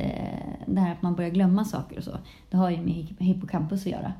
det 0.66 0.80
här 0.82 0.92
att 0.92 1.02
man 1.02 1.16
börjar 1.16 1.30
glömma 1.30 1.66
saker 1.66 1.98
och 1.98 2.04
så. 2.04 2.18
Det 2.50 2.58
har 2.58 2.70
ju 2.70 2.78
med 2.78 2.94
hi- 2.94 3.16
hippocampus 3.24 3.82
att 3.82 3.92
göra. 3.92 4.14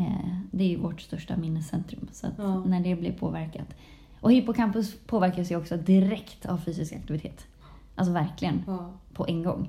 Eh, 0.00 0.38
det 0.50 0.64
är 0.64 0.68
ju 0.68 0.76
vårt 0.76 1.00
största 1.00 1.36
minnescentrum. 1.36 2.08
Så 2.12 2.26
att 2.26 2.34
Ja. 2.38 2.64
när 2.64 2.80
det 2.80 2.94
blir 2.96 3.12
påverkat. 3.12 3.74
Och 4.20 4.32
hippocampus 4.32 4.96
påverkas 5.06 5.50
ju 5.50 5.56
också 5.56 5.76
direkt 5.76 6.46
av 6.46 6.58
fysisk 6.58 6.92
aktivitet. 6.92 7.46
Alltså 7.94 8.12
verkligen, 8.12 8.62
Ja, 8.66 8.92
på 9.14 9.26
en 9.28 9.42
gång. 9.42 9.68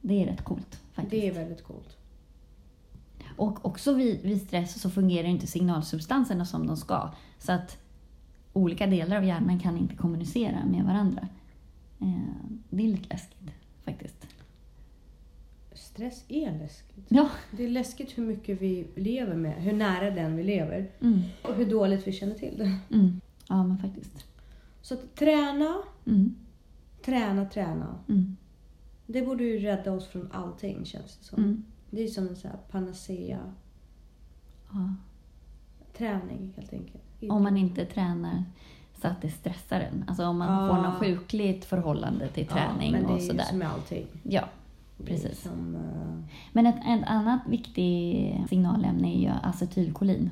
Det 0.00 0.22
är 0.22 0.26
rätt 0.26 0.44
coolt 0.44 0.80
faktiskt. 0.92 1.10
det 1.10 1.28
är 1.28 1.34
väldigt 1.34 1.64
coolt. 1.64 1.96
Och 3.36 3.66
också 3.66 3.94
vid, 3.94 4.22
vid 4.22 4.42
stress 4.42 4.80
så 4.80 4.90
fungerar 4.90 5.28
inte 5.28 5.46
signalsubstanserna 5.46 6.44
som 6.44 6.66
de 6.66 6.76
ska. 6.76 7.10
Så 7.38 7.52
att 7.52 7.78
olika 8.52 8.86
delar 8.86 9.16
av 9.16 9.24
hjärnan 9.24 9.58
kan 9.60 9.78
inte 9.78 9.96
kommunicera 9.96 10.64
med 10.66 10.84
varandra. 10.84 11.28
Eh, 12.00 12.08
det 12.70 12.82
är 12.84 12.88
lite 12.88 13.08
läskigt 13.08 13.50
faktiskt. 13.84 14.26
Stress 16.00 16.24
är 16.28 16.58
läskigt. 16.58 17.06
Ja. 17.08 17.28
Det 17.50 17.64
är 17.64 17.68
läskigt 17.68 18.18
hur 18.18 18.22
mycket 18.22 18.60
vi 18.62 18.86
lever 18.96 19.34
med, 19.36 19.54
hur 19.62 19.72
nära 19.72 20.10
den 20.10 20.36
vi 20.36 20.42
lever 20.42 20.90
Mm. 21.00 21.20
och 21.42 21.54
hur 21.54 21.70
dåligt 21.70 22.06
vi 22.06 22.12
känner 22.12 22.34
till 22.34 22.58
det. 22.58 22.96
Mm. 22.96 23.20
Ja, 23.48 23.62
men 23.64 23.78
faktiskt. 23.78 24.24
Så 24.82 24.94
att 24.94 25.14
träna, 25.14 25.76
Mm. 26.06 26.34
träna, 27.04 27.44
träna. 27.46 27.98
Mm. 28.08 28.36
Det 29.06 29.22
borde 29.22 29.44
ju 29.44 29.58
rädda 29.58 29.92
oss 29.92 30.06
från 30.08 30.28
allting 30.32 30.84
känns 30.84 31.16
det 31.16 31.24
som. 31.24 31.38
Mm. 31.44 31.64
Det 31.90 32.02
är 32.02 32.08
som 32.08 32.28
en 32.28 32.36
sån 32.36 32.50
här 32.50 32.58
panacea. 32.70 33.38
Ja. 34.72 34.94
Träning 35.98 36.52
helt 36.56 36.72
enkelt. 36.72 37.02
Om 37.30 37.42
man 37.42 37.56
inte 37.56 37.84
tränar 37.84 38.44
så 39.02 39.08
att 39.08 39.22
det 39.22 39.30
stressar 39.30 39.80
en. 39.80 40.04
Alltså 40.08 40.24
om 40.24 40.38
man 40.38 40.68
Ja. 40.68 40.74
får 40.76 40.82
något 40.82 40.98
sjukligt 40.98 41.64
förhållande 41.64 42.28
till 42.28 42.46
träning 42.46 42.92
ja, 42.92 42.98
men 42.98 43.02
det 43.06 43.12
är 43.12 43.16
och 43.16 43.22
sådär. 43.22 43.44
som 43.44 43.58
med 43.58 43.68
allting. 43.70 44.06
Ja, 44.22 44.48
precis. 45.06 45.42
Som, 45.42 45.74
eh, 45.74 46.34
Men 46.52 46.66
ett, 46.66 46.76
ett 46.76 47.08
annat 47.08 47.40
viktigt 47.48 48.48
signalämne 48.48 49.16
är 49.16 49.20
ju 49.20 49.28
acetylkolin. 49.42 50.30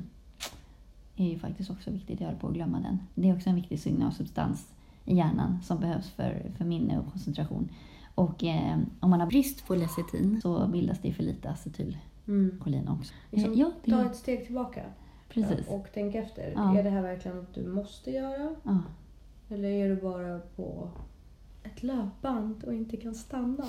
Det 1.15 1.23
är 1.23 1.29
ju 1.29 1.39
faktiskt 1.39 1.69
också 1.69 1.91
viktigt, 1.91 2.19
jag 2.19 2.27
håller 2.27 2.39
på 2.39 2.47
att 2.47 2.53
glömma 2.53 2.79
den. 2.79 2.99
Det 3.15 3.29
är 3.29 3.35
också 3.35 3.49
en 3.49 3.55
viktig 3.55 3.79
signalsubstans 3.79 4.67
i 5.05 5.15
hjärnan 5.15 5.59
som 5.63 5.79
behövs 5.79 6.09
för, 6.09 6.51
för 6.57 6.65
minne 6.65 6.99
och 6.99 7.11
koncentration. 7.11 7.69
Och 8.15 8.43
eh, 8.43 8.77
om 8.99 9.09
man 9.09 9.19
har 9.19 9.27
brist 9.27 9.67
på 9.67 9.75
lecitin 9.75 10.41
så 10.41 10.67
bildas 10.67 10.99
det 11.01 11.13
för 11.13 11.23
lite 11.23 11.49
acetylkolin 11.49 12.81
mm. 12.81 12.93
också. 12.93 13.13
liksom, 13.31 13.53
ja, 13.53 13.71
det 13.83 13.91
Ta 13.91 14.05
ett 14.05 14.15
steg 14.15 14.45
tillbaka 14.45 14.81
precis. 15.29 15.67
och 15.67 15.87
tänk 15.93 16.15
efter. 16.15 16.53
Ja. 16.55 16.77
Är 16.77 16.83
det 16.83 16.89
här 16.89 17.01
verkligen 17.01 17.37
något 17.37 17.55
du 17.55 17.67
måste 17.67 18.11
göra? 18.11 18.55
Ja. 18.63 18.77
Eller 19.49 19.69
är 19.69 19.89
du 19.89 20.01
bara 20.01 20.39
på 20.39 20.89
ett 21.63 21.83
löpband 21.83 22.63
och 22.63 22.73
inte 22.73 22.97
kan 22.97 23.15
stanna? 23.15 23.65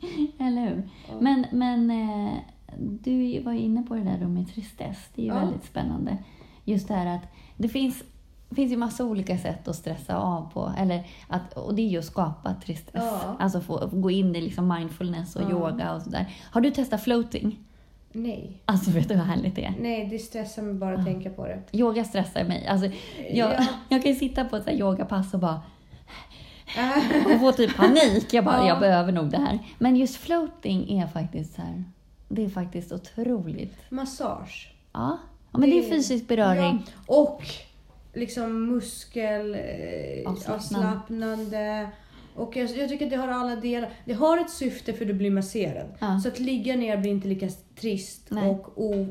Eller 0.38 0.62
hur? 0.68 0.88
Ja. 1.08 1.14
Men, 1.20 1.46
men 1.52 1.90
eh, 1.90 2.34
du 2.78 3.40
var 3.40 3.52
ju 3.52 3.58
inne 3.58 3.82
på 3.82 3.94
det 3.94 4.00
där 4.02 4.26
med 4.26 4.48
tristess. 4.54 5.08
Det 5.14 5.22
är 5.22 5.26
ju 5.26 5.32
Ja. 5.32 5.40
väldigt 5.40 5.64
spännande. 5.64 6.18
Just 6.64 6.88
det 6.88 6.94
här 6.94 7.16
att 7.16 7.22
det 7.56 7.68
finns, 7.68 8.02
finns 8.50 8.72
ju 8.72 8.76
massa 8.76 9.04
olika 9.04 9.38
sätt 9.38 9.68
att 9.68 9.76
stressa 9.76 10.16
av 10.16 10.50
på. 10.52 10.72
Eller 10.78 11.06
att, 11.28 11.52
och 11.52 11.74
det 11.74 11.82
är 11.82 11.88
ju 11.88 11.98
att 11.98 12.04
skapa 12.04 12.54
tristess. 12.54 13.02
Ja. 13.04 13.36
Alltså 13.38 13.60
få, 13.60 13.88
gå 13.92 14.10
in 14.10 14.36
i 14.36 14.40
liksom 14.40 14.68
mindfulness 14.68 15.36
och 15.36 15.42
Ja. 15.42 15.50
yoga 15.50 15.94
och 15.94 16.02
sådär. 16.02 16.26
Har 16.50 16.60
du 16.60 16.70
testat 16.70 17.02
floating? 17.04 17.58
Nej. 18.12 18.62
Alltså 18.64 18.90
vet 18.90 19.08
du 19.08 19.14
hur 19.14 19.22
härligt 19.22 19.56
det 19.56 19.64
är? 19.64 19.74
Nej, 19.80 20.08
det 20.10 20.18
stressar 20.18 20.62
mig 20.62 20.74
bara 20.74 20.94
att 20.98 21.04
tänka 21.04 21.30
på 21.30 21.46
det. 21.46 21.62
Yoga 21.72 22.04
stressar 22.04 22.44
mig. 22.44 22.66
Alltså, 22.66 22.86
jag, 23.32 23.52
Ja. 23.52 23.66
jag 23.88 24.02
kan 24.02 24.12
ju 24.12 24.18
sitta 24.18 24.44
på 24.44 24.56
ett 24.56 24.68
yogapass 24.72 25.34
och 25.34 25.40
bara 25.40 25.60
och 27.34 27.40
få 27.40 27.52
typ 27.52 27.76
panik. 27.76 28.32
Jag 28.34 28.44
bara, 28.44 28.56
Ja. 28.58 28.68
jag 28.68 28.80
behöver 28.80 29.12
nog 29.12 29.30
det 29.30 29.38
här. 29.38 29.58
Men 29.78 29.96
just 29.96 30.16
floating 30.16 31.00
är 31.00 31.06
faktiskt 31.06 31.54
så 31.54 31.62
här. 31.62 31.84
Det 32.28 32.44
är 32.44 32.48
faktiskt 32.48 32.92
otroligt. 32.92 33.76
Massage. 33.90 34.74
Ja, 34.92 35.18
ja 35.52 35.58
men 35.58 35.70
det 35.70 35.78
är 35.78 35.82
Det- 35.82 35.88
fysisk 35.88 36.28
beröring. 36.28 36.84
Ja, 37.08 37.14
och 37.14 37.42
liksom 38.14 38.66
muskel... 38.66 39.54
Eh. 39.54 40.30
Och 42.34 42.56
jag, 42.56 42.70
jag 42.76 42.88
tycker 42.88 43.04
att 43.04 43.10
det 43.10 43.16
har 43.16 43.28
alla 43.28 43.56
delar. 43.56 43.90
Det 44.04 44.12
har 44.12 44.38
ett 44.38 44.50
syfte 44.50 44.92
för 44.92 45.04
du 45.04 45.12
blir 45.14 45.30
masserad. 45.30 45.86
Ja. 45.98 46.20
Så 46.20 46.28
att 46.28 46.38
ligga 46.40 46.76
ner 46.76 46.96
blir 46.96 47.10
inte 47.10 47.28
lika 47.28 47.48
trist 47.80 48.22
Nej. 48.28 48.50
och 48.50 48.72
o, 48.76 49.06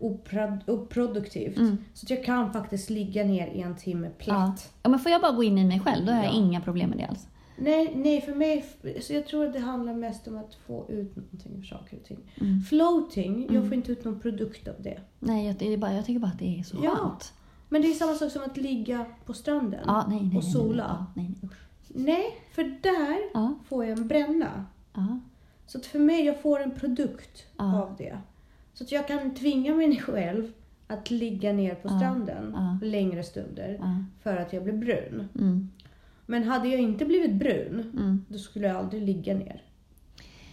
oprod, 0.00 0.58
oproduktivt. 0.66 1.56
Mm. 1.56 1.76
Så 1.94 2.06
att 2.06 2.10
jag 2.10 2.24
kan 2.24 2.52
faktiskt 2.52 2.90
ligga 2.90 3.24
ner 3.24 3.46
i 3.46 3.60
en 3.60 3.76
timme 3.76 4.06
Ja. 4.06 4.24
platt. 4.24 4.72
ja, 4.82 4.90
men 4.90 4.98
får 5.00 5.12
jag 5.12 5.20
bara 5.20 5.32
gå 5.32 5.42
in 5.44 5.58
i 5.58 5.64
mig 5.64 5.80
själv, 5.80 6.06
då 6.06 6.12
har 6.12 6.18
jag 6.24 6.32
Ja. 6.34 6.38
inga 6.38 6.60
problem 6.60 6.88
med 6.90 6.98
det 6.98 7.04
alls. 7.06 7.26
Nej, 7.62 7.92
nej, 7.96 8.20
för 8.20 8.34
mig... 8.34 8.64
Så 9.00 9.12
jag 9.12 9.26
tror 9.26 9.46
att 9.46 9.52
det 9.52 9.58
handlar 9.60 9.94
mest 9.94 10.28
om 10.28 10.38
att 10.38 10.54
få 10.66 10.86
ut 10.88 11.16
någonting 11.16 11.58
av 11.58 11.62
saker 11.62 11.96
och 11.96 12.04
ting. 12.04 12.18
Mm. 12.40 12.60
Floating, 12.60 13.42
jag 13.42 13.54
Mm. 13.56 13.68
får 13.68 13.74
inte 13.74 13.92
ut 13.92 14.04
någon 14.04 14.20
produkt 14.20 14.68
av 14.68 14.74
det. 14.78 15.00
Nej, 15.18 15.46
jag, 15.46 15.56
det 15.56 15.76
bara, 15.76 15.92
jag 15.92 16.04
tycker 16.04 16.20
bara 16.20 16.30
att 16.30 16.38
det 16.38 16.58
är 16.58 16.62
så 16.62 16.76
Ja. 16.82 16.90
skönt. 16.96 17.32
Men 17.68 17.82
det 17.82 17.88
är 17.88 17.92
samma 17.94 18.14
sak 18.14 18.32
som 18.32 18.42
att 18.42 18.56
ligga 18.56 19.04
på 19.26 19.32
stranden 19.32 19.80
Ja, 19.86 20.06
nej, 20.08 20.18
nej, 20.18 20.26
och 20.26 20.32
nej, 20.34 20.42
nej, 20.42 20.52
sola. 20.52 20.84
Ja, 20.98 21.06
nej, 21.14 21.26
nej, 21.40 21.50
usch. 21.50 21.56
Nej, 21.88 22.24
för 22.54 22.62
där 22.82 23.18
Ja, 23.34 23.54
får 23.68 23.84
jag 23.84 23.98
en 23.98 24.08
bränna. 24.08 24.64
ja, 24.94 25.18
Så 25.66 25.78
att 25.78 25.86
för 25.86 25.98
mig, 25.98 26.24
jag 26.24 26.40
får 26.42 26.60
en 26.60 26.70
produkt 26.70 27.46
Ja. 27.58 27.82
av 27.82 27.94
det. 27.98 28.18
Så 28.80 28.84
att 28.84 28.92
jag 28.92 29.08
kan 29.08 29.34
tvinga 29.34 29.74
mig 29.74 29.96
själv 30.00 30.52
att 30.86 31.10
ligga 31.10 31.52
ner 31.52 31.74
på 31.74 31.88
Ja. 31.88 31.98
stranden 31.98 32.52
Ja. 32.56 32.86
längre 32.86 33.22
stunder 33.22 33.76
ja. 33.80 34.04
för 34.22 34.36
att 34.36 34.52
jag 34.52 34.62
blir 34.64 34.72
brun. 34.72 35.28
Mm, 35.38 35.70
Men 36.26 36.44
hade 36.44 36.68
jag 36.68 36.80
inte 36.80 37.04
blivit 37.04 37.34
brun, 37.34 37.80
mm. 37.98 38.24
då 38.28 38.38
skulle 38.38 38.66
jag 38.66 38.76
aldrig 38.76 39.02
ligga 39.02 39.34
ner. 39.34 39.62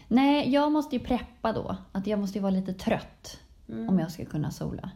Nej, 0.07 0.49
jag 0.49 0.71
måste 0.71 0.95
ju 0.95 0.99
preppa 1.03 1.53
då. 1.53 1.77
Att 1.91 2.07
jag 2.07 2.19
måste 2.19 2.37
ju 2.37 2.41
vara 2.41 2.51
lite 2.51 2.73
trött 2.73 3.39
Mm. 3.69 3.89
om 3.89 3.99
jag 3.99 4.11
ska 4.11 4.25
kunna 4.25 4.51
sola. 4.51 4.91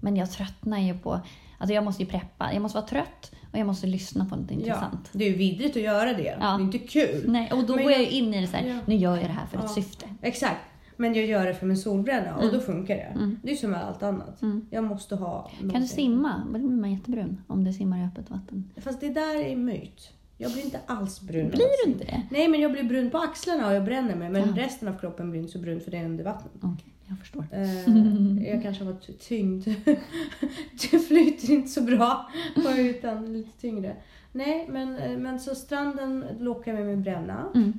Men 0.00 0.16
jag 0.16 0.30
tröttnar 0.30 0.78
ju 0.78 0.98
på... 0.98 1.20
Alltså 1.58 1.74
jag 1.74 1.84
måste 1.84 2.02
ju 2.02 2.08
preppa. 2.08 2.52
Jag 2.52 2.62
måste 2.62 2.78
vara 2.78 2.86
trött 2.88 3.32
och 3.52 3.58
jag 3.58 3.66
måste 3.66 3.86
lyssna 3.86 4.24
på 4.24 4.36
något 4.36 4.50
intressant. 4.50 5.10
Det 5.12 5.24
är 5.24 5.28
ju 5.30 5.36
vidrigt 5.36 5.76
att 5.76 5.82
göra 5.82 6.12
det. 6.12 6.36
Ja. 6.40 6.46
Det 6.46 6.46
är 6.46 6.60
inte 6.60 6.78
kul. 6.78 7.24
Nej, 7.30 7.52
och 7.52 7.64
då 7.64 7.74
Men 7.74 7.82
går 7.82 7.92
jag 7.92 8.00
ju 8.00 8.08
in 8.08 8.34
i 8.34 8.40
det 8.40 8.46
så 8.46 8.56
här, 8.56 8.66
Ja. 8.66 8.78
nu 8.86 8.94
gör 8.94 9.16
jag 9.16 9.24
det 9.26 9.32
här 9.32 9.46
för 9.46 9.56
ett 9.58 9.64
Ja. 9.66 9.68
syfte. 9.68 10.06
Exakt. 10.22 10.60
Men 11.02 11.14
jag 11.14 11.26
gör 11.26 11.46
det 11.46 11.54
för 11.54 11.66
min 11.66 11.76
solbränna 11.76 12.36
och 12.36 12.42
Mm. 12.42 12.54
då 12.54 12.60
funkar 12.60 12.94
det. 12.96 13.02
Mm. 13.14 13.38
Det 13.42 13.52
är 13.52 13.56
som 13.56 13.70
med 13.70 13.84
allt 13.84 14.02
annat. 14.02 14.42
Mm. 14.42 14.66
Jag 14.70 14.84
måste 14.84 15.16
ha 15.16 15.42
Kan 15.42 15.58
du 15.60 15.66
någonting. 15.66 15.88
simma? 15.88 16.42
Då 16.52 16.58
blir 16.58 16.68
man 16.68 16.92
jättebrun 16.92 17.40
om 17.46 17.64
du 17.64 17.72
simmar 17.72 17.98
i 17.98 18.06
öppet 18.06 18.30
vatten. 18.30 18.70
Fast 18.76 19.00
det 19.00 19.08
där 19.08 19.36
är 19.44 19.56
myt. 19.56 20.10
Jag 20.38 20.52
blir 20.52 20.64
inte 20.64 20.80
alls 20.86 21.20
brun. 21.20 21.48
Blir 21.50 21.84
du 21.84 21.90
inte 21.92 22.04
det? 22.04 22.22
Nej, 22.30 22.48
men 22.48 22.60
jag 22.60 22.72
blir 22.72 22.82
brun 22.82 23.10
på 23.10 23.18
axlarna 23.18 23.68
och 23.68 23.74
jag 23.74 23.84
bränner 23.84 24.16
mig. 24.16 24.30
Men 24.30 24.42
Ja. 24.56 24.62
resten 24.64 24.88
av 24.88 24.98
kroppen 24.98 25.30
blir 25.30 25.40
inte 25.40 25.52
så 25.52 25.58
brun 25.58 25.80
för 25.80 25.90
det 25.90 25.96
är 25.98 26.04
under 26.04 26.24
vattnet. 26.24 26.52
Okej, 26.56 26.92
jag 27.08 27.18
förstår. 27.18 27.44
Eh, 27.52 28.48
jag 28.52 28.62
kanske 28.62 28.84
har 28.84 28.92
varit 28.92 29.20
tyngd. 29.20 29.64
det 30.90 30.98
flyter 30.98 31.50
inte 31.50 31.68
så 31.68 31.80
bra 31.82 32.30
bara 32.64 32.78
utan 32.78 33.32
lite 33.32 33.60
tyngre. 33.60 33.96
Nej, 34.32 34.66
men, 34.70 34.96
eh, 34.98 35.18
men 35.18 35.40
så 35.40 35.54
stranden 35.54 36.24
lockar 36.38 36.72
mig 36.72 36.84
med 36.84 36.98
bränna. 36.98 37.44
Mm. 37.54 37.78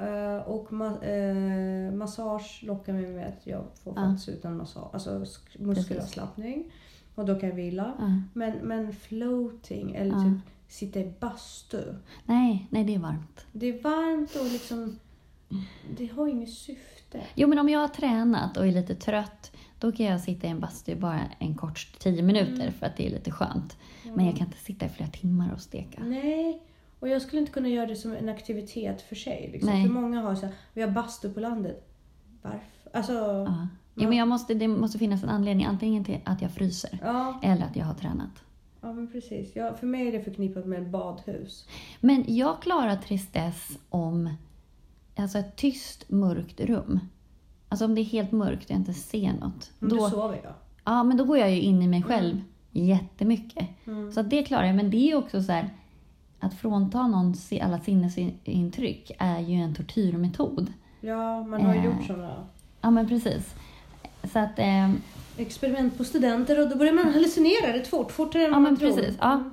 Eh, 0.00 0.36
och 0.48 0.68
ma- 0.68 1.02
eh, 1.04 1.92
massage 1.94 2.60
lockar 2.66 2.92
mig 2.92 3.06
med 3.06 3.26
att 3.28 3.46
jag 3.46 3.64
får 3.84 3.92
Ja. 3.96 4.02
faktiskt 4.04 4.28
ut 4.28 4.44
en 4.44 4.56
massage, 4.56 4.90
alltså 4.94 5.10
sk- 5.10 5.60
muskelavslappning. 5.64 6.70
Och 7.14 7.26
då 7.26 7.34
kan 7.40 7.48
jag 7.48 7.56
vila. 7.56 7.94
Ja. 7.98 8.06
Men, 8.32 8.52
men 8.62 8.92
floating 8.92 9.94
eller 9.94 10.12
Ja. 10.14 10.22
typ 10.24 10.52
sitta 10.68 11.00
i 11.00 11.12
bastu. 11.20 11.94
Nej, 12.24 12.66
nej, 12.70 12.84
det 12.84 12.94
är 12.94 12.98
varmt. 12.98 13.46
Det 13.52 13.66
är 13.66 13.82
varmt 13.82 14.36
och 14.36 14.44
liksom, 14.52 14.98
det 15.96 16.06
har 16.06 16.28
inget 16.28 16.50
syfte. 16.52 17.20
Jo, 17.34 17.48
men 17.48 17.58
om 17.58 17.68
jag 17.68 17.80
har 17.80 17.88
tränat 17.88 18.56
och 18.56 18.66
är 18.66 18.72
lite 18.72 18.94
trött, 18.94 19.52
då 19.78 19.92
kan 19.92 20.06
jag 20.06 20.20
sitta 20.20 20.46
i 20.46 20.50
en 20.50 20.60
bastu 20.60 20.94
bara 20.96 21.20
en 21.38 21.54
kort 21.54 21.88
tio 21.98 22.22
minuter 22.22 22.52
Mm. 22.62 22.72
för 22.72 22.86
att 22.86 22.96
det 22.96 23.06
är 23.06 23.10
lite 23.10 23.30
skönt. 23.30 23.76
Men 24.14 24.26
jag 24.26 24.36
kan 24.36 24.46
inte 24.46 24.58
sitta 24.58 24.86
i 24.86 24.88
flera 24.88 25.10
timmar 25.10 25.52
och 25.52 25.60
steka. 25.60 26.02
Nej, 26.04 26.62
och 27.00 27.08
jag 27.08 27.22
skulle 27.22 27.40
inte 27.40 27.52
kunna 27.52 27.68
göra 27.68 27.86
det 27.86 27.96
som 27.96 28.12
en 28.12 28.28
aktivitet 28.28 29.02
för 29.02 29.16
sig. 29.16 29.50
Liksom. 29.52 29.70
Nej. 29.72 29.86
För 29.86 29.92
många 29.92 30.20
har 30.20 30.34
så 30.34 30.46
här, 30.46 30.54
vi 30.74 30.82
har 30.82 30.90
bastu 30.90 31.32
på 31.32 31.40
landet. 31.40 31.88
Varför? 32.42 32.60
Alltså, 32.92 33.12
ja. 33.12 33.66
Ja. 33.94 34.08
Men 34.08 34.18
jag 34.18 34.28
måste, 34.28 34.54
det 34.54 34.68
måste 34.68 34.98
finnas 34.98 35.22
en 35.22 35.28
anledning, 35.28 35.66
antingen 35.66 36.04
till 36.04 36.18
att 36.24 36.42
jag 36.42 36.50
fryser 36.50 36.98
Ja, 37.02 37.40
eller 37.42 37.64
att 37.66 37.76
jag 37.76 37.84
har 37.84 37.94
tränat. 37.94 38.42
men 38.80 39.12
precis. 39.12 39.56
Ja, 39.56 39.74
för 39.74 39.86
mig 39.86 40.08
är 40.08 40.12
det 40.12 40.20
förknippat 40.20 40.66
med 40.66 40.82
ett 40.82 40.88
badhus. 40.88 41.66
Men 42.00 42.24
jag 42.28 42.62
klarar 42.62 42.96
tristess 42.96 43.78
om 43.88 44.34
alltså 45.16 45.38
ett 45.38 45.56
tyst, 45.56 46.10
mörkt 46.10 46.60
rum. 46.60 47.00
Alltså 47.68 47.84
om 47.84 47.94
det 47.94 48.00
är 48.00 48.04
helt 48.04 48.32
mörkt 48.32 48.64
och 48.64 48.70
jag 48.70 48.78
inte 48.78 48.94
ser 48.94 49.32
något. 49.32 49.70
Men 49.78 49.90
Då, 49.90 49.96
då 49.96 50.10
sover 50.10 50.40
jag. 50.44 50.52
ja, 50.84 51.02
men 51.02 51.16
då 51.16 51.24
går 51.24 51.38
jag 51.38 51.50
ju 51.50 51.60
in 51.60 51.82
i 51.82 51.86
mig 51.88 52.02
själv 52.02 52.42
jättemycket. 52.70 53.68
Mm. 53.86 54.12
Så 54.12 54.22
det 54.22 54.42
klarar 54.42 54.64
jag. 54.64 54.76
Men 54.76 54.90
det 54.90 55.10
är 55.10 55.14
också 55.16 55.42
så 55.42 55.52
här, 55.52 55.70
att 56.40 56.54
frånta 56.54 57.06
någon 57.06 57.34
alla 57.62 57.78
sinnesintryck 57.80 59.10
är 59.18 59.38
ju 59.40 59.54
en 59.54 59.74
tortyrmetod. 59.74 60.72
Ja, 61.00 61.42
man 61.42 61.62
har 61.62 61.74
ju 61.74 61.78
Eh. 61.80 61.84
gjort 61.84 62.06
sådana 62.06 62.34
Ja, 62.80 62.90
men 62.90 63.08
precis. 63.08 63.54
Så 64.32 64.38
att, 64.38 64.58
eh, 64.58 64.90
experiment 65.36 65.98
på 65.98 66.04
studenter 66.04 66.62
och 66.62 66.68
då 66.68 66.76
börjar 66.76 66.92
man 66.92 67.04
hallucinera 67.12 67.72
rätt 67.72 67.88
fort. 67.88 68.12
Fortare 68.12 68.42
än 68.42 68.48
Ja, 68.48 68.54
man 68.54 68.62
men 68.62 68.76
tror. 68.76 68.92
precis. 68.92 69.16
Ja. 69.20 69.44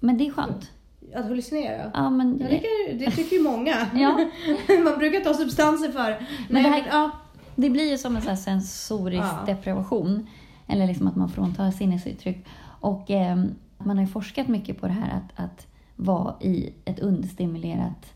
Men 0.00 0.18
det 0.18 0.26
är 0.26 0.30
skönt. 0.32 0.70
Att 1.14 1.24
hallucinera? 1.24 1.90
Ja, 1.94 2.10
men, 2.10 2.38
det, 2.38 2.44
ju- 2.88 2.98
det 2.98 3.10
tycker 3.10 3.36
ju 3.36 3.42
många. 3.42 3.74
Ja. 3.94 4.26
man 4.84 4.98
brukar 4.98 5.20
ta 5.20 5.34
substanser 5.34 5.92
för. 5.92 6.26
Men 6.48 6.62
det 6.62 6.68
här- 6.68 6.86
ja. 6.90 7.10
Det 7.56 7.70
blir 7.70 7.90
ju 7.90 7.98
som 7.98 8.16
en 8.16 8.22
sån 8.22 8.36
sensorisk 8.36 9.22
Ja. 9.24 9.54
deprivation. 9.54 10.26
Eller 10.66 10.86
liksom 10.86 11.06
att 11.06 11.16
man 11.16 11.28
fråntar 11.28 11.70
sinnesuttryck. 11.70 12.46
Och 12.80 13.10
eh, 13.10 13.36
man 13.78 13.98
har 13.98 14.04
ju 14.04 14.10
forskat 14.12 14.48
mycket 14.48 14.80
på 14.80 14.86
det 14.86 14.92
här 14.92 15.16
att, 15.16 15.44
att 15.44 15.66
vara 16.00 16.34
i 16.40 16.72
ett 16.84 16.98
understimulerat 16.98 18.14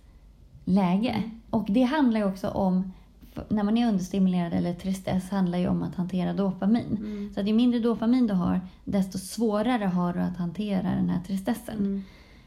läge. 0.64 1.22
Och 1.50 1.66
det 1.68 1.82
handlar 1.82 2.20
ju 2.20 2.26
också 2.26 2.48
om, 2.48 2.92
när 3.48 3.62
man 3.62 3.78
är 3.78 3.88
understimulerad 3.88 4.52
eller 4.52 4.74
tristess 4.74 5.30
handlar 5.30 5.58
ju 5.58 5.68
om 5.68 5.82
att 5.82 5.94
hantera 5.94 6.32
dopamin. 6.32 6.96
Mm. 7.00 7.32
Så 7.34 7.40
att 7.40 7.48
ju 7.48 7.52
mindre 7.52 7.80
dopamin 7.80 8.26
du 8.26 8.34
har, 8.34 8.60
desto 8.84 9.18
svårare 9.18 9.84
har 9.84 10.12
du 10.12 10.20
att 10.20 10.36
hantera 10.36 10.90
den 10.90 11.10
här 11.10 11.20
tristessen. 11.26 11.78
Mm. 11.78 12.02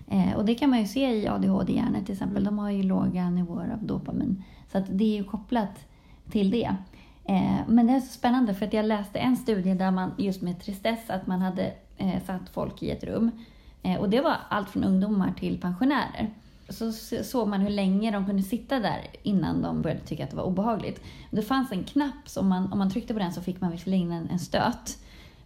Eh, 0.07 0.37
och 0.37 0.45
det 0.45 0.55
kan 0.55 0.69
man 0.69 0.79
ju 0.79 0.87
se 0.87 1.15
i 1.15 1.27
ADHD-hjärnor 1.27 2.01
till 2.05 2.13
exempel. 2.13 2.37
Mm. 2.37 2.43
De 2.43 2.59
har 2.59 2.69
ju 2.69 2.83
låga 2.83 3.29
nivåer 3.29 3.69
av 3.73 3.83
dopamin. 3.83 4.43
Så 4.71 4.77
att 4.77 4.85
det 4.89 5.03
är 5.03 5.17
ju 5.17 5.23
kopplat 5.23 5.85
till 6.31 6.51
det. 6.51 6.75
Eh, 7.23 7.59
men 7.67 7.87
det 7.87 7.93
är 7.93 7.99
så 7.99 8.13
spännande 8.13 8.53
för 8.53 8.65
att 8.65 8.73
jag 8.73 8.85
läste 8.85 9.19
en 9.19 9.37
studie 9.37 9.73
där 9.73 9.91
man 9.91 10.11
just 10.17 10.41
med 10.41 10.61
tristess, 10.61 11.09
att 11.09 11.27
man 11.27 11.41
hade 11.41 11.73
eh, 11.97 12.23
satt 12.25 12.49
folk 12.49 12.83
i 12.83 12.91
ett 12.91 13.03
rum. 13.03 13.31
Eh, 13.87 13.99
och 13.99 14.09
det 14.09 14.21
var 14.21 14.35
allt 14.49 14.69
från 14.69 14.83
ungdomar 14.83 15.33
till 15.39 15.57
pensionärer. 15.61 16.29
Så 16.69 16.91
såg 17.23 17.47
man 17.47 17.61
hur 17.61 17.69
länge 17.69 18.11
de 18.11 18.25
kunde 18.25 18.43
sitta 18.43 18.79
där 18.79 19.01
innan 19.23 19.61
de 19.61 19.81
började 19.81 20.01
tycka 20.01 20.23
att 20.23 20.29
det 20.29 20.35
var 20.37 20.43
obehagligt. 20.43 21.01
Det 21.31 21.41
fanns 21.41 21.71
en 21.71 21.83
knapp 21.83 22.29
som 22.29 22.47
man, 22.47 22.71
om 22.71 22.79
man 22.79 22.89
tryckte 22.89 23.13
på 23.13 23.19
den 23.19 23.33
så 23.33 23.41
fick 23.41 23.61
man 23.61 23.71
visserligen 23.71 24.11
en, 24.11 24.29
en 24.29 24.39
stöt. 24.39 24.97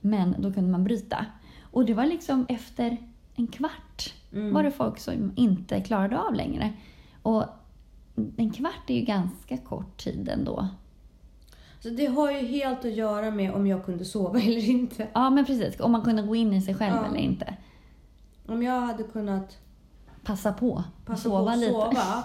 Men 0.02 0.36
då 0.40 0.54
kunde 0.54 0.72
man 0.72 0.84
bryta. 0.84 1.26
Och 1.72 1.86
det 1.86 1.94
var 1.94 2.06
liksom 2.06 2.46
efter 2.50 2.98
en 3.36 3.48
kvart 3.48 4.14
Mm. 4.34 4.54
var 4.54 4.64
det 4.64 4.72
folk 4.72 5.00
som 5.00 5.32
inte 5.36 5.82
klarade 5.82 6.20
av 6.20 6.34
längre. 6.36 6.74
Och 7.22 7.46
en 8.38 8.52
kvart 8.52 8.90
är 8.90 8.94
ju 8.96 9.02
ganska 9.02 9.58
kort 9.58 9.98
tid 10.04 10.30
ändå. 10.30 10.68
Så 11.80 11.90
det 11.90 12.06
har 12.06 12.32
ju 12.32 12.48
helt 12.48 12.86
att 12.86 12.94
göra 12.96 13.32
med 13.32 13.54
om 13.54 13.68
jag 13.68 13.86
kunde 13.86 14.06
sova 14.06 14.40
eller 14.42 14.70
inte. 14.70 15.08
Ja, 15.14 15.30
men 15.30 15.46
precis. 15.46 15.80
Om 15.80 15.92
man 15.92 16.02
kunde 16.02 16.22
gå 16.22 16.36
in 16.36 16.54
i 16.54 16.62
sig 16.62 16.76
själv 16.76 16.96
Ja. 16.96 17.06
eller 17.06 17.18
inte. 17.20 17.54
Om 18.52 18.64
jag 18.64 18.82
hade 18.82 19.04
kunnat 19.04 19.58
Passa 20.24 20.54
på 20.54 20.84
passa 21.06 21.24
sova 21.24 21.44
på 21.44 21.50
att 21.50 21.58
lite. 21.60 21.72
sova 21.72 22.24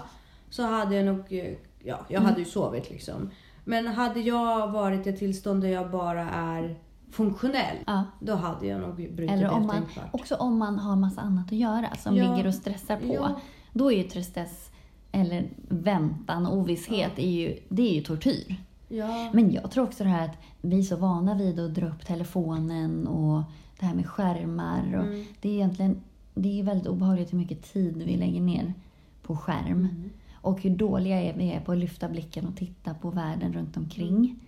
så 0.49 0.63
hade 0.63 0.95
jag 0.95 1.05
nog, 1.05 1.19
eh, 1.29 1.53
ja, 1.83 1.99
jag 2.09 2.21
hade 2.21 2.39
ju 2.39 2.45
sovit 2.45 2.89
liksom. 2.89 3.29
Men 3.65 3.87
hade 3.87 4.19
jag 4.19 4.71
varit 4.71 5.07
i 5.07 5.09
ett 5.09 5.19
tillstånd 5.19 5.61
där 5.61 5.69
jag 5.69 5.91
bara 5.91 6.29
är 6.29 6.79
funktionell, 7.11 7.77
Ja. 7.87 8.03
då 8.19 8.35
hade 8.35 8.67
jag 8.67 8.81
nog 8.81 8.95
brutit 8.95 9.31
Eller 9.31 9.49
om 9.49 9.65
man, 9.67 9.85
också 10.11 10.35
om 10.35 10.57
man 10.57 10.79
har 10.79 10.95
massa 10.95 11.21
annat 11.21 11.45
att 11.45 11.51
göra 11.51 11.95
som 11.95 12.15
Ja. 12.15 12.35
ligger 12.35 12.47
och 12.47 12.53
stressar 12.53 12.97
på. 12.97 13.13
Ja. 13.13 13.39
Då 13.73 13.91
är 13.91 13.97
ju 13.97 14.03
tristess 14.03 14.71
eller 15.11 15.49
väntan 15.69 16.47
ovisshet 16.47 17.11
är 17.19 17.29
ju, 17.31 17.59
det 17.69 17.89
är 17.91 17.95
ju 17.95 18.01
tortyr. 18.01 18.55
Ja. 18.87 19.29
Men 19.33 19.51
jag 19.51 19.71
tror 19.71 19.83
också 19.83 20.03
det 20.03 20.09
här 20.09 20.25
att 20.25 20.35
vi 20.61 20.79
är 20.79 20.83
så 20.83 20.95
vana 20.95 21.35
vid 21.35 21.59
att 21.59 21.73
dra 21.75 21.87
upp 21.87 22.05
telefonen 22.05 23.07
och 23.07 23.43
det 23.79 23.85
här 23.85 23.95
med 23.95 24.07
skärmar. 24.07 24.95
Och 24.97 25.03
Mm. 25.05 25.25
Det 25.41 25.49
är 25.49 25.53
egentligen 25.53 26.01
det 26.37 26.59
är 26.59 26.63
väldigt 26.63 26.87
obehagligt 26.87 27.33
hur 27.33 27.37
mycket 27.37 27.73
tid 27.73 27.97
vi 28.05 28.17
lägger 28.17 28.41
ner 28.41 28.73
på 29.21 29.35
skärm. 29.35 29.67
Mm. 29.79 30.09
Och 30.41 30.61
hur 30.61 30.69
dåliga 30.69 31.33
vi 31.37 31.51
är 31.51 31.59
på 31.59 31.71
att 31.71 31.77
lyfta 31.77 32.09
blicken 32.09 32.47
och 32.47 32.55
titta 32.55 32.93
på 32.93 33.09
världen 33.09 33.53
runt 33.53 33.77
omkring. 33.77 34.39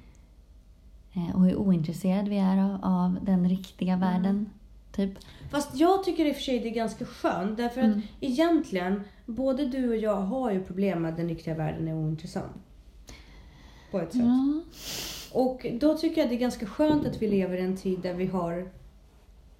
Eh, 1.14 1.36
Och 1.36 1.46
hur 1.46 1.56
ointresserade 1.56 2.30
vi 2.30 2.38
är 2.38 2.78
av, 2.84 3.18
den 3.22 3.50
riktiga 3.50 3.94
Mm. 3.94 4.00
världen. 4.12 4.50
Typ. 4.96 5.12
Fast 5.52 5.76
jag 5.80 6.04
tycker 6.04 6.26
i 6.26 6.32
och 6.32 6.36
för 6.36 6.42
sig 6.44 6.60
det 6.60 6.70
är 6.70 6.74
ganska 6.76 7.06
skönt. 7.06 7.58
Därför 7.58 7.82
att 7.82 7.88
Mm. 7.88 8.02
egentligen, 8.20 9.04
både 9.26 9.66
du 9.66 9.90
och 9.90 9.98
jag 9.98 10.16
har 10.22 10.52
ju 10.52 10.64
problem 10.64 11.02
med 11.02 11.12
att 11.12 11.18
den 11.18 11.30
riktiga 11.30 11.56
världen 11.56 11.88
är 11.88 11.94
ointressant. 11.94 12.52
På 13.92 14.00
ett 14.00 14.12
sätt. 14.12 14.22
Ja. 14.26 14.62
Och 15.34 15.66
då 15.80 15.98
tycker 15.98 16.22
jag 16.22 16.30
det 16.30 16.36
är 16.36 16.40
ganska 16.40 16.66
skönt 16.66 17.06
att 17.08 17.22
vi 17.22 17.28
lever 17.28 17.58
i 17.58 17.62
en 17.62 17.78
tid 17.78 18.00
där 18.00 18.14
vi 18.14 18.26
har 18.28 18.70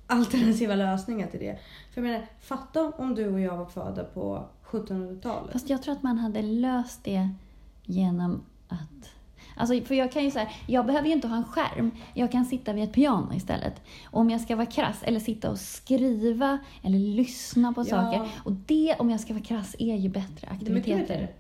alternativa 0.10 0.76
lösningar 0.76 1.28
till 1.28 1.40
det. 1.40 1.60
För 1.94 2.02
jag 2.02 2.12
menar, 2.12 2.26
fatta 2.42 2.92
om 2.98 3.16
du 3.16 3.28
och 3.34 3.40
jag 3.40 3.58
var 3.58 3.66
födda 3.66 4.04
på 4.04 4.46
1700-talet. 4.66 5.52
Fast 5.54 5.70
jag 5.70 5.84
tror 5.84 5.94
att 5.96 6.04
man 6.04 6.18
hade 6.18 6.42
löst 6.42 7.04
det 7.04 7.30
genom 7.86 8.42
att... 8.68 9.10
Alltså, 9.56 9.82
för 9.86 9.96
jag 9.96 10.12
kan 10.12 10.24
ju 10.24 10.32
säga, 10.32 10.50
jag 10.68 10.86
behöver 10.86 11.08
ju 11.08 11.14
inte 11.14 11.28
ha 11.28 11.36
en 11.38 11.44
skärm. 11.44 11.92
Jag 12.14 12.32
kan 12.32 12.46
sitta 12.46 12.74
vid 12.74 12.84
ett 12.84 12.94
piano 12.94 13.34
istället. 13.36 13.82
Om 14.06 14.30
jag 14.30 14.42
ska 14.42 14.56
vara 14.56 14.66
krass, 14.66 14.98
eller 15.04 15.20
sitta 15.20 15.52
och 15.52 15.60
skriva, 15.60 16.58
eller 16.84 17.00
lyssna 17.00 17.74
på 17.74 17.82
Ja. 17.82 17.86
saker. 17.86 18.30
Och 18.44 18.52
det, 18.52 18.96
om 19.00 19.10
jag 19.10 19.20
ska 19.20 19.34
vara 19.34 19.44
krass, 19.44 19.76
är 19.80 19.96
ju 19.96 20.10
bättre 20.10 20.48
aktiviteter. 20.48 21.32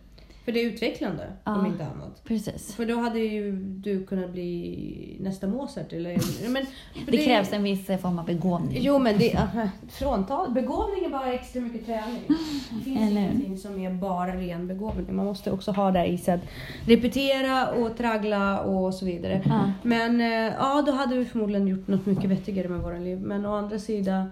För 0.45 0.51
det 0.51 0.59
är 0.59 0.65
utvecklande, 0.65 1.27
Ja. 1.43 1.55
om 1.55 1.65
inte 1.65 1.85
annat. 1.85 2.23
Precis. 2.23 2.75
För 2.75 2.85
då 2.85 2.95
hade 2.99 3.19
ju 3.19 3.51
du 3.59 4.05
kunnat 4.05 4.31
bli 4.31 5.17
nästa 5.19 5.47
Mozart. 5.47 5.93
Eller, 5.93 6.11
men, 6.49 6.65
för 7.05 7.11
Det 7.11 7.25
krävs 7.25 7.53
en 7.53 7.63
viss 7.63 7.85
form 7.87 8.19
av 8.19 8.25
begåvning. 8.25 8.77
Jo 8.81 8.99
men 8.99 9.17
det, 9.17 9.35
aha, 9.35 9.69
fråntal, 9.89 10.51
begåvning 10.51 11.05
är 11.05 11.09
bara 11.09 11.33
extra 11.33 11.61
mycket 11.61 11.85
träning. 11.85 12.21
Det 12.71 12.83
finns 12.83 12.99
Eller 13.11 13.21
ingenting 13.21 13.57
som 13.57 13.79
är 13.79 13.93
bara 13.93 14.35
ren 14.35 14.67
begåvning. 14.67 15.15
Man 15.15 15.25
måste 15.25 15.51
också 15.51 15.71
ha 15.71 15.91
det 15.91 16.05
i 16.05 16.17
sig 16.17 16.33
att 16.33 16.43
repetera 16.85 17.71
och 17.71 17.97
traggla 17.97 18.59
och 18.59 18.93
så 18.93 19.05
vidare. 19.05 19.41
Ja. 19.45 19.71
Men 19.83 20.21
eh, 20.21 20.53
ja, 20.57 20.83
då 20.85 20.91
hade 20.91 21.15
vi 21.17 21.25
förmodligen 21.25 21.67
gjort 21.67 21.87
något 21.87 22.05
mycket 22.05 22.29
vettigare 22.29 22.67
med 22.67 22.79
våra 22.79 22.97
liv. 22.99 23.19
Men 23.21 23.45
å 23.45 23.53
andra 23.55 23.79
sidan 23.79 24.31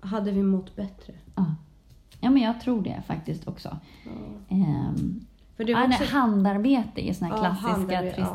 hade 0.00 0.30
vi 0.30 0.42
mått 0.42 0.76
bättre. 0.76 1.12
Ja. 1.34 1.54
ja, 2.20 2.30
men 2.30 2.42
jag 2.42 2.60
tror 2.60 2.82
det 2.82 3.02
faktiskt 3.06 3.48
också. 3.48 3.76
Ja. 4.04 4.56
Ehm, 4.56 5.26
För 5.56 5.64
det 5.64 5.72
ja, 5.72 5.78
var 5.80 5.88
nej, 5.88 5.98
också... 6.00 6.16
handarbete 6.16 7.08
är 7.08 7.12
såna 7.12 7.30
här 7.30 7.36
Ja, 7.36 7.40
klassiska 7.42 7.70
handarbete, 7.70 8.20
ja. 8.20 8.26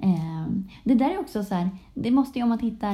Ehm, 0.00 0.68
det 0.84 0.94
där 0.94 1.10
är 1.10 1.18
också 1.18 1.44
så 1.44 1.54
här, 1.54 1.70
det 1.94 2.10
måste 2.10 2.38
ju 2.38 2.42
om 2.42 2.48
man 2.48 2.58
tittar 2.58 2.92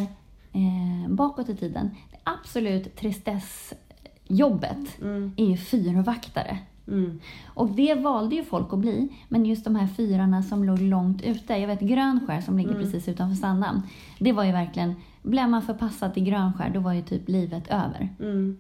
eh, 0.53 1.09
bakåt 1.09 1.49
i 1.49 1.57
tiden, 1.57 1.91
det 2.11 2.17
absolut 2.25 2.97
tristessjobbet 2.97 5.01
Mm, 5.03 5.33
är 5.37 5.47
ju 5.47 5.57
fyrvaktare. 5.57 6.59
mm, 6.89 7.21
Och 7.47 7.71
det 7.71 7.95
valde 7.95 8.37
ju 8.37 8.45
folk 8.45 8.73
att 8.73 8.79
bli, 8.79 9.09
men 9.29 9.47
just 9.47 9.65
de 9.65 9.77
här 9.77 9.87
fyrarna 9.87 10.43
som 10.43 10.65
låg 10.65 10.79
långt 10.81 11.23
ute, 11.23 11.57
jag 11.57 11.69
vet 11.69 11.81
Grönskär 11.81 12.41
som 12.41 12.59
ligger 12.59 12.71
Mm. 12.71 12.83
precis 12.83 13.09
utanför 13.09 13.37
Sandhamn, 13.37 13.83
det 14.19 14.33
var 14.33 14.45
ju 14.45 14.53
verkligen, 14.53 14.95
blev 15.23 15.49
man 15.49 15.63
förpassad 15.63 16.15
till 16.15 16.25
Grönskär 16.25 16.71
då 16.71 16.81
var 16.81 16.93
ju 16.93 17.03
typ 17.03 17.29
livet 17.29 17.69
över. 17.69 18.09
mm. 18.21 18.59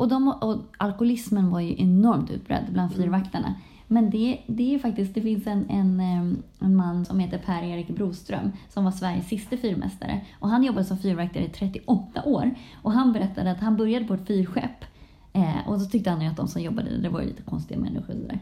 Och, 0.00 0.08
de, 0.08 0.28
och 0.28 0.58
alkoholismen 0.76 1.50
var 1.50 1.60
ju 1.60 1.74
enormt 1.82 2.30
utbredd 2.30 2.64
bland 2.72 2.92
Mm. 2.92 3.02
fyrvaktarna. 3.02 3.54
Men 3.86 4.10
det, 4.10 4.40
det 4.46 4.74
är 4.74 4.78
faktiskt, 4.78 5.14
det 5.14 5.20
finns 5.20 5.46
en, 5.46 5.70
en, 5.70 6.42
en 6.58 6.76
man 6.76 7.04
som 7.04 7.18
heter 7.18 7.38
Per-Erik 7.38 7.88
Broström 7.88 8.52
som 8.68 8.84
var 8.84 8.90
Sveriges 8.90 9.28
sista 9.28 9.56
fyrmästare. 9.56 10.20
Och 10.38 10.48
han 10.48 10.64
jobbade 10.64 10.84
som 10.84 10.98
fyrvaktare 10.98 11.44
i 11.44 11.48
38 11.48 12.22
år. 12.24 12.50
Och 12.82 12.92
han 12.92 13.12
berättade 13.12 13.50
att 13.50 13.60
han 13.60 13.76
började 13.76 14.04
på 14.04 14.14
ett 14.14 14.26
fyrskepp. 14.26 14.84
Eh, 15.32 15.68
och 15.68 15.78
då 15.78 15.84
tyckte 15.84 16.10
han 16.10 16.20
ju 16.20 16.28
att 16.28 16.36
de 16.36 16.48
som 16.48 16.62
jobbade 16.62 16.90
där, 16.90 16.98
det 17.02 17.08
var 17.08 17.22
lite 17.22 17.42
konstiga 17.42 17.80
människor. 17.80 18.14
och 18.14 18.20
sådär. 18.20 18.38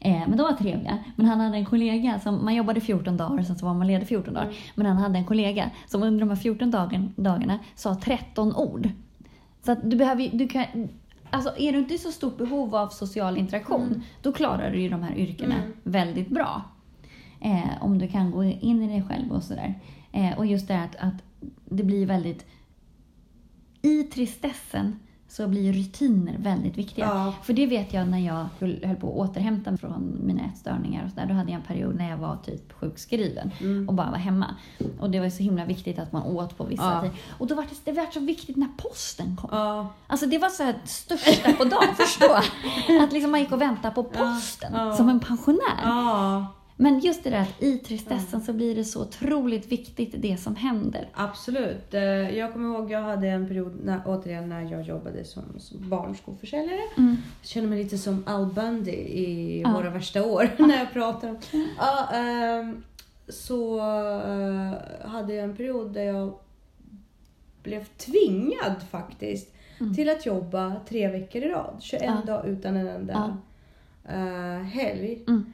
Eh, 0.00 0.22
men 0.28 0.36
de 0.36 0.42
var 0.42 0.52
trevliga. 0.52 0.98
Men 1.16 1.26
han 1.26 1.40
hade 1.40 1.56
en 1.56 1.64
kollega 1.64 2.20
som, 2.20 2.44
man 2.44 2.54
jobbade 2.54 2.80
14 2.80 3.16
dagar, 3.16 3.42
sen 3.42 3.58
så 3.58 3.66
var 3.66 3.74
man 3.74 3.86
ledig 3.86 4.08
14 4.08 4.34
dagar. 4.34 4.52
Men 4.74 4.86
han 4.86 4.96
hade 4.96 5.18
en 5.18 5.24
kollega 5.24 5.70
som 5.86 6.02
under 6.02 6.20
de 6.20 6.28
här 6.28 6.36
14 6.36 6.70
dagen, 6.70 7.12
dagarna 7.16 7.58
sa 7.74 7.94
13 7.94 8.54
ord. 8.56 8.88
Så 9.68 9.72
att 9.72 9.90
du 9.90 9.96
behöver 9.96 10.30
du 10.32 10.48
kan, 10.48 10.64
alltså 11.30 11.54
är 11.58 11.72
du 11.72 11.78
inte 11.78 11.94
i 11.94 11.98
så 11.98 12.12
stort 12.12 12.38
behov 12.38 12.74
av 12.74 12.88
social 12.88 13.38
interaktion, 13.38 14.02
då 14.22 14.32
klarar 14.32 14.70
du 14.70 14.80
ju 14.80 14.88
de 14.88 15.02
här 15.02 15.16
yrkena 15.16 15.54
Mm. 15.54 15.72
väldigt 15.82 16.28
bra. 16.28 16.62
Eh, 17.40 17.82
om 17.82 17.98
du 17.98 18.08
kan 18.08 18.30
gå 18.30 18.44
in 18.44 18.82
i 18.82 18.88
dig 18.88 19.02
själv 19.08 19.32
och 19.32 19.42
sådär. 19.42 19.74
Eh, 20.12 20.38
och 20.38 20.46
just 20.46 20.68
det 20.68 20.80
att, 20.80 20.96
att 20.96 21.14
det 21.64 21.82
blir 21.82 22.06
väldigt... 22.06 22.46
I 23.82 24.02
tristessen 24.02 24.98
så 25.30 25.48
blir 25.48 25.72
rutiner 25.72 26.36
väldigt 26.38 26.78
viktiga. 26.78 27.04
Ja. 27.06 27.32
För 27.42 27.52
det 27.52 27.66
vet 27.66 27.92
jag 27.92 28.08
när 28.08 28.18
jag 28.18 28.46
höll 28.60 28.96
på 29.00 29.08
att 29.22 29.30
återhämta 29.30 29.70
mig 29.70 29.80
från 29.80 30.18
mina 30.24 30.42
ätstörningar 30.44 31.04
och 31.04 31.10
så 31.10 31.20
där. 31.20 31.26
Då 31.26 31.34
hade 31.34 31.50
jag 31.52 31.56
en 31.60 31.66
period 31.66 31.94
när 31.96 32.10
jag 32.10 32.16
var 32.16 32.36
typ 32.44 32.72
sjukskriven 32.72 33.50
Mm. 33.60 33.88
och 33.88 33.94
bara 33.94 34.10
var 34.10 34.18
hemma. 34.18 34.46
Och 35.00 35.10
det 35.10 35.20
var 35.20 35.30
så 35.30 35.42
himla 35.42 35.64
viktigt 35.64 35.98
att 35.98 36.12
man 36.12 36.22
åt 36.22 36.56
på 36.58 36.64
vissa 36.64 36.82
Ja. 36.94 37.00
tider. 37.02 37.16
Och 37.38 37.46
då 37.46 37.54
var 37.54 37.62
det, 37.62 37.92
det 37.92 37.92
var 37.92 38.06
så 38.12 38.20
viktigt 38.20 38.56
när 38.56 38.68
posten 38.76 39.36
kom. 39.36 39.50
Ja. 39.52 39.86
Alltså 40.06 40.26
det 40.26 40.38
var 40.38 40.48
så 40.48 40.62
här 40.62 40.74
största 40.84 41.52
på 41.52 41.64
dagen, 41.64 41.94
förstå! 41.96 42.32
Att 43.02 43.12
liksom 43.12 43.30
man 43.30 43.40
gick 43.40 43.52
och 43.52 43.60
väntade 43.60 43.94
på 43.94 44.02
posten 44.04 44.96
som 44.96 45.08
en 45.08 45.20
pensionär. 45.20 46.44
Men 46.80 46.98
just 47.00 47.24
det 47.24 47.30
där 47.30 47.40
att 47.40 47.62
i 47.62 47.78
tristessen 47.78 48.40
så 48.40 48.52
blir 48.52 48.74
det 48.74 48.84
så 48.84 49.02
otroligt 49.02 49.72
viktigt 49.72 50.14
det 50.22 50.36
som 50.36 50.56
händer. 50.56 51.08
Absolut. 51.14 51.94
Eh, 51.94 52.02
Jag 52.38 52.52
kommer 52.52 52.74
ihåg 52.74 52.90
jag 52.90 53.02
hade 53.02 53.28
en 53.28 53.48
period, 53.48 53.80
när, 53.84 54.00
återigen 54.06 54.48
när 54.48 54.62
jag 54.72 54.82
jobbade 54.82 55.24
som, 55.24 55.42
som 55.58 55.88
barnskoförsäljare. 55.88 56.80
Mm. 56.96 57.16
Jag 57.40 57.48
känner 57.48 57.68
mig 57.68 57.82
lite 57.84 57.98
som 57.98 58.24
Al 58.26 58.46
Bundy 58.46 58.90
i 58.90 59.60
Ja. 59.60 59.72
Våra 59.72 59.90
värsta 59.90 60.24
år 60.24 60.50
när 60.58 60.78
jag 60.78 60.92
pratar 60.92 61.28
om... 61.28 61.38
Ja, 61.78 62.08
ehm, 62.14 62.82
så 63.28 63.78
eh, 63.78 65.08
hade 65.08 65.34
jag 65.34 65.44
en 65.44 65.56
period 65.56 65.92
där 65.92 66.02
jag 66.02 66.34
blev 67.62 67.84
tvingad 67.84 68.74
faktiskt 68.90 69.54
Mm. 69.80 69.94
till 69.94 70.08
att 70.10 70.26
jobba 70.26 70.76
tre 70.88 71.08
veckor 71.08 71.42
i 71.42 71.48
rad. 71.48 71.76
21 71.80 72.02
Ja. 72.04 72.22
dagar 72.26 72.46
utan 72.48 72.76
en 72.76 72.88
enda 72.88 73.12
Ja. 74.04 74.12
eh, 74.14 74.62
helg. 74.62 75.24
Mm. 75.28 75.44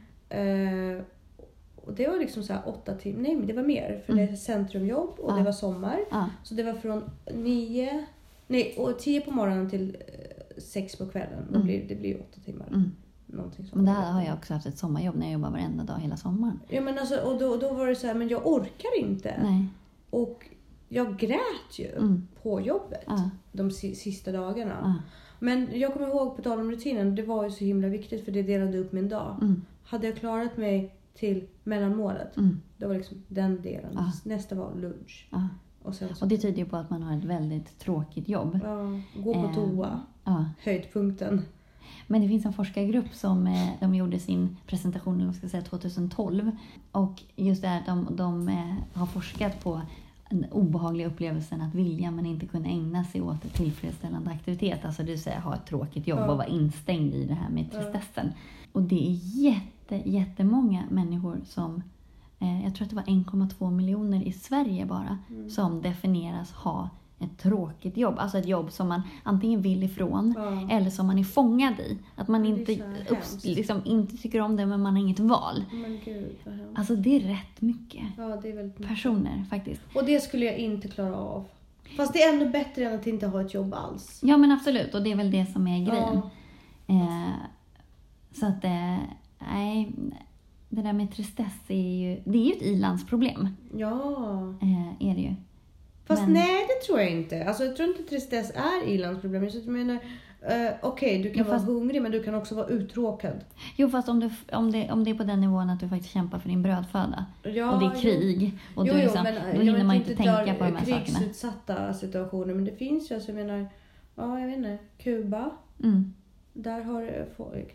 Och 1.86 1.92
det 1.94 2.08
var 2.08 2.16
liksom 2.18 2.42
så 2.42 2.52
här 2.52 2.62
åtta 2.66 2.94
timmar, 2.94 3.20
nej 3.22 3.36
men 3.36 3.46
det 3.46 3.52
var 3.52 3.62
mer. 3.62 4.02
För 4.06 4.12
det 4.12 4.22
är 4.22 4.36
centrumjobb 4.36 5.18
och 5.18 5.32
Ja. 5.32 5.36
det 5.36 5.42
var 5.42 5.52
sommar. 5.52 6.00
Ja. 6.10 6.28
Så 6.42 6.54
det 6.54 6.62
var 6.62 6.72
från 6.72 7.02
nio, 7.34 8.06
nej 8.46 8.74
och 8.78 8.98
tio 8.98 9.20
på 9.20 9.30
morgonen 9.30 9.70
till 9.70 9.96
eh, 10.08 10.60
sex 10.62 10.96
på 10.96 11.06
kvällen. 11.06 11.48
Mm. 11.48 11.62
blir, 11.62 11.84
det 11.88 11.94
blir 11.94 12.10
ju 12.10 12.18
åtta 12.20 12.40
timmar. 12.44 12.66
Mm. 12.68 12.90
Någonting 13.26 13.64
sånt. 13.66 13.74
Men 13.74 13.84
där 13.94 14.10
har 14.12 14.22
jag 14.22 14.34
också 14.34 14.54
haft 14.54 14.66
ett 14.66 14.78
sommarjobb 14.78 15.16
när 15.16 15.26
jag 15.26 15.32
jobbar 15.32 15.50
varenda 15.50 15.84
dag 15.84 15.98
hela 15.98 16.16
sommaren. 16.16 16.60
Ja 16.68 16.80
men 16.80 16.98
alltså, 16.98 17.16
och 17.20 17.38
då, 17.38 17.56
då 17.56 17.72
var 17.72 17.86
det 17.86 17.94
så 17.96 18.06
här, 18.06 18.14
men 18.14 18.28
jag 18.28 18.46
orkar 18.46 18.98
inte. 19.00 19.34
Nej. 19.42 19.66
Och 20.10 20.46
jag 20.88 21.16
grät 21.18 21.78
ju 21.78 21.86
Mm. 21.88 22.28
på 22.42 22.60
jobbet 22.60 23.04
Ja. 23.06 23.30
de 23.52 23.70
si- 23.70 23.94
sista 23.94 24.32
dagarna. 24.32 25.02
Men 25.38 25.68
jag 25.72 25.92
kommer 25.92 26.08
ihåg, 26.08 26.36
på 26.36 26.42
tal 26.42 26.60
om 26.60 26.70
rutinen, 26.70 27.14
det 27.14 27.22
var 27.22 27.44
ju 27.44 27.50
så 27.50 27.64
himla 27.64 27.88
viktigt 27.88 28.24
för 28.24 28.32
det 28.32 28.42
delade 28.42 28.78
upp 28.78 28.92
min 28.92 29.08
dag. 29.08 29.36
Mm. 29.42 29.62
Hade 29.84 30.06
jag 30.06 30.16
klarat 30.16 30.56
mig 30.56 30.93
till 31.14 31.46
mellanmålet, 31.64 32.36
Mm. 32.36 32.60
det 32.76 32.86
var 32.86 32.94
liksom 32.94 33.16
den 33.28 33.62
delen. 33.62 33.90
Ja. 33.94 34.12
Nästa 34.24 34.54
var 34.54 34.74
lunch. 34.74 35.26
Ja. 35.30 35.48
Och 35.82 35.94
så, 35.94 36.06
Och 36.20 36.28
det 36.28 36.38
tyder 36.38 36.58
ju 36.58 36.64
på 36.64 36.76
att 36.76 36.90
man 36.90 37.02
har 37.02 37.16
ett 37.18 37.24
väldigt 37.24 37.78
tråkigt 37.78 38.28
jobb. 38.28 38.60
ja, 38.64 39.00
gå 39.22 39.34
på 39.34 39.40
Eh, 39.48 39.54
toa. 39.54 40.00
Ja. 40.24 40.44
Höjdpunkten. 40.64 41.42
Men 42.06 42.20
det 42.22 42.28
finns 42.28 42.46
en 42.46 42.52
forskargrupp 42.52 43.14
som 43.14 43.46
eh, 43.46 43.68
de 43.80 43.94
gjorde 43.94 44.18
sin 44.18 44.56
presentation 44.66 45.20
eller 45.20 45.32
ska 45.32 45.48
säga, 45.48 45.62
2012. 45.62 46.50
Och 46.92 47.22
just 47.36 47.62
det 47.62 47.68
här 47.68 47.80
att 47.80 47.86
de, 47.86 48.16
de 48.16 48.48
eh, 48.48 48.74
har 48.92 49.06
forskat 49.06 49.64
på 49.64 49.80
den 50.30 50.44
obehagliga 50.50 51.06
upplevelsen 51.06 51.60
att 51.60 51.74
vilja 51.74 52.10
men 52.10 52.26
inte 52.26 52.46
kunna 52.46 52.68
ägna 52.68 53.04
sig 53.04 53.20
åt 53.22 53.52
tillfredsställande 53.54 54.30
aktivitet. 54.30 54.84
Alltså 54.84 55.02
vill 55.02 55.22
säga 55.22 55.40
ha 55.40 55.54
ett 55.54 55.66
tråkigt 55.66 56.06
jobb 56.06 56.18
Ja. 56.18 56.30
och 56.30 56.36
vara 56.36 56.46
instängd 56.46 57.14
i 57.14 57.24
det 57.24 57.34
här 57.34 57.50
med 57.50 57.64
Ja. 57.72 57.80
tristessen. 57.80 58.32
Och 58.72 58.82
det 58.82 59.06
är 59.08 59.18
jätte, 59.42 59.60
jättemånga 60.04 60.82
människor 60.90 61.40
som, 61.46 61.82
eh, 62.40 62.64
jag 62.64 62.74
tror 62.74 62.84
att 62.84 62.90
det 62.90 62.96
var 62.96 63.02
1,2 63.08 63.70
miljoner 63.70 64.22
i 64.22 64.32
Sverige 64.32 64.86
bara, 64.86 65.18
Mm. 65.30 65.50
som 65.50 65.82
definieras 65.82 66.52
ha 66.52 66.88
ett 67.20 67.38
tråkigt 67.38 67.96
jobb. 67.96 68.14
Alltså 68.18 68.38
ett 68.38 68.46
jobb 68.48 68.72
som 68.72 68.88
man 68.88 69.02
antingen 69.22 69.62
vill 69.62 69.82
ifrån 69.82 70.34
Ja. 70.36 70.76
eller 70.76 70.90
som 70.90 71.06
man 71.06 71.18
är 71.18 71.24
fångad 71.24 71.80
i. 71.80 71.98
Att 72.16 72.28
man 72.28 72.44
inte, 72.46 72.74
hemskt. 73.10 73.44
liksom, 73.44 73.80
inte 73.84 74.16
tycker 74.16 74.40
om 74.40 74.56
det 74.56 74.66
men 74.66 74.82
man 74.82 74.92
har 74.96 75.00
inget 75.02 75.20
val. 75.20 75.64
Men 75.72 75.98
gud. 76.04 76.36
Alltså 76.74 76.96
det 76.96 77.16
är 77.16 77.20
rätt 77.20 77.60
mycket 77.60 78.04
Ja, 78.16 78.24
är 78.24 78.64
mycket. 78.64 78.88
personer 78.88 79.44
faktiskt. 79.50 79.80
Och 79.94 80.04
det 80.04 80.20
skulle 80.20 80.44
jag 80.44 80.56
inte 80.58 80.88
klara 80.88 81.16
av. 81.16 81.44
Fast 81.96 82.12
det 82.12 82.22
är 82.22 82.32
ändå 82.32 82.48
bättre 82.50 82.84
än 82.84 82.94
att 82.94 83.06
inte 83.06 83.26
ha 83.26 83.40
ett 83.40 83.54
jobb 83.54 83.74
alls. 83.74 84.20
Ja 84.22 84.36
men 84.36 84.52
absolut 84.52 84.94
och 84.94 85.02
det 85.02 85.12
är 85.12 85.16
väl 85.16 85.30
det 85.30 85.46
som 85.52 85.66
är 85.68 85.78
grejen. 85.86 86.20
Ja. 86.86 86.94
Eh, 86.94 87.32
så 88.32 88.46
att, 88.46 88.64
eh, 88.64 88.98
nej, 89.52 89.92
det 90.68 90.82
där 90.82 90.92
med 90.92 91.12
tristess 91.12 91.52
är 91.68 91.98
ju, 91.98 92.20
det 92.24 92.38
är 92.38 92.44
ju 92.44 92.52
ett 92.52 92.62
ilandsproblem. 92.62 93.48
ja. 93.76 94.54
Eh, 94.62 95.08
är 95.10 95.14
det 95.14 95.20
ju. 95.20 95.34
Fast 96.06 96.22
Men- 96.22 96.32
nej, 96.32 96.66
det 96.68 96.86
tror 96.86 97.00
jag 97.00 97.10
inte. 97.10 97.44
Alltså, 97.44 97.64
jag 97.64 97.76
tror 97.76 97.88
inte 97.88 98.02
tristess 98.02 98.50
är 98.54 98.88
ilandsproblem. 98.88 99.44
Jag 99.44 99.66
menar, 99.66 99.94
uh, 99.94 100.72
okej, 100.82 101.22
du 101.22 101.30
kan 101.30 101.44
vara 101.46 101.56
fast- 101.58 101.68
hungrig 101.68 102.02
men 102.02 102.12
du 102.12 102.22
kan 102.22 102.34
också 102.34 102.54
vara 102.54 102.66
uttråkad. 102.66 103.44
Jo 103.76 103.88
fast 103.88 104.08
om, 104.08 104.20
du, 104.20 104.30
om, 104.52 104.72
det, 104.72 104.90
om 104.92 105.04
det 105.04 105.10
är 105.10 105.14
på 105.14 105.24
den 105.24 105.40
nivån 105.40 105.70
att 105.70 105.80
du 105.80 105.88
faktiskt 105.88 106.12
kämpar 106.14 106.38
för 106.38 106.48
din 106.48 106.62
brödföda 106.62 107.26
Ja, 107.42 107.72
och 107.72 107.80
det 107.80 107.86
är 107.86 107.90
jo. 107.94 108.00
krig 108.00 108.58
och 108.74 108.86
jo, 108.86 108.92
du 108.92 108.98
jo, 108.98 109.04
liksom, 109.04 109.22
men 109.22 109.34
då 109.56 109.60
hinner 109.62 109.84
man 109.84 109.96
inte 109.96 110.16
tänka 110.16 110.54
på 110.58 110.64
de 110.64 110.70
här 110.76 110.84
sakerna. 110.84 111.00
krigsutsatta 111.04 111.94
situationer. 111.94 112.54
Men 112.54 112.64
det 112.64 112.76
finns 112.76 113.10
ju, 113.10 113.14
alltså, 113.14 113.30
jag 113.32 113.46
menar, 113.46 113.68
ja 114.14 114.40
jag 114.40 114.46
vet 114.46 114.56
inte, 114.56 114.78
Kuba. 114.98 115.50
Mm, 115.82 116.14
Där 116.56 116.82
har 116.82 117.26
folk, 117.36 117.74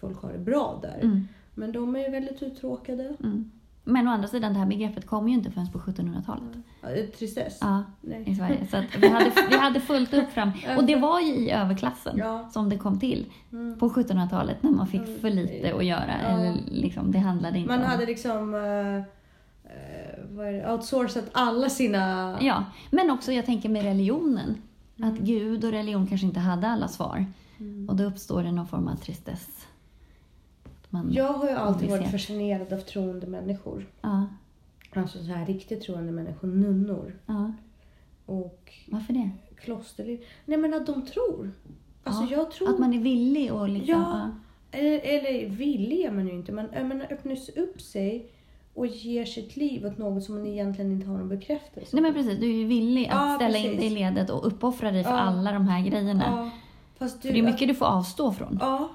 folk 0.00 0.22
har 0.22 0.32
det 0.32 0.38
bra 0.38 0.78
där. 0.82 0.98
mm, 1.02 1.28
Men 1.54 1.72
de 1.72 1.96
är 1.96 2.00
ju 2.00 2.10
väldigt 2.10 2.42
uttråkade. 2.42 3.14
mm. 3.24 3.50
Men 3.84 4.08
å 4.08 4.10
andra 4.10 4.28
sidan, 4.28 4.52
det 4.52 4.58
här 4.58 4.66
begreppet 4.66 5.06
kom 5.06 5.28
ju 5.28 5.34
inte 5.34 5.50
förrän 5.50 5.72
på 5.72 5.78
1700-talet. 5.78 6.42
Ja, 6.82 6.88
eh, 6.90 7.06
Tristess? 7.06 7.58
Ja, 7.60 7.82
Nej. 8.00 8.24
i 8.26 8.34
Sverige. 8.34 8.66
Så 8.70 8.76
att 8.76 8.84
vi, 8.98 9.08
hade, 9.08 9.32
vi 9.50 9.56
hade 9.56 9.80
fullt 9.80 10.14
upp 10.14 10.30
fram. 10.30 10.50
Och 10.76 10.84
det 10.84 10.96
var 10.96 11.20
ju 11.20 11.34
i 11.34 11.50
överklassen 11.50 12.16
Ja. 12.18 12.48
som 12.52 12.68
det 12.68 12.76
kom 12.78 13.00
till 13.00 13.26
Mm. 13.52 13.78
på 13.78 13.88
1700-talet 13.88 14.62
när 14.62 14.70
man 14.70 14.86
fick 14.86 15.00
Mm. 15.08 15.18
för 15.20 15.30
lite 15.30 15.74
att 15.74 15.84
göra. 15.84 16.14
Ja. 16.22 16.28
Eller 16.28 16.54
liksom, 16.70 17.12
det 17.12 17.18
handlade 17.18 17.58
inte 17.58 17.70
Man 17.70 17.80
om... 17.80 17.86
hade 17.86 18.06
liksom 18.06 18.54
eh, 18.54 18.60
eh, 18.60 20.46
är 20.46 20.52
det, 20.52 20.72
outsourcat 20.72 21.24
alla 21.32 21.68
sina... 21.68 22.36
Ja, 22.40 22.64
men 22.90 23.10
också 23.10 23.32
jag 23.32 23.46
tänker 23.46 23.68
med 23.68 23.82
religionen. 23.82 24.54
Mm. 24.96 25.12
Att 25.12 25.18
Gud 25.18 25.64
och 25.64 25.70
religion 25.70 26.06
kanske 26.06 26.26
inte 26.26 26.40
hade 26.40 26.68
alla 26.68 26.88
svar. 26.88 27.26
Mm. 27.60 27.88
Och 27.88 27.96
då 27.96 28.04
uppstår 28.04 28.42
det 28.42 28.52
någon 28.52 28.66
form 28.66 28.88
av 28.88 28.96
tristess. 28.96 29.66
Man, 30.90 31.12
Jag 31.12 31.32
har 31.32 31.44
ju 31.48 31.54
alltid 31.54 31.90
varit 31.90 32.10
fascinerad 32.10 32.72
av 32.72 32.78
troende 32.78 33.26
människor. 33.26 33.86
ja, 34.00 34.26
Alltså 34.94 35.18
så 35.18 35.24
här 35.24 35.46
riktigt 35.46 35.82
troende 35.82 36.12
människor, 36.12 36.48
nunnor. 36.48 37.18
ja, 37.26 37.52
Och 38.26 38.72
varför 38.88 39.12
det? 39.12 39.30
klosterliv. 39.56 40.24
Nej 40.44 40.58
men 40.58 40.74
att 40.74 40.86
de 40.86 41.06
tror. 41.06 41.50
Alltså 42.04 42.22
Ja, 42.22 42.30
jag 42.30 42.50
tror... 42.50 42.68
Att 42.70 42.78
man 42.78 42.94
är 42.94 42.98
villig 43.00 43.52
och 43.52 43.68
liksom... 43.68 43.88
Ja. 44.00 44.30
Eller, 44.70 44.98
eller 45.00 45.48
villig 45.48 46.00
är 46.00 46.10
man 46.10 46.26
ju 46.28 46.34
inte, 46.34 46.52
men 46.52 46.88
man 46.88 47.02
öppnar 47.02 47.38
upp 47.58 47.80
sig 47.80 48.30
och 48.74 48.86
ger 48.86 49.24
sitt 49.24 49.56
liv 49.56 49.86
åt 49.86 49.98
något 49.98 50.24
som 50.24 50.34
man 50.34 50.46
egentligen 50.46 50.92
inte 50.92 51.06
har 51.06 51.18
någon 51.18 51.28
bekräftelse 51.28 51.88
Nej 51.96 52.02
men 52.02 52.14
precis, 52.14 52.38
du 52.40 52.46
är 52.46 52.54
ju 52.58 52.66
villig 52.66 53.04
att 53.06 53.10
Ja, 53.14 53.36
ställa 53.36 53.58
in 53.58 53.64
precis. 53.64 53.80
dig 53.80 53.86
i 53.86 53.94
ledet 53.94 54.30
och 54.30 54.46
uppoffra 54.46 54.90
dig 54.90 55.04
för 55.04 55.10
Ja. 55.10 55.16
alla 55.18 55.52
de 55.52 55.68
här 55.68 55.86
grejerna. 55.86 56.24
Ja, 56.26 56.50
fast 56.98 57.22
du, 57.22 57.32
det 57.32 57.38
är 57.38 57.42
mycket 57.42 57.68
du 57.68 57.74
får 57.74 57.86
avstå 57.86 58.32
från. 58.32 58.58
Ja, 58.60 58.88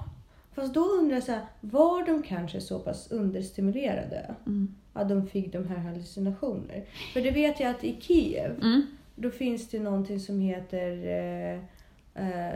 fast 0.54 0.74
då 0.74 0.80
undrar 0.80 1.14
jag 1.16 1.22
så 1.24 1.32
här, 1.32 1.40
var 1.60 2.06
de 2.06 2.22
kanske 2.22 2.60
så 2.60 2.78
pass 2.78 3.10
understimulerade 3.10 4.34
Mm. 4.46 4.74
att 4.92 5.08
de 5.08 5.26
fick 5.26 5.52
de 5.52 5.66
här 5.68 5.76
hallucinationer? 5.76 6.84
För 7.12 7.20
det 7.20 7.30
vet 7.30 7.60
jag 7.60 7.70
att 7.70 7.84
i 7.84 7.96
Kiev, 8.00 8.50
Mm. 8.62 8.82
då 9.16 9.30
finns 9.30 9.68
det 9.68 9.80
någonting 9.80 10.20
som 10.20 10.40
heter... 10.40 11.06
Eh, 11.54 11.60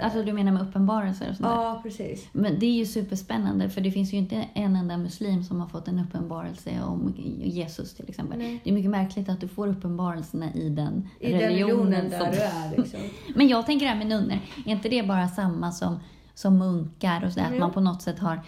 Alltså 0.02 0.22
du 0.22 0.32
menar 0.32 0.52
med 0.52 0.62
uppenbarelser 0.62 1.30
och 1.30 1.36
sånt 1.36 1.48
där? 1.48 1.54
Ja, 1.62 1.80
precis. 1.82 2.28
Men 2.32 2.58
det 2.58 2.66
är 2.66 2.72
ju 2.72 2.86
superspännande 2.86 3.70
för 3.70 3.80
det 3.80 3.90
finns 3.90 4.12
ju 4.12 4.16
inte 4.16 4.44
en 4.54 4.76
enda 4.76 4.96
muslim 4.96 5.44
som 5.44 5.60
har 5.60 5.68
fått 5.68 5.88
en 5.88 5.98
uppenbarelse 5.98 6.70
om 6.86 7.14
Jesus 7.42 7.94
till 7.94 8.08
exempel. 8.08 8.38
Nej. 8.38 8.60
Det 8.64 8.70
är 8.70 8.74
mycket 8.74 8.90
märkligt 8.90 9.28
att 9.28 9.40
du 9.40 9.48
får 9.48 9.66
uppenbarelserna 9.68 10.52
i 10.54 10.68
den 10.68 11.08
I 11.20 11.30
den 11.32 11.40
religionen 11.40 12.10
där 12.10 12.18
som- 12.18 12.30
du 12.30 12.38
är 12.38 12.76
liksom. 12.76 13.00
Men 13.34 13.48
jag 13.48 13.66
tänker 13.66 13.86
det 13.86 13.92
här 13.92 13.98
med 13.98 14.06
nunnor, 14.06 14.38
är 14.66 14.70
inte 14.72 14.88
det 14.88 15.02
bara 15.02 15.28
samma 15.28 15.72
som, 15.72 15.96
som 16.34 16.58
munkar 16.58 17.24
och 17.24 17.32
sådär? 17.32 17.46
Att 17.46 17.52
Jo. 17.54 17.60
man 17.60 17.72
på 17.72 17.80
något 17.80 18.02
sätt 18.02 18.18
har 18.18 18.40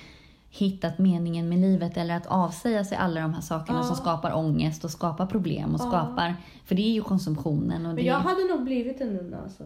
hittat 0.53 0.99
meningen 0.99 1.49
med 1.49 1.59
livet 1.59 1.97
eller 1.97 2.17
att 2.17 2.27
avsäga 2.27 2.85
sig 2.85 2.99
alla 2.99 3.21
de 3.21 3.35
här 3.35 3.41
sakerna 3.41 3.79
Ja. 3.79 3.83
som 3.85 3.97
skapar 3.97 4.35
ångest 4.37 4.85
och 4.85 4.91
skapar 4.91 5.27
problem 5.27 5.75
och 5.75 5.81
Ja. 5.81 5.89
skapar... 5.89 6.37
För 6.65 6.75
det 6.75 6.83
är 6.83 6.93
ju 6.93 7.03
konsumtionen 7.03 7.77
och 7.87 7.95
Men 7.95 7.97
det 7.97 8.03
jag 8.03 8.19
hade 8.19 8.45
nog 8.45 8.65
blivit 8.65 9.01
en 9.01 9.09
nunna 9.15 9.37
alltså. 9.45 9.65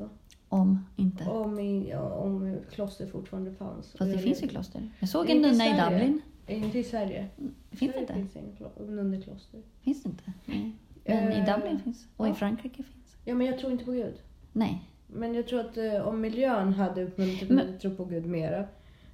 Om 0.55 0.87
inte. 0.97 1.25
Om, 1.25 1.59
i, 1.59 1.95
om 1.95 2.57
kloster 2.71 3.07
fortfarande 3.07 3.53
fanns. 3.53 3.93
Fast 3.99 4.13
det 4.13 4.19
finns 4.19 4.43
ju 4.43 4.49
kloster. 4.49 4.91
Jag 5.01 5.09
såg 5.09 5.31
en 5.31 5.43
nunna 5.43 5.67
i. 5.67 5.91
Dublin. 5.91 6.21
Inte 6.47 6.79
i 6.79 6.85
Sverige. 6.85 7.27
Det 7.71 7.77
finns 7.77 7.93
Sverige 7.93 8.01
inte. 8.01 8.15
finns 8.41 8.59
klo- 8.59 8.91
nunnekloster. 8.91 9.61
Finns 9.81 10.03
det 10.03 10.09
inte? 10.09 10.33
Nej. 10.45 10.73
Men 11.05 11.33
i 11.33 11.37
Eh, 11.37 11.55
Dublin 11.57 11.79
finns. 11.79 12.07
Och 12.17 12.29
i. 12.29 12.33
Frankrike 12.33 12.83
finns. 12.83 13.17
Ja, 13.25 13.35
men 13.35 13.47
jag 13.47 13.59
tror 13.59 13.73
inte 13.73 13.85
på 13.85 13.93
Gud. 13.93 14.15
Nej. 14.53 14.83
Men 15.07 15.35
jag 15.35 15.47
tror 15.49 15.61
att 15.61 15.77
eh, 15.77 16.09
om 16.09 16.21
miljön 16.21 16.73
hade 16.73 17.05
uppmuntrat 17.05 17.51
mig 17.51 17.75
att 17.75 17.81
tro 17.81 17.95
på 17.97 18.05
Gud 18.05 18.27
mera 18.27 18.65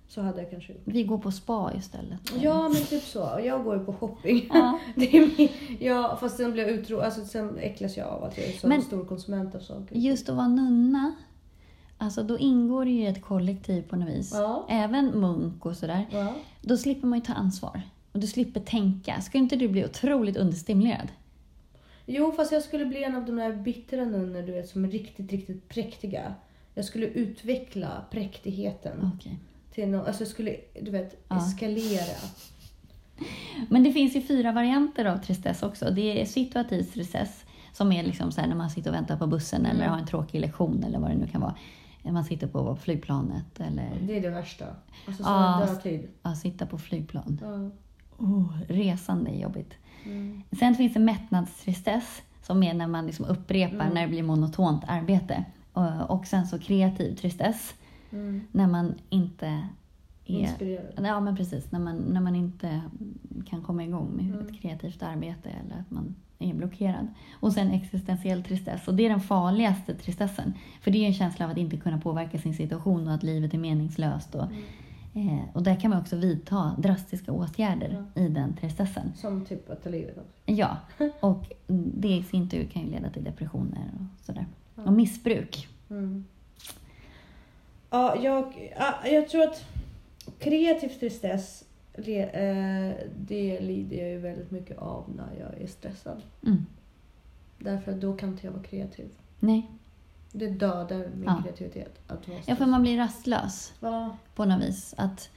så 0.09 0.21
hade 0.21 0.43
jag 0.43 0.51
kanske 0.51 0.73
gjort 0.73 0.83
Vi 0.85 1.05
går 1.05 1.19
på 1.19 1.33
spa 1.33 1.73
istället. 1.77 2.21
Ja, 2.43 2.63
men 2.69 2.83
typ 2.83 3.03
så. 3.03 3.41
Jag 3.45 3.65
går 3.65 3.79
ju 3.79 3.85
på 3.85 3.93
shopping. 3.93 4.47
Ja. 4.53 4.79
Det 4.97 5.17
är 5.17 5.31
min, 5.39 5.49
ja, 5.81 6.17
fast 6.21 6.37
sen 6.37 6.53
blir 6.53 6.63
jag 6.63 6.73
utro... 6.73 6.99
Alltså 7.01 7.25
sen 7.25 7.59
äcklas 7.59 7.97
jag 7.97 8.09
av 8.09 8.25
att 8.25 8.39
jag 8.39 8.47
är 8.47 8.53
så 8.53 8.69
Men- 8.69 8.83
stor 8.83 9.05
konsument 9.05 9.55
av 9.55 9.61
saker. 9.61 9.97
Just 9.97 10.29
att 10.29 10.37
vara 10.37 10.49
nunna, 10.49 11.13
alltså 12.01 12.23
då 12.23 12.39
ingår 12.39 12.85
det 12.85 12.91
ju 12.91 13.07
ett 13.09 13.23
kollektiv 13.23 13.83
på 13.83 13.97
något 13.97 14.09
vis. 14.09 14.31
Ja. 14.35 14.67
Även 14.69 15.07
munk 15.21 15.67
och 15.67 15.77
sådär. 15.77 16.07
Ja. 16.11 16.35
Då 16.63 16.77
slipper 16.77 17.07
man 17.07 17.19
ju 17.19 17.25
ta 17.25 17.33
ansvar. 17.33 17.83
Och 18.13 18.21
du 18.21 18.27
slipper 18.27 18.61
tänka. 18.61 19.21
Ska 19.21 19.39
inte 19.39 19.57
du 19.57 19.69
bli 19.69 19.85
otroligt 19.85 20.37
understimulerad? 20.37 21.09
Jo, 22.07 22.33
fast 22.33 22.53
jag 22.53 22.63
skulle 22.63 22.85
bli 22.85 23.05
en 23.05 23.17
av 23.17 23.25
de 23.27 23.37
där 23.37 23.53
bittra 23.53 24.05
nunnor 24.05 24.43
du 24.43 24.53
vet 24.53 24.69
som 24.69 24.85
är 24.85 24.89
riktigt, 24.89 25.31
riktigt 25.33 25.69
präktiga. 25.69 26.35
Jag 26.75 26.85
skulle 26.85 27.07
utveckla 27.07 28.05
präktigheten 28.11 29.13
Okej. 29.17 29.39
till 29.75 29.89
något, 29.89 30.07
alltså 30.07 30.23
jag 30.23 30.29
skulle, 30.31 30.57
du 30.83 30.91
vet, 30.91 31.25
Ja. 31.29 31.37
eskalera. 31.37 32.17
Men 33.69 33.83
det 33.85 33.93
finns 33.93 34.17
ju 34.17 34.23
fyra 34.23 34.53
varianter 34.53 35.05
av 35.05 35.17
tristess 35.19 35.63
också. 35.63 35.91
Det 35.91 36.21
är 36.23 36.27
situativ 36.27 36.83
tristess, 36.83 37.45
som 37.73 37.93
är 37.93 38.03
liksom 38.03 38.33
så 38.33 38.41
när 38.41 38.55
man 38.55 38.71
sitter 38.71 38.91
och 38.91 38.97
väntar 38.97 39.17
på 39.17 39.27
bussen 39.27 39.67
eller 39.67 39.81
Mm. 39.81 39.91
har 39.91 39.99
en 39.99 40.07
tråkig 40.07 40.41
lektion 40.41 40.85
eller 40.85 40.99
vad 40.99 41.11
det 41.11 41.17
nu 41.17 41.27
kan 41.27 41.41
vara. 41.41 41.55
Man 42.03 42.25
sitter 42.25 42.47
på 42.47 42.77
flygplanet 42.77 43.61
eller 43.61 43.91
Det 44.01 44.17
är 44.17 44.21
det 44.21 44.31
värsta. 44.31 44.65
Alltså 45.07 45.23
Ja. 45.23 45.63
sån 45.67 45.75
dödtid. 45.75 46.09
ja, 46.23 46.35
sitta 46.35 46.67
på 46.67 46.79
flygplan. 46.79 47.41
Ja. 47.43 47.71
Oh, 48.25 48.59
resande 48.69 49.31
är 49.31 49.43
jobbigt. 49.43 49.75
Mm. 50.05 50.43
Sen 50.59 50.75
finns 50.75 50.95
det 50.95 51.01
mättnadstristess 51.01 52.23
som 52.43 52.63
är 52.63 52.75
när 52.75 52.87
man 52.87 53.07
liksom 53.07 53.25
upprepar 53.25 53.75
Mm. 53.81 53.95
när 53.95 54.03
det 54.03 54.09
blir 54.09 54.23
monotont 54.23 54.83
arbete. 54.87 55.45
Och, 55.73 56.11
och 56.11 56.27
sen 56.27 56.47
så 56.47 56.59
kreativ 56.59 57.15
tristess 57.17 57.75
Mm. 58.13 58.41
när 58.53 58.67
man 58.67 58.95
inte 59.09 59.69
är 60.37 60.41
Inspirerad. 60.41 61.07
Ja, 61.07 61.21
men 61.21 61.37
precis. 61.37 61.73
När 61.73 61.79
man, 61.81 61.97
när 61.97 62.21
man 62.21 62.37
inte 62.37 62.81
kan 63.47 63.63
komma 63.63 63.85
igång 63.85 64.11
med 64.17 64.25
Mm. 64.27 64.47
ett 64.47 64.61
kreativt 64.61 65.03
arbete 65.03 65.49
eller 65.49 65.81
att 65.81 65.91
man 65.91 66.15
är 66.39 66.55
blockerad. 66.55 67.07
Och 67.41 67.53
sen 67.53 67.71
existentiell 67.71 68.43
tristess. 68.43 68.89
Och 68.89 68.95
det 68.95 69.05
är 69.07 69.11
den 69.11 69.21
farligaste 69.21 69.95
tristessen. 69.95 70.55
För 70.81 70.91
det 70.91 70.99
är 70.99 71.07
en 71.07 71.15
känsla 71.15 71.45
av 71.45 71.51
att 71.51 71.57
inte 71.59 71.77
kunna 71.77 72.01
påverka 72.01 72.39
sin 72.39 72.55
situation 72.55 73.09
och 73.09 73.15
att 73.15 73.23
livet 73.23 73.55
är 73.55 73.59
meningslöst. 73.59 74.35
Och, 74.35 74.47
Mm. 75.15 75.29
eh, 75.29 75.45
och 75.53 75.63
där 75.63 75.81
kan 75.81 75.91
man 75.91 76.01
också 76.01 76.17
vidta 76.17 76.75
drastiska 76.79 77.33
åtgärder 77.33 78.05
i 78.15 78.29
den 78.29 78.57
tristessen. 78.57 79.13
Som 79.17 79.45
typ 79.45 79.71
att 79.71 79.85
ta 79.85 79.91
livet 79.91 80.19
av. 80.19 80.25
Ja, 80.47 80.77
och 81.21 81.53
det 81.95 82.09
i 82.17 82.23
sin 82.23 82.49
tur 82.49 82.65
kan 82.65 82.83
ju 82.83 82.91
leda 82.91 83.11
till 83.11 83.25
depressioner 83.25 83.91
och 83.95 84.25
sådär. 84.25 84.47
Ja. 84.75 84.83
Och 84.83 84.93
missbruk. 84.93 85.69
Mm. 85.91 86.25
Ja, 87.91 88.17
jag, 88.23 88.71
ja, 88.79 88.95
jag 89.09 89.29
tror 89.29 89.43
att 89.43 89.65
kreativ 90.41 90.89
tristess, 90.89 91.65
det, 91.97 92.23
eh, 92.23 93.07
det 93.17 93.61
lider 93.61 93.97
jag 93.97 94.09
ju 94.11 94.19
väldigt 94.19 94.51
mycket 94.51 94.79
av 94.79 95.05
när 95.17 95.41
jag 95.41 95.63
är 95.63 95.67
stressad. 95.67 96.23
Mm. 96.47 96.67
Därför 97.59 97.93
att 97.93 98.01
då 98.01 98.17
kan 98.17 98.29
inte 98.29 98.47
jag 98.47 98.53
vara 98.53 98.63
kreativ. 98.63 99.09
Nej, 99.41 99.71
Det 100.33 100.49
dödar 100.49 100.99
min 101.15 101.25
Ja. 101.27 101.43
kreativitet. 101.43 101.99
Att 102.07 102.29
vara 102.29 102.39
ja, 102.47 102.57
för 102.57 102.67
man 102.67 102.83
blir 102.83 102.97
rastlös. 102.97 103.73
Ja, 103.81 104.17
på 104.35 104.45
något 104.45 104.63
vis. 104.63 104.95
Att 104.97 105.31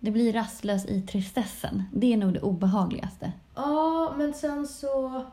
det 0.00 0.10
blir 0.10 0.32
rastlös 0.32 0.86
i 0.86 1.02
tristessen. 1.02 1.82
Det 1.94 2.12
är 2.12 2.16
nog 2.16 2.32
det 2.32 2.40
obehagligaste. 2.40 3.32
Ja, 3.54 4.14
men 4.18 4.34
sen 4.34 4.66
så... 4.66 5.24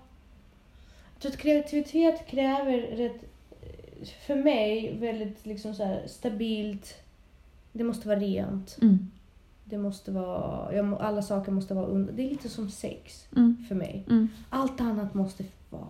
Jag 1.13 1.21
tror 1.21 1.31
att 1.31 1.37
kreativitet 1.37 2.27
kräver 2.27 2.77
rätt, 2.77 3.21
för 4.27 4.35
mig 4.35 4.97
väldigt 4.97 5.45
liksom 5.45 5.73
så 5.75 5.83
här 5.83 6.03
stabilt. 6.07 6.95
Det 7.77 7.83
måste 7.83 8.07
vara 8.07 8.19
rent. 8.19 8.77
Mm. 8.81 9.11
Det 9.65 9.77
måste 9.77 10.11
vara, 10.11 10.73
jag, 10.75 10.93
alla 10.93 11.21
saker 11.21 11.51
måste 11.51 11.73
vara 11.73 11.85
under. 11.85 12.13
Det 12.13 12.23
är 12.25 12.29
lite 12.29 12.49
som 12.49 12.69
sex 12.69 13.27
Mm. 13.35 13.65
för 13.67 13.75
mig. 13.75 14.05
Mm. 14.09 14.27
Allt 14.49 14.81
annat 14.81 15.13
måste 15.13 15.43
vara. 15.69 15.87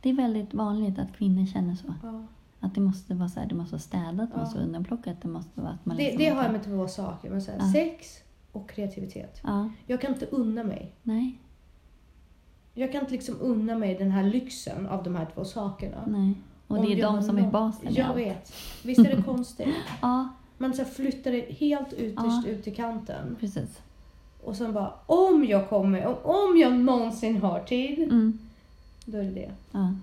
Det 0.00 0.10
är 0.10 0.14
väldigt 0.14 0.54
vanligt 0.54 0.98
att 0.98 1.12
kvinnor 1.16 1.46
känner 1.46 1.74
så. 1.74 1.94
Ja. 2.02 2.22
Att 2.60 2.74
det 2.74 2.80
måste 2.80 3.14
vara 3.14 3.28
så 3.28 3.40
här, 3.40 3.46
det 3.48 3.54
måste 3.54 3.72
vara 3.74 3.80
städat, 3.80 4.16
det 4.16 4.28
Ja. 4.34 4.40
måste 4.40 4.56
vara 4.56 4.66
undanplockat, 4.66 5.22
det 5.22 5.28
måste 5.28 5.60
vara 5.60 5.72
att 5.72 5.86
man 5.86 5.96
Det, 5.96 6.02
liksom 6.02 6.18
det 6.18 6.28
har 6.30 6.42
jag 6.42 6.52
med 6.52 6.64
två 6.64 6.88
saker. 6.88 7.30
Men 7.30 7.42
så 7.42 7.50
här, 7.50 7.58
Ja. 7.58 7.72
Sex 7.72 8.18
och 8.52 8.68
kreativitet. 8.70 9.40
Ja, 9.44 9.70
Jag 9.86 10.00
kan 10.00 10.12
inte 10.12 10.26
unna 10.26 10.64
mig. 10.64 10.92
nej, 11.02 11.38
Jag 12.74 12.92
kan 12.92 13.00
inte 13.00 13.12
liksom 13.12 13.36
unna 13.40 13.74
mig 13.78 13.94
den 13.94 14.10
här 14.10 14.22
lyxen 14.24 14.86
av 14.86 15.02
de 15.02 15.14
här 15.16 15.26
två 15.34 15.44
sakerna. 15.44 16.04
nej. 16.06 16.34
Och 16.66 16.82
det 16.82 16.92
är 16.92 17.02
de 17.02 17.22
som 17.22 17.38
är 17.38 17.50
basen 17.50 17.94
Jag 17.94 18.14
vet. 18.14 18.52
Visst 18.84 19.00
är 19.00 19.16
det 19.16 19.22
konstigt? 19.22 19.74
Ja, 20.02 20.28
Man 20.58 20.74
så 20.74 20.84
flyttar 20.84 21.30
det 21.32 21.52
helt 21.58 21.92
ytterst 21.92 22.44
Ja. 22.46 22.50
ut 22.50 22.64
till 22.64 22.74
kanten. 22.76 23.36
precis. 23.40 23.78
Och 24.44 24.56
sen 24.56 24.72
bara, 24.72 24.92
om 25.06 25.44
jag 25.44 25.68
kommer, 25.68 26.06
om, 26.06 26.16
om 26.24 26.56
jag 26.58 26.72
någonsin 26.74 27.36
har 27.42 27.60
tid, 27.60 27.98
Mm. 27.98 28.38
då 29.04 29.18
är 29.18 29.22
det 29.22 29.30
det. 29.30 29.50
Ja. 29.72 29.94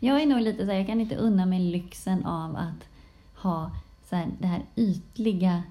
Jag 0.00 0.22
är 0.22 0.26
nog 0.26 0.40
lite 0.40 0.64
så 0.66 0.70
här, 0.72 0.78
jag 0.78 0.86
kan 0.86 1.00
inte 1.00 1.16
unna 1.16 1.46
mig 1.46 1.60
lyxen 1.60 2.24
av 2.26 2.56
att 2.56 2.88
ha 3.42 3.70
så 4.10 4.16
här, 4.16 4.28
det 4.40 4.46
här 4.46 4.62
ytliga 4.76 5.62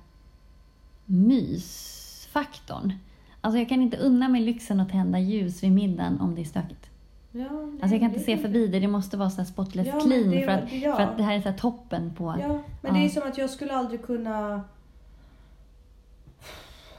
mysfaktorn. 1.05 2.93
Alltså 3.41 3.59
jag 3.59 3.69
kan 3.69 3.81
inte 3.81 3.97
unna 3.97 4.27
mig 4.27 4.41
lyxen 4.41 4.79
att 4.79 4.89
tända 4.89 5.19
ljus 5.19 5.63
vid 5.63 5.71
middagen 5.71 6.19
om 6.21 6.35
det 6.35 6.41
är 6.41 6.45
stökigt. 6.45 6.89
Ja, 7.37 7.43
det- 7.43 7.81
Alltså 7.81 7.87
jag 7.95 7.99
kan 7.99 8.09
inte 8.09 8.19
se 8.19 8.37
förbi 8.37 8.67
det, 8.67 8.79
det 8.79 8.87
måste 8.87 9.17
vara 9.17 9.29
så 9.29 9.37
här 9.37 9.45
spotless 9.45 9.87
Ja, 9.87 9.99
clean 9.99 10.29
det- 10.31 10.41
för, 10.45 10.51
att, 10.51 10.73
ja. 10.73 10.95
för 10.95 11.03
att 11.03 11.17
det 11.17 11.23
här 11.23 11.35
är 11.37 11.41
så 11.41 11.51
toppen 11.57 12.13
på... 12.17 12.35
Ja, 12.41 12.59
men 12.81 12.93
det 12.93 12.99
är 13.05 13.09
som 13.09 13.23
att 13.27 13.37
jag 13.37 13.49
skulle 13.49 13.73
aldrig 13.73 14.01
kunna... 14.01 14.61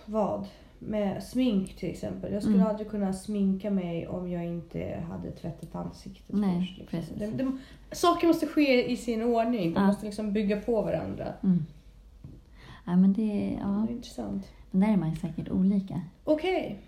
Vad? 0.07 0.47
Med 0.79 1.23
smink 1.23 1.77
till 1.77 1.91
exempel. 1.91 2.33
Jag 2.33 2.43
skulle 2.43 2.57
Mm. 2.57 2.67
aldrig 2.69 2.91
kunna 2.91 3.13
sminka 3.13 3.71
mig 3.71 4.09
om 4.09 4.31
jag 4.31 4.45
inte 4.45 5.05
hade 5.11 5.31
tvättat 5.31 5.75
ansiktet 5.75 6.37
Nej, 6.37 6.59
först. 6.61 6.79
Liksom. 6.79 6.99
precis. 7.19 7.37
Det, 7.37 7.45
det, 7.45 7.97
saker 7.97 8.27
måste 8.27 8.47
ske 8.47 8.91
i 8.93 8.97
sin 8.97 9.23
ordning. 9.23 9.75
De 9.75 9.87
måste 9.87 10.07
liksom 10.07 10.33
bygga 10.33 10.61
på 10.61 10.83
varandra. 10.83 11.27
Mm. 11.43 11.67
Ja, 12.85 12.97
men 12.97 13.13
det, 13.13 13.59
ja. 13.63 13.67
Det 13.87 13.93
är 13.93 13.97
intressant. 13.97 14.45
Men 14.71 14.81
där 14.81 14.89
är 14.93 14.97
man 14.97 15.11
ju 15.11 15.17
säkert 15.17 15.49
olika. 15.51 16.01
Okej. 16.25 16.79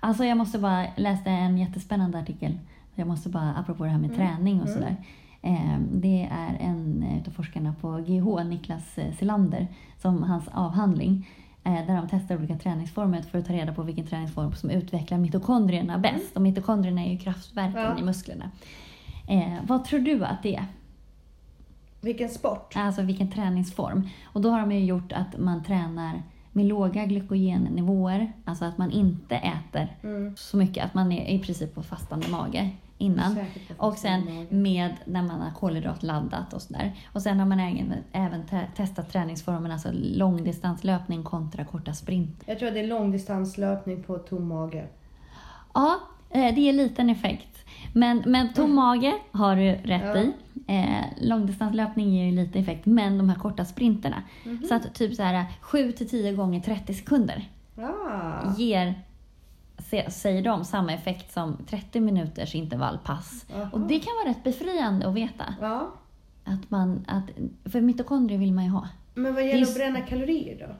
Alltså 0.00 0.24
jag 0.24 0.36
måste 0.38 0.58
bara, 0.58 0.86
läste 0.96 1.30
en 1.30 1.58
jättespännande 1.58 2.18
artikel. 2.18 2.58
Jag 3.00 3.08
måste 3.08 3.28
bara, 3.28 3.54
apropå 3.54 3.84
det 3.84 3.90
här 3.90 3.98
med 3.98 4.10
Mm. 4.10 4.16
träning 4.16 4.60
och 4.62 4.68
Mm. 4.68 4.78
sådär. 4.80 4.96
Eh, 5.42 5.78
det 5.92 6.28
är 6.32 6.56
en 6.60 7.04
av 7.26 7.30
forskarna 7.30 7.74
på 7.80 7.90
GH, 8.06 8.44
Niklas 8.44 8.98
eh, 8.98 9.14
Selander, 9.14 9.66
som 9.98 10.22
hans 10.22 10.48
avhandling. 10.48 11.28
Eh, 11.64 11.86
där 11.86 11.96
de 11.96 12.08
testar 12.10 12.36
olika 12.36 12.56
träningsformer 12.58 13.22
för 13.22 13.38
att 13.38 13.46
ta 13.46 13.52
reda 13.52 13.72
på 13.72 13.82
vilken 13.82 14.06
träningsform 14.06 14.52
som 14.52 14.70
utvecklar 14.70 15.18
mitokondrierna 15.18 15.98
bäst. 15.98 16.36
Och 16.36 16.42
mitokondrierna 16.42 17.04
är 17.04 17.12
ju 17.12 17.18
kraftverken 17.18 17.80
Ja. 17.82 17.98
i 17.98 18.02
musklerna. 18.02 18.50
Eh, 19.28 19.52
vad 19.66 19.84
tror 19.84 20.00
du 20.00 20.24
att 20.24 20.42
det 20.42 20.56
är? 20.56 20.64
Vilken 22.00 22.28
sport? 22.28 22.72
Alltså 22.76 23.02
vilken 23.02 23.30
träningsform. 23.30 24.08
Och 24.24 24.40
då 24.40 24.50
har 24.50 24.60
de 24.60 24.72
ju 24.72 24.84
gjort 24.84 25.12
att 25.12 25.38
man 25.38 25.62
tränar 25.64 26.22
med 26.52 26.66
låga 26.66 27.04
glykogennivåer. 27.06 28.32
Alltså 28.44 28.64
att 28.64 28.78
man 28.78 28.90
inte 28.90 29.36
äter 29.36 29.96
Mm. 30.02 30.36
så 30.36 30.56
mycket. 30.56 30.84
Att 30.84 30.94
man 30.94 31.12
är 31.12 31.34
i 31.34 31.38
princip 31.38 31.74
på 31.74 31.82
fastande 31.82 32.28
mage 32.28 32.70
innan. 33.00 33.36
Och 33.78 33.98
sen 33.98 34.46
med 34.50 34.94
när 35.04 35.22
man 35.22 35.40
har 35.40 35.50
kolhydratladdat 35.50 36.52
och 36.52 36.62
sådär. 36.62 36.92
Och 37.12 37.22
sen 37.22 37.38
har 37.38 37.46
man 37.46 37.60
även, 37.60 37.94
även 38.12 38.46
te- 38.46 38.66
testat 38.76 39.12
träningsformen, 39.12 39.72
alltså 39.72 39.88
långdistanslöpning 39.92 41.22
kontra 41.22 41.64
korta 41.64 41.92
sprint. 41.94 42.42
Jag 42.46 42.58
tror 42.58 42.68
att 42.68 42.74
det 42.74 42.80
är 42.80 42.86
långdistanslöpning 42.86 44.02
på 44.02 44.18
tom 44.18 44.48
mage. 44.48 44.86
Ja, 45.74 46.00
eh, 46.30 46.54
det 46.54 46.60
ger 46.60 46.72
liten 46.72 47.10
effekt. 47.10 47.46
Men, 47.92 48.22
men 48.26 48.52
tom 48.52 48.74
mage 48.74 49.14
har 49.32 49.56
du 49.56 49.62
rätt 49.72 50.02
Ja. 50.04 50.16
i. 50.16 50.32
Eh, 50.66 51.04
långdistanslöpning 51.28 52.14
ger 52.14 52.24
ju 52.24 52.32
lite 52.32 52.58
effekt, 52.58 52.86
men 52.86 53.18
de 53.18 53.28
här 53.28 53.36
korta 53.36 53.64
sprinterna. 53.64 54.22
Mhm. 54.44 54.64
Så 54.68 54.74
att 54.74 54.94
typ 54.94 55.14
så 55.14 55.22
här 55.22 55.44
7-10 55.62 56.32
gånger 56.36 56.60
30 56.60 56.94
sekunder 56.94 57.48
Ah. 57.78 58.54
ger, 58.58 58.94
säger 60.08 60.42
de, 60.42 60.64
samma 60.64 60.92
effekt 60.92 61.32
som 61.32 61.56
30 61.66 62.00
minuters 62.00 62.54
intervallpass. 62.54 63.46
Aha. 63.54 63.68
Och 63.72 63.80
det 63.80 64.00
kan 64.00 64.12
vara 64.24 64.30
rätt 64.30 64.44
befriande 64.44 65.08
att 65.08 65.14
veta. 65.14 65.54
Ja. 65.60 65.90
Att 66.44 66.70
man, 66.70 67.04
att, 67.08 67.24
för 67.72 67.80
mitokondrier 67.80 68.38
vill 68.38 68.52
man 68.52 68.64
ju 68.64 68.70
ha. 68.70 68.88
Men 69.14 69.34
vad 69.34 69.46
gäller 69.46 69.66
att 69.66 69.74
bränna 69.74 70.00
kalorier 70.00 70.66
då? 70.68 70.74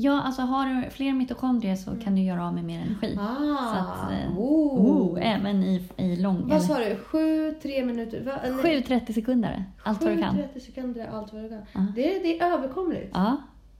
Ja, 0.00 0.22
alltså 0.22 0.42
har 0.42 0.66
du 0.66 0.90
fler 0.90 1.12
mitokondrier 1.12 1.76
så 1.76 1.90
kan 2.04 2.14
du 2.14 2.22
göra 2.22 2.46
av 2.46 2.54
med 2.54 2.64
mer 2.64 2.80
energi. 2.80 3.12
Mm. 3.12 3.26
Ah. 3.26 3.74
Så 3.74 3.78
att, 3.80 4.12
eh, 4.12 4.38
oh. 4.38 4.80
Oh, 4.80 5.18
även 5.22 5.62
i, 5.62 5.82
i 5.96 6.16
lång... 6.16 6.48
Vad 6.48 6.62
sa 6.62 6.78
du? 6.78 6.96
Sju, 6.96 7.54
tre 7.62 7.84
minuter? 7.84 8.24
Va? 8.24 8.32
eller- 8.42 8.62
7-30 8.62 9.12
sekunder. 9.12 9.64
Allt 9.82 10.02
vad 10.02 10.16
du 10.16 10.22
kan. 10.22 10.36
7-30 10.36 10.58
sekunder 10.60 11.06
allt 11.12 11.32
vad 11.32 11.42
du 11.42 11.48
kan. 11.48 11.62
Ja. 11.72 11.86
Det, 11.94 12.16
är, 12.16 12.22
det 12.22 12.40
är 12.40 12.52
överkomligt. 12.52 13.10
Ja, 13.14 13.36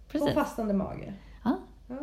På 0.06 0.12
precis. 0.12 0.34
fastande 0.34 0.74
mage. 0.74 1.12
Ja. 1.88 1.96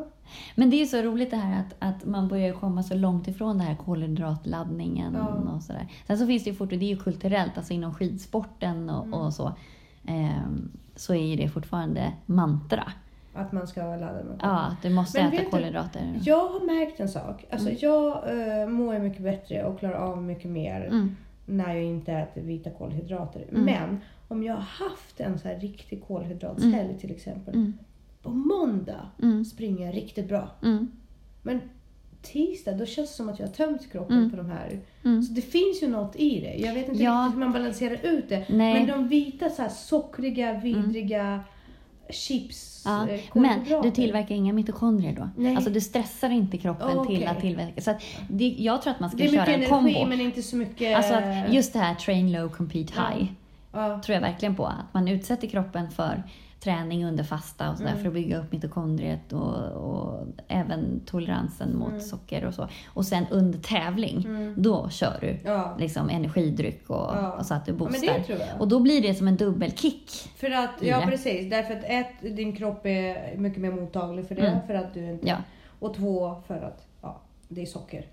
Men 0.55 0.69
det 0.69 0.81
är 0.81 0.86
så 0.86 1.01
roligt 1.01 1.31
det 1.31 1.38
här 1.38 1.59
att, 1.59 1.75
att 1.79 2.05
man 2.05 2.27
börjar 2.27 2.53
komma 2.53 2.83
så 2.83 2.95
långt 2.95 3.27
ifrån 3.27 3.57
det 3.57 3.63
här 3.63 3.75
kolhydratladdningen 3.75 5.13
Ja. 5.13 5.27
och 5.55 5.63
sådär. 5.63 5.88
Sen 6.07 6.17
så 6.17 6.27
finns 6.27 6.43
det 6.43 6.49
ju 6.49 6.55
fortfarande, 6.55 6.86
det 6.86 6.91
är 6.91 6.95
ju 6.95 6.97
kulturellt, 7.01 7.57
alltså 7.57 7.73
inom 7.73 7.93
skidsporten 7.93 8.89
och, 8.89 9.05
Mm. 9.05 9.13
och 9.19 9.33
så. 9.33 9.51
ehm, 10.07 10.71
så 10.95 11.13
är 11.13 11.25
ju 11.25 11.36
det 11.36 11.49
fortfarande 11.49 12.13
mantra. 12.25 12.91
Att 13.33 13.51
man 13.51 13.67
ska 13.67 13.86
vara 13.86 13.97
laddad 13.97 14.25
med 14.25 14.39
Ja, 14.41 14.59
att 14.59 14.81
du 14.81 14.89
måste 14.89 15.19
Men 15.23 15.27
äta 15.27 15.38
vet 15.38 15.45
du, 15.45 15.51
kolhydrater. 15.57 16.19
Jag 16.23 16.47
har 16.49 16.65
märkt 16.65 16.99
en 16.99 17.09
sak. 17.09 17.45
Alltså 17.51 17.67
Mm. 17.67 17.79
jag 17.81 18.13
äh, 18.61 18.67
mår 18.67 18.99
mycket 18.99 19.23
bättre 19.23 19.63
och 19.65 19.79
klarar 19.79 19.95
av 19.95 20.23
mycket 20.23 20.51
mer 20.51 20.86
Mm. 20.86 21.15
när 21.45 21.73
jag 21.75 21.83
inte 21.83 22.11
äter 22.13 22.41
vita 22.41 22.69
kolhydrater. 22.69 23.45
Mm. 23.51 23.63
Men 23.65 23.99
om 24.27 24.43
jag 24.43 24.53
har 24.53 24.61
haft 24.89 25.19
en 25.19 25.39
så 25.39 25.47
här 25.47 25.59
riktig 25.59 26.03
kolhydratshelg 26.07 26.75
Mm. 26.86 26.97
till 26.97 27.11
exempel. 27.11 27.71
På 28.26 28.32
måndag 28.32 29.09
Mm. 29.21 29.45
springer 29.45 29.86
jag 29.86 29.95
riktigt 29.95 30.28
bra. 30.28 30.49
Mm. 30.63 30.91
Men 31.41 31.61
tisdag, 32.21 32.71
då 32.71 32.86
känns 32.86 33.09
det 33.09 33.15
som 33.15 33.30
att 33.30 33.39
jag 33.39 33.47
har 33.47 33.53
tömt 33.53 33.91
kroppen 33.91 34.17
Mm. 34.17 34.30
på 34.32 34.38
de 34.38 34.49
här. 34.49 34.80
Mm. 35.03 35.23
Så 35.23 35.34
det 35.34 35.41
finns 35.41 35.84
ju 35.84 35.88
något 35.88 36.15
i 36.15 36.39
det. 36.39 36.55
Jag 36.65 36.73
vet 36.73 36.89
inte 36.89 37.03
Ja. 37.03 37.11
riktigt 37.23 37.36
hur 37.36 37.39
man 37.45 37.53
balanserar 37.53 37.99
ut 38.05 38.30
det. 38.30 38.45
Nej. 38.49 38.73
Men 38.73 38.88
de 38.88 39.07
vita 39.07 39.49
så 39.49 39.61
här 39.61 39.69
sockriga, 39.69 40.59
vidriga 40.59 41.39
chips, 42.09 42.84
Ja, 42.86 43.07
eh, 43.09 43.19
men 43.34 43.82
du 43.84 43.91
tillverkar 43.91 44.36
inga 44.36 44.53
mitokondrier 44.53 45.13
då? 45.15 45.30
Nej. 45.38 45.55
Alltså 45.55 45.69
du 45.71 45.82
stressar 45.82 46.30
inte 46.30 46.57
kroppen 46.57 46.97
Oh, 46.97 47.07
till 47.07 47.28
att 47.28 47.41
tillverka. 47.41 47.82
Så 47.82 47.91
att 47.91 48.01
det, 48.30 48.55
jag 48.57 48.82
tror 48.82 48.93
att 48.93 48.99
man 48.99 49.09
ska 49.09 49.17
Det 49.17 49.23
är 49.23 49.28
köra 49.30 49.39
mycket 49.41 49.55
en 49.55 49.73
energi 49.73 49.93
kombo. 49.93 50.09
men 50.09 50.21
inte 50.21 50.41
så 50.43 50.55
mycket... 50.55 50.97
Alltså 50.97 51.13
att 51.13 51.53
just 51.53 51.73
det 51.73 51.80
här 51.80 51.95
train 51.95 52.32
low, 52.32 52.49
compete 52.49 52.93
high 52.93 53.26
ja. 53.73 54.01
tror 54.05 54.13
jag 54.13 54.21
verkligen 54.21 54.55
på. 54.55 54.65
Att 54.65 54.93
man 54.93 55.07
utsätter 55.07 55.47
kroppen 55.47 55.91
för 55.91 56.23
träning 56.66 57.05
under 57.05 57.24
fasta 57.24 57.72
och 57.72 57.78
sådär 57.78 57.89
Mm. 57.89 58.01
för 58.01 58.07
att 58.07 58.13
bygga 58.13 58.38
upp 58.39 58.51
mitokondriet 58.51 59.34
och, 59.34 59.72
och 59.72 60.24
även 60.47 60.99
toleransen 61.05 61.78
mot 61.78 61.88
Mm. 61.89 62.01
socker 62.01 62.45
och 62.45 62.53
så. 62.53 62.68
Och 62.88 63.05
sen 63.05 63.26
under 63.32 63.59
tävling, 63.59 64.26
Mm. 64.26 64.53
då 64.57 64.89
kör 64.89 65.18
du 65.22 65.39
Ja. 65.45 65.76
liksom 65.80 66.09
energidryck 66.09 66.89
och, 66.89 66.95
Ja. 66.95 67.32
och 67.39 67.45
så 67.45 67.53
att 67.53 67.66
du 67.66 67.72
ja, 67.72 67.78
boostar. 67.78 68.24
jag. 68.28 68.39
och 68.59 68.68
då 68.68 68.80
blir 68.80 69.01
det 69.01 69.16
som 69.16 69.28
en 69.28 69.36
dubbelkick. 69.38 70.11
För 70.36 70.51
att, 70.51 70.70
ja 70.82 71.01
precis, 71.05 71.49
därför 71.49 71.74
att 71.74 71.84
ett, 71.84 72.36
din 72.36 72.55
kropp 72.55 72.86
är 72.86 73.38
mycket 73.38 73.61
mer 73.61 73.72
mottaglig 73.72 74.28
för 74.28 74.36
det. 74.36 74.47
Mm. 74.47 74.68
För 74.68 74.74
att 74.74 74.93
du 74.93 75.05
inte... 75.09 75.28
Ja. 75.28 75.38
Och 75.80 75.93
två, 75.95 76.36
för 76.47 76.55
att 76.61 76.88
ja, 77.01 77.22
det 77.47 77.61
är 77.61 77.66
socker. 77.66 78.05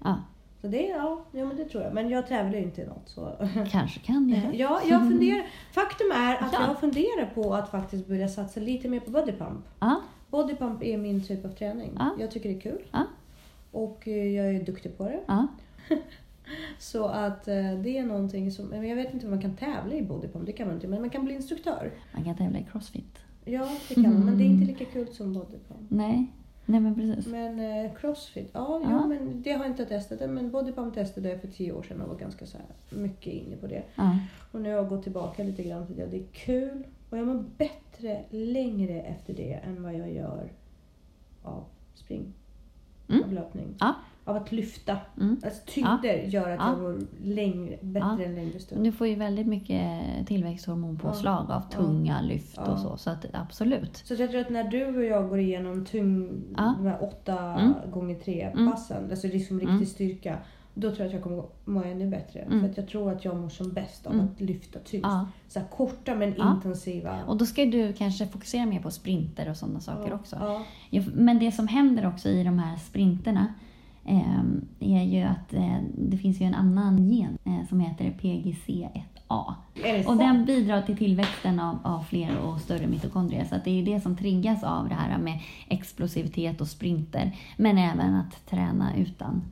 Så 0.62 0.68
det, 0.68 0.82
ja, 0.88 1.24
ja 1.32 1.44
men 1.44 1.56
det 1.56 1.64
tror 1.64 1.82
jag. 1.82 1.94
Men 1.94 2.08
jag 2.08 2.26
tävlar 2.26 2.58
ju 2.58 2.64
inte 2.64 2.82
i 2.82 2.86
något. 2.86 3.08
Så. 3.08 3.32
kanske 3.70 4.00
kan 4.00 4.28
jag. 4.28 4.54
Ja, 4.60 4.80
jag 4.88 5.00
funderar. 5.08 5.46
Faktum 5.72 6.10
är 6.14 6.34
att 6.34 6.52
Ja. 6.52 6.66
jag 6.66 6.80
funderar 6.80 7.30
på 7.34 7.54
att 7.54 7.70
faktiskt 7.70 8.06
börja 8.08 8.28
satsa 8.28 8.60
lite 8.60 8.88
mer 8.88 9.00
på 9.00 9.10
bodypump. 9.10 9.64
Ja, 9.80 10.00
Bodypump 10.30 10.82
är 10.82 10.98
min 10.98 11.24
typ 11.24 11.44
av 11.44 11.48
träning. 11.48 11.90
Ja. 11.98 12.10
Jag 12.20 12.30
tycker 12.30 12.48
det 12.48 12.54
är 12.56 12.60
kul. 12.60 12.82
Ja. 12.92 13.04
Och 13.72 14.08
eh, 14.08 14.26
jag 14.28 14.54
är 14.54 14.62
duktig 14.64 14.98
på 14.98 15.04
det. 15.04 15.20
ja. 15.26 15.46
Så 16.78 17.06
att 17.06 17.48
eh, 17.48 17.72
det 17.82 17.98
är 17.98 18.04
någonting 18.06 18.50
som, 18.52 18.66
men 18.66 18.88
jag 18.88 18.96
vet 18.96 19.14
inte 19.14 19.26
om 19.26 19.30
man 19.30 19.40
kan 19.42 19.56
tävla 19.56 19.94
i 19.94 20.02
bodypump, 20.02 20.46
det 20.46 20.52
kan 20.52 20.66
man 20.66 20.74
inte, 20.76 20.88
men 20.88 21.00
man 21.00 21.10
kan 21.10 21.24
bli 21.24 21.34
instruktör. 21.34 21.90
Man 22.14 22.24
kan 22.24 22.36
tävla 22.36 22.58
i 22.58 22.66
crossfit. 22.72 23.18
Ja, 23.44 23.68
det 23.88 23.94
kan 23.94 24.02
man, 24.02 24.24
men 24.24 24.38
det 24.38 24.44
är 24.44 24.46
inte 24.46 24.66
lika 24.72 24.84
kul 24.84 25.08
som 25.08 25.32
bodypump. 25.32 25.80
Nej, 25.90 26.26
nej 26.66 26.80
men 26.80 26.94
precis. 26.94 27.26
Men 27.26 27.60
eh, 27.60 27.94
crossfit, 27.94 28.50
ja, 28.52 28.80
Ja. 28.84 29.00
Jo, 29.02 29.08
men 29.08 29.42
det 29.42 29.52
har 29.52 29.58
jag 29.64 29.72
inte 29.72 29.86
testat. 29.86 30.30
Men 30.30 30.50
bodypump 30.50 30.94
testade 30.94 31.28
jag 31.28 31.40
för 31.40 31.48
tio 31.48 31.72
år 31.72 31.82
sedan 31.82 32.00
och 32.00 32.08
var 32.08 32.16
ganska 32.16 32.46
så 32.46 32.58
här, 32.58 32.98
mycket 33.02 33.32
inne 33.32 33.56
på 33.56 33.66
det. 33.66 33.82
Ja, 33.94 34.18
Och 34.52 34.60
nu 34.60 34.68
har 34.70 34.76
jag 34.76 34.88
gått 34.88 35.02
tillbaka 35.02 35.42
lite 35.42 35.62
grann 35.62 35.86
till 35.86 35.96
det. 35.96 36.06
Det 36.06 36.16
är 36.16 36.26
kul 36.32 36.84
och 37.10 37.18
jag 37.18 37.26
mår 37.26 37.44
bättre 37.56 38.24
längre 38.30 39.00
efter 39.02 39.34
det 39.34 39.52
än 39.52 39.82
vad 39.82 39.94
jag 39.94 40.12
gör 40.12 40.50
av 41.42 41.64
spring. 41.94 42.32
Mm. 43.08 43.24
Av 43.24 43.32
löpning. 43.32 43.74
Ja. 43.80 43.94
Av 44.24 44.36
att 44.36 44.52
lyfta. 44.52 44.96
mm. 45.20 45.40
Alltså 45.44 45.62
tyngder 45.66 46.14
gör 46.14 46.50
att 46.50 46.58
Ja. 46.60 46.68
jag 46.70 46.80
mår 46.82 47.00
längre, 47.24 47.78
bättre 47.82 48.16
Ja. 48.18 48.22
en 48.24 48.34
längre 48.34 48.58
stund. 48.58 48.84
Du 48.84 48.92
får 48.92 49.06
ju 49.06 49.14
väldigt 49.14 49.46
mycket 49.46 50.02
tillväxthormonpåslag 50.26 51.50
av 51.50 51.62
Ja. 51.70 51.76
tunga 51.76 52.20
lyft 52.20 52.56
Ja. 52.56 52.72
och 52.72 52.78
så. 52.78 52.96
Så 52.96 53.10
att 53.10 53.26
absolut. 53.32 53.96
Så 53.96 54.14
jag 54.14 54.30
tror 54.30 54.40
att 54.40 54.50
när 54.50 54.64
du 54.64 54.96
och 54.96 55.04
jag 55.04 55.28
går 55.28 55.38
igenom 55.38 55.84
tung, 55.84 56.42
Ja. 56.56 56.74
de 56.78 56.86
här 56.86 57.02
åtta 57.02 57.38
Mm. 57.60 57.74
gånger 57.90 58.14
tre 58.14 58.42
Mm. 58.42 58.70
passen, 58.70 59.10
alltså 59.10 59.26
liksom 59.26 59.56
riktig 59.60 59.72
Mm. 59.74 59.86
styrka. 59.86 60.38
Då 60.74 60.88
tror 60.88 60.98
jag 61.00 61.06
att 61.06 61.12
jag 61.12 61.22
kommer 61.22 61.42
må 61.64 61.82
ännu 61.84 62.08
bättre. 62.10 62.40
Mm. 62.40 62.60
För 62.60 62.68
att 62.70 62.76
jag 62.76 62.88
tror 62.88 63.12
att 63.12 63.24
jag 63.24 63.36
mår 63.36 63.48
som 63.48 63.72
bäst 63.72 64.06
av 64.06 64.12
Mm. 64.12 64.26
att 64.26 64.40
lyfta 64.40 64.78
tyngst. 64.78 65.04
Ja. 65.04 65.26
Så 65.48 65.58
här 65.58 65.66
korta 65.66 66.14
men 66.14 66.34
Ja. 66.38 66.54
intensiva. 66.56 67.18
Och 67.26 67.36
då 67.36 67.46
ska 67.46 67.64
du 67.64 67.92
kanske 67.92 68.26
fokusera 68.26 68.66
mer 68.66 68.80
på 68.80 68.90
sprinter 68.90 69.50
och 69.50 69.56
sådana 69.56 69.80
saker 69.80 70.08
ja. 70.08 70.14
också. 70.14 70.36
Ja. 70.40 70.62
Ja, 70.90 71.02
men 71.14 71.38
det 71.38 71.52
som 71.52 71.68
händer 71.68 72.06
också 72.08 72.28
i 72.28 72.44
de 72.44 72.58
här 72.58 72.76
sprinterna 72.76 73.54
är 74.80 75.02
ju 75.02 75.20
att 75.22 75.54
eh, 75.54 75.78
det 75.98 76.16
finns 76.16 76.40
ju 76.40 76.46
en 76.46 76.54
annan 76.54 77.08
gen 77.10 77.38
eh, 77.44 77.68
som 77.68 77.80
heter 77.80 78.04
PGC1A. 78.20 79.54
Är 79.84 79.98
det 79.98 80.06
Och 80.06 80.16
den 80.16 80.44
bidrar 80.44 80.82
till 80.82 80.96
tillväxten 80.96 81.60
av, 81.60 81.78
av 81.84 82.02
fler 82.02 82.38
och 82.38 82.60
större 82.60 82.86
mitokondrier. 82.86 83.44
Så 83.44 83.54
det 83.64 83.70
är 83.70 83.74
ju 83.74 83.84
det 83.84 84.00
som 84.00 84.16
triggas 84.16 84.64
av 84.64 84.88
det 84.88 84.94
här 84.94 85.18
med 85.18 85.38
explosivitet 85.68 86.60
och 86.60 86.68
sprinter. 86.68 87.36
Men 87.56 87.78
även 87.78 88.14
att 88.14 88.46
träna 88.46 88.96
utan 88.96 89.42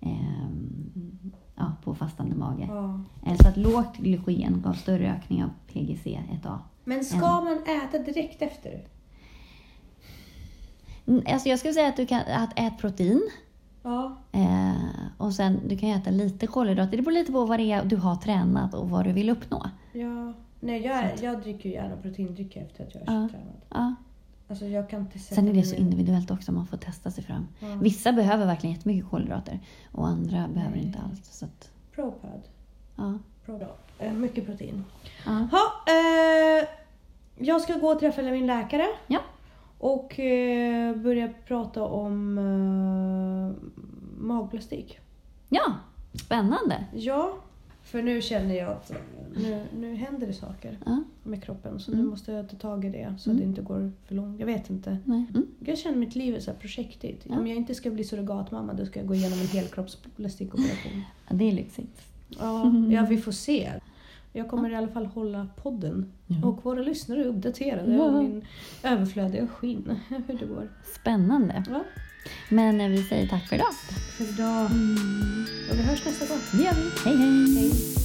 ehm, 0.00 1.30
ja, 1.56 1.72
på 1.84 1.94
fastande 1.94 2.36
mage. 2.36 2.66
Ja. 2.68 3.00
Eh, 3.26 3.36
Så 3.36 3.48
att 3.48 3.56
lågt 3.56 3.96
glykogen 3.96 4.62
gav 4.62 4.72
större 4.72 5.12
ökning 5.12 5.44
av 5.44 5.50
PGC1A. 5.72 6.58
Men 6.84 7.04
ska 7.04 7.18
Ja. 7.18 7.40
man 7.44 7.76
äta 7.76 7.98
direkt 7.98 8.42
efter? 8.42 8.84
Alltså 11.32 11.48
jag 11.48 11.58
skulle 11.58 11.74
säga 11.74 11.88
att 11.88 11.96
du 11.96 12.06
kan 12.06 12.20
att 12.20 12.52
ät 12.58 12.78
protein. 12.78 13.22
Ja. 13.88 14.16
Eh, 14.32 14.74
och 15.18 15.32
sen 15.32 15.60
du 15.68 15.78
kan 15.78 15.88
ju 15.88 15.94
äta 15.94 16.10
lite 16.10 16.46
kolhydrater. 16.46 16.96
Det 16.96 17.02
beror 17.02 17.12
lite 17.14 17.32
på 17.32 17.44
vad 17.44 17.58
det 17.58 17.72
är 17.72 17.84
du 17.84 17.96
har 17.96 18.16
tränat 18.16 18.74
och 18.74 18.90
vad 18.90 19.04
du 19.04 19.12
vill 19.12 19.30
uppnå. 19.30 19.70
ja. 19.92 20.32
Nej, 20.60 20.82
jag, 20.86 21.04
jag 21.22 21.40
dricker 21.42 21.68
ju 21.68 21.74
gärna 21.74 21.96
proteindrycker 21.96 22.62
efter 22.62 22.84
att 22.84 22.94
jag 22.94 23.12
har 23.12 23.22
Ja. 23.22 23.28
tränat. 23.28 23.64
Ja. 23.70 23.94
Alltså 24.48 24.64
jag 24.66 24.90
kan 24.90 25.00
inte 25.00 25.18
Sen 25.18 25.48
är 25.48 25.52
det 25.52 25.62
så 25.62 25.74
individuellt 25.74 26.30
också, 26.30 26.52
man 26.52 26.66
får 26.66 26.76
testa 26.76 27.10
sig 27.10 27.24
fram. 27.24 27.48
Ja. 27.60 27.66
Vissa 27.80 28.12
behöver 28.12 28.46
verkligen 28.46 28.76
jättemycket 28.76 29.10
kolhydrater 29.10 29.60
och 29.92 30.06
andra 30.08 30.48
behöver 30.48 30.76
Nej. 30.76 30.86
inte 30.86 30.98
alls. 30.98 31.20
Så 31.38 31.44
att, 31.44 31.70
Propad. 31.94 32.42
ja. 32.96 33.14
Pro. 33.46 33.60
Eh, 33.98 34.12
mycket 34.12 34.46
protein. 34.46 34.84
Ja. 35.26 35.32
Ha, 35.32 35.60
eh, 35.92 36.68
jag 37.46 37.60
ska 37.60 37.74
gå 37.74 37.88
och 37.88 38.00
träffa 38.00 38.22
min 38.22 38.46
läkare. 38.46 38.86
Ja. 39.06 39.20
Och 39.78 40.20
eh, 40.20 40.96
börja 40.96 41.28
prata 41.46 41.82
om 41.84 42.38
eh, 42.38 43.68
magplastik. 44.18 44.98
ja, 45.48 45.74
spännande. 46.14 46.84
Ja, 46.94 47.34
för 47.82 48.02
nu 48.02 48.22
känner 48.22 48.54
jag 48.54 48.70
att 48.72 48.92
nu, 49.36 49.64
nu 49.80 49.94
händer 49.94 50.26
det 50.26 50.32
saker 50.32 50.78
Ja. 50.86 51.02
med 51.22 51.42
kroppen. 51.44 51.80
Så 51.80 51.92
Mm. 51.92 52.04
nu 52.04 52.10
måste 52.10 52.32
jag 52.32 52.48
ta 52.50 52.56
tag 52.56 52.84
i 52.84 52.88
det 52.90 53.14
så 53.18 53.30
Mm. 53.30 53.36
att 53.36 53.42
det 53.44 53.48
inte 53.48 53.62
går 53.62 53.92
för 54.06 54.14
långt. 54.14 54.38
Jag 54.40 54.46
vet 54.46 54.70
inte. 54.70 54.98
Nej. 55.04 55.24
Mm. 55.34 55.46
Jag 55.60 55.78
känner 55.78 55.96
mitt 55.96 56.14
liv 56.14 56.34
är 56.34 56.40
så 56.40 56.50
här 56.50 56.58
projektigt. 56.58 57.26
Ja. 57.28 57.38
Om 57.38 57.46
jag 57.46 57.56
inte 57.56 57.74
ska 57.74 57.90
bli 57.90 58.04
surrogatmamma 58.04 58.72
då 58.72 58.86
ska 58.86 59.00
jag 59.00 59.06
gå 59.08 59.14
igenom 59.14 59.38
en 59.40 59.46
helkroppsplastik-operation. 59.46 61.02
Ja, 61.28 61.36
det 61.36 61.44
är 61.48 61.52
lyxigt. 61.52 62.02
Ja, 62.28 62.72
ja, 62.90 63.06
vi 63.08 63.16
får 63.18 63.32
se. 63.32 63.72
Jag 64.32 64.48
kommer 64.48 64.70
i 64.70 64.74
alla 64.74 64.88
fall 64.88 65.06
hålla 65.06 65.48
podden 65.62 66.12
Ja. 66.26 66.48
och 66.48 66.64
våra 66.64 66.80
lyssnare 66.82 67.24
uppdaterade 67.24 67.94
Ja. 67.94 68.02
om 68.02 68.18
min 68.18 68.44
överflödiga 68.82 69.46
skinn. 69.46 69.98
Hur 70.08 70.38
det 70.38 70.46
går. 70.46 70.68
Spännande. 71.00 71.64
Ja, 71.70 71.84
Men 72.50 72.80
eh, 72.80 72.88
vi 72.88 73.02
säger 73.02 73.28
tack 73.28 73.48
för 73.48 73.56
idag. 73.56 73.72
för 74.16 74.24
idag. 74.24 74.64
Och 75.70 75.78
vi 75.78 75.82
hörs 75.82 76.04
nästa 76.04 76.26
gång. 76.26 76.38
Det 76.52 76.62
gör 76.64 76.72
vi. 76.74 76.90
Hej 77.04 77.16
hej! 77.16 77.56
Hej. 77.56 77.97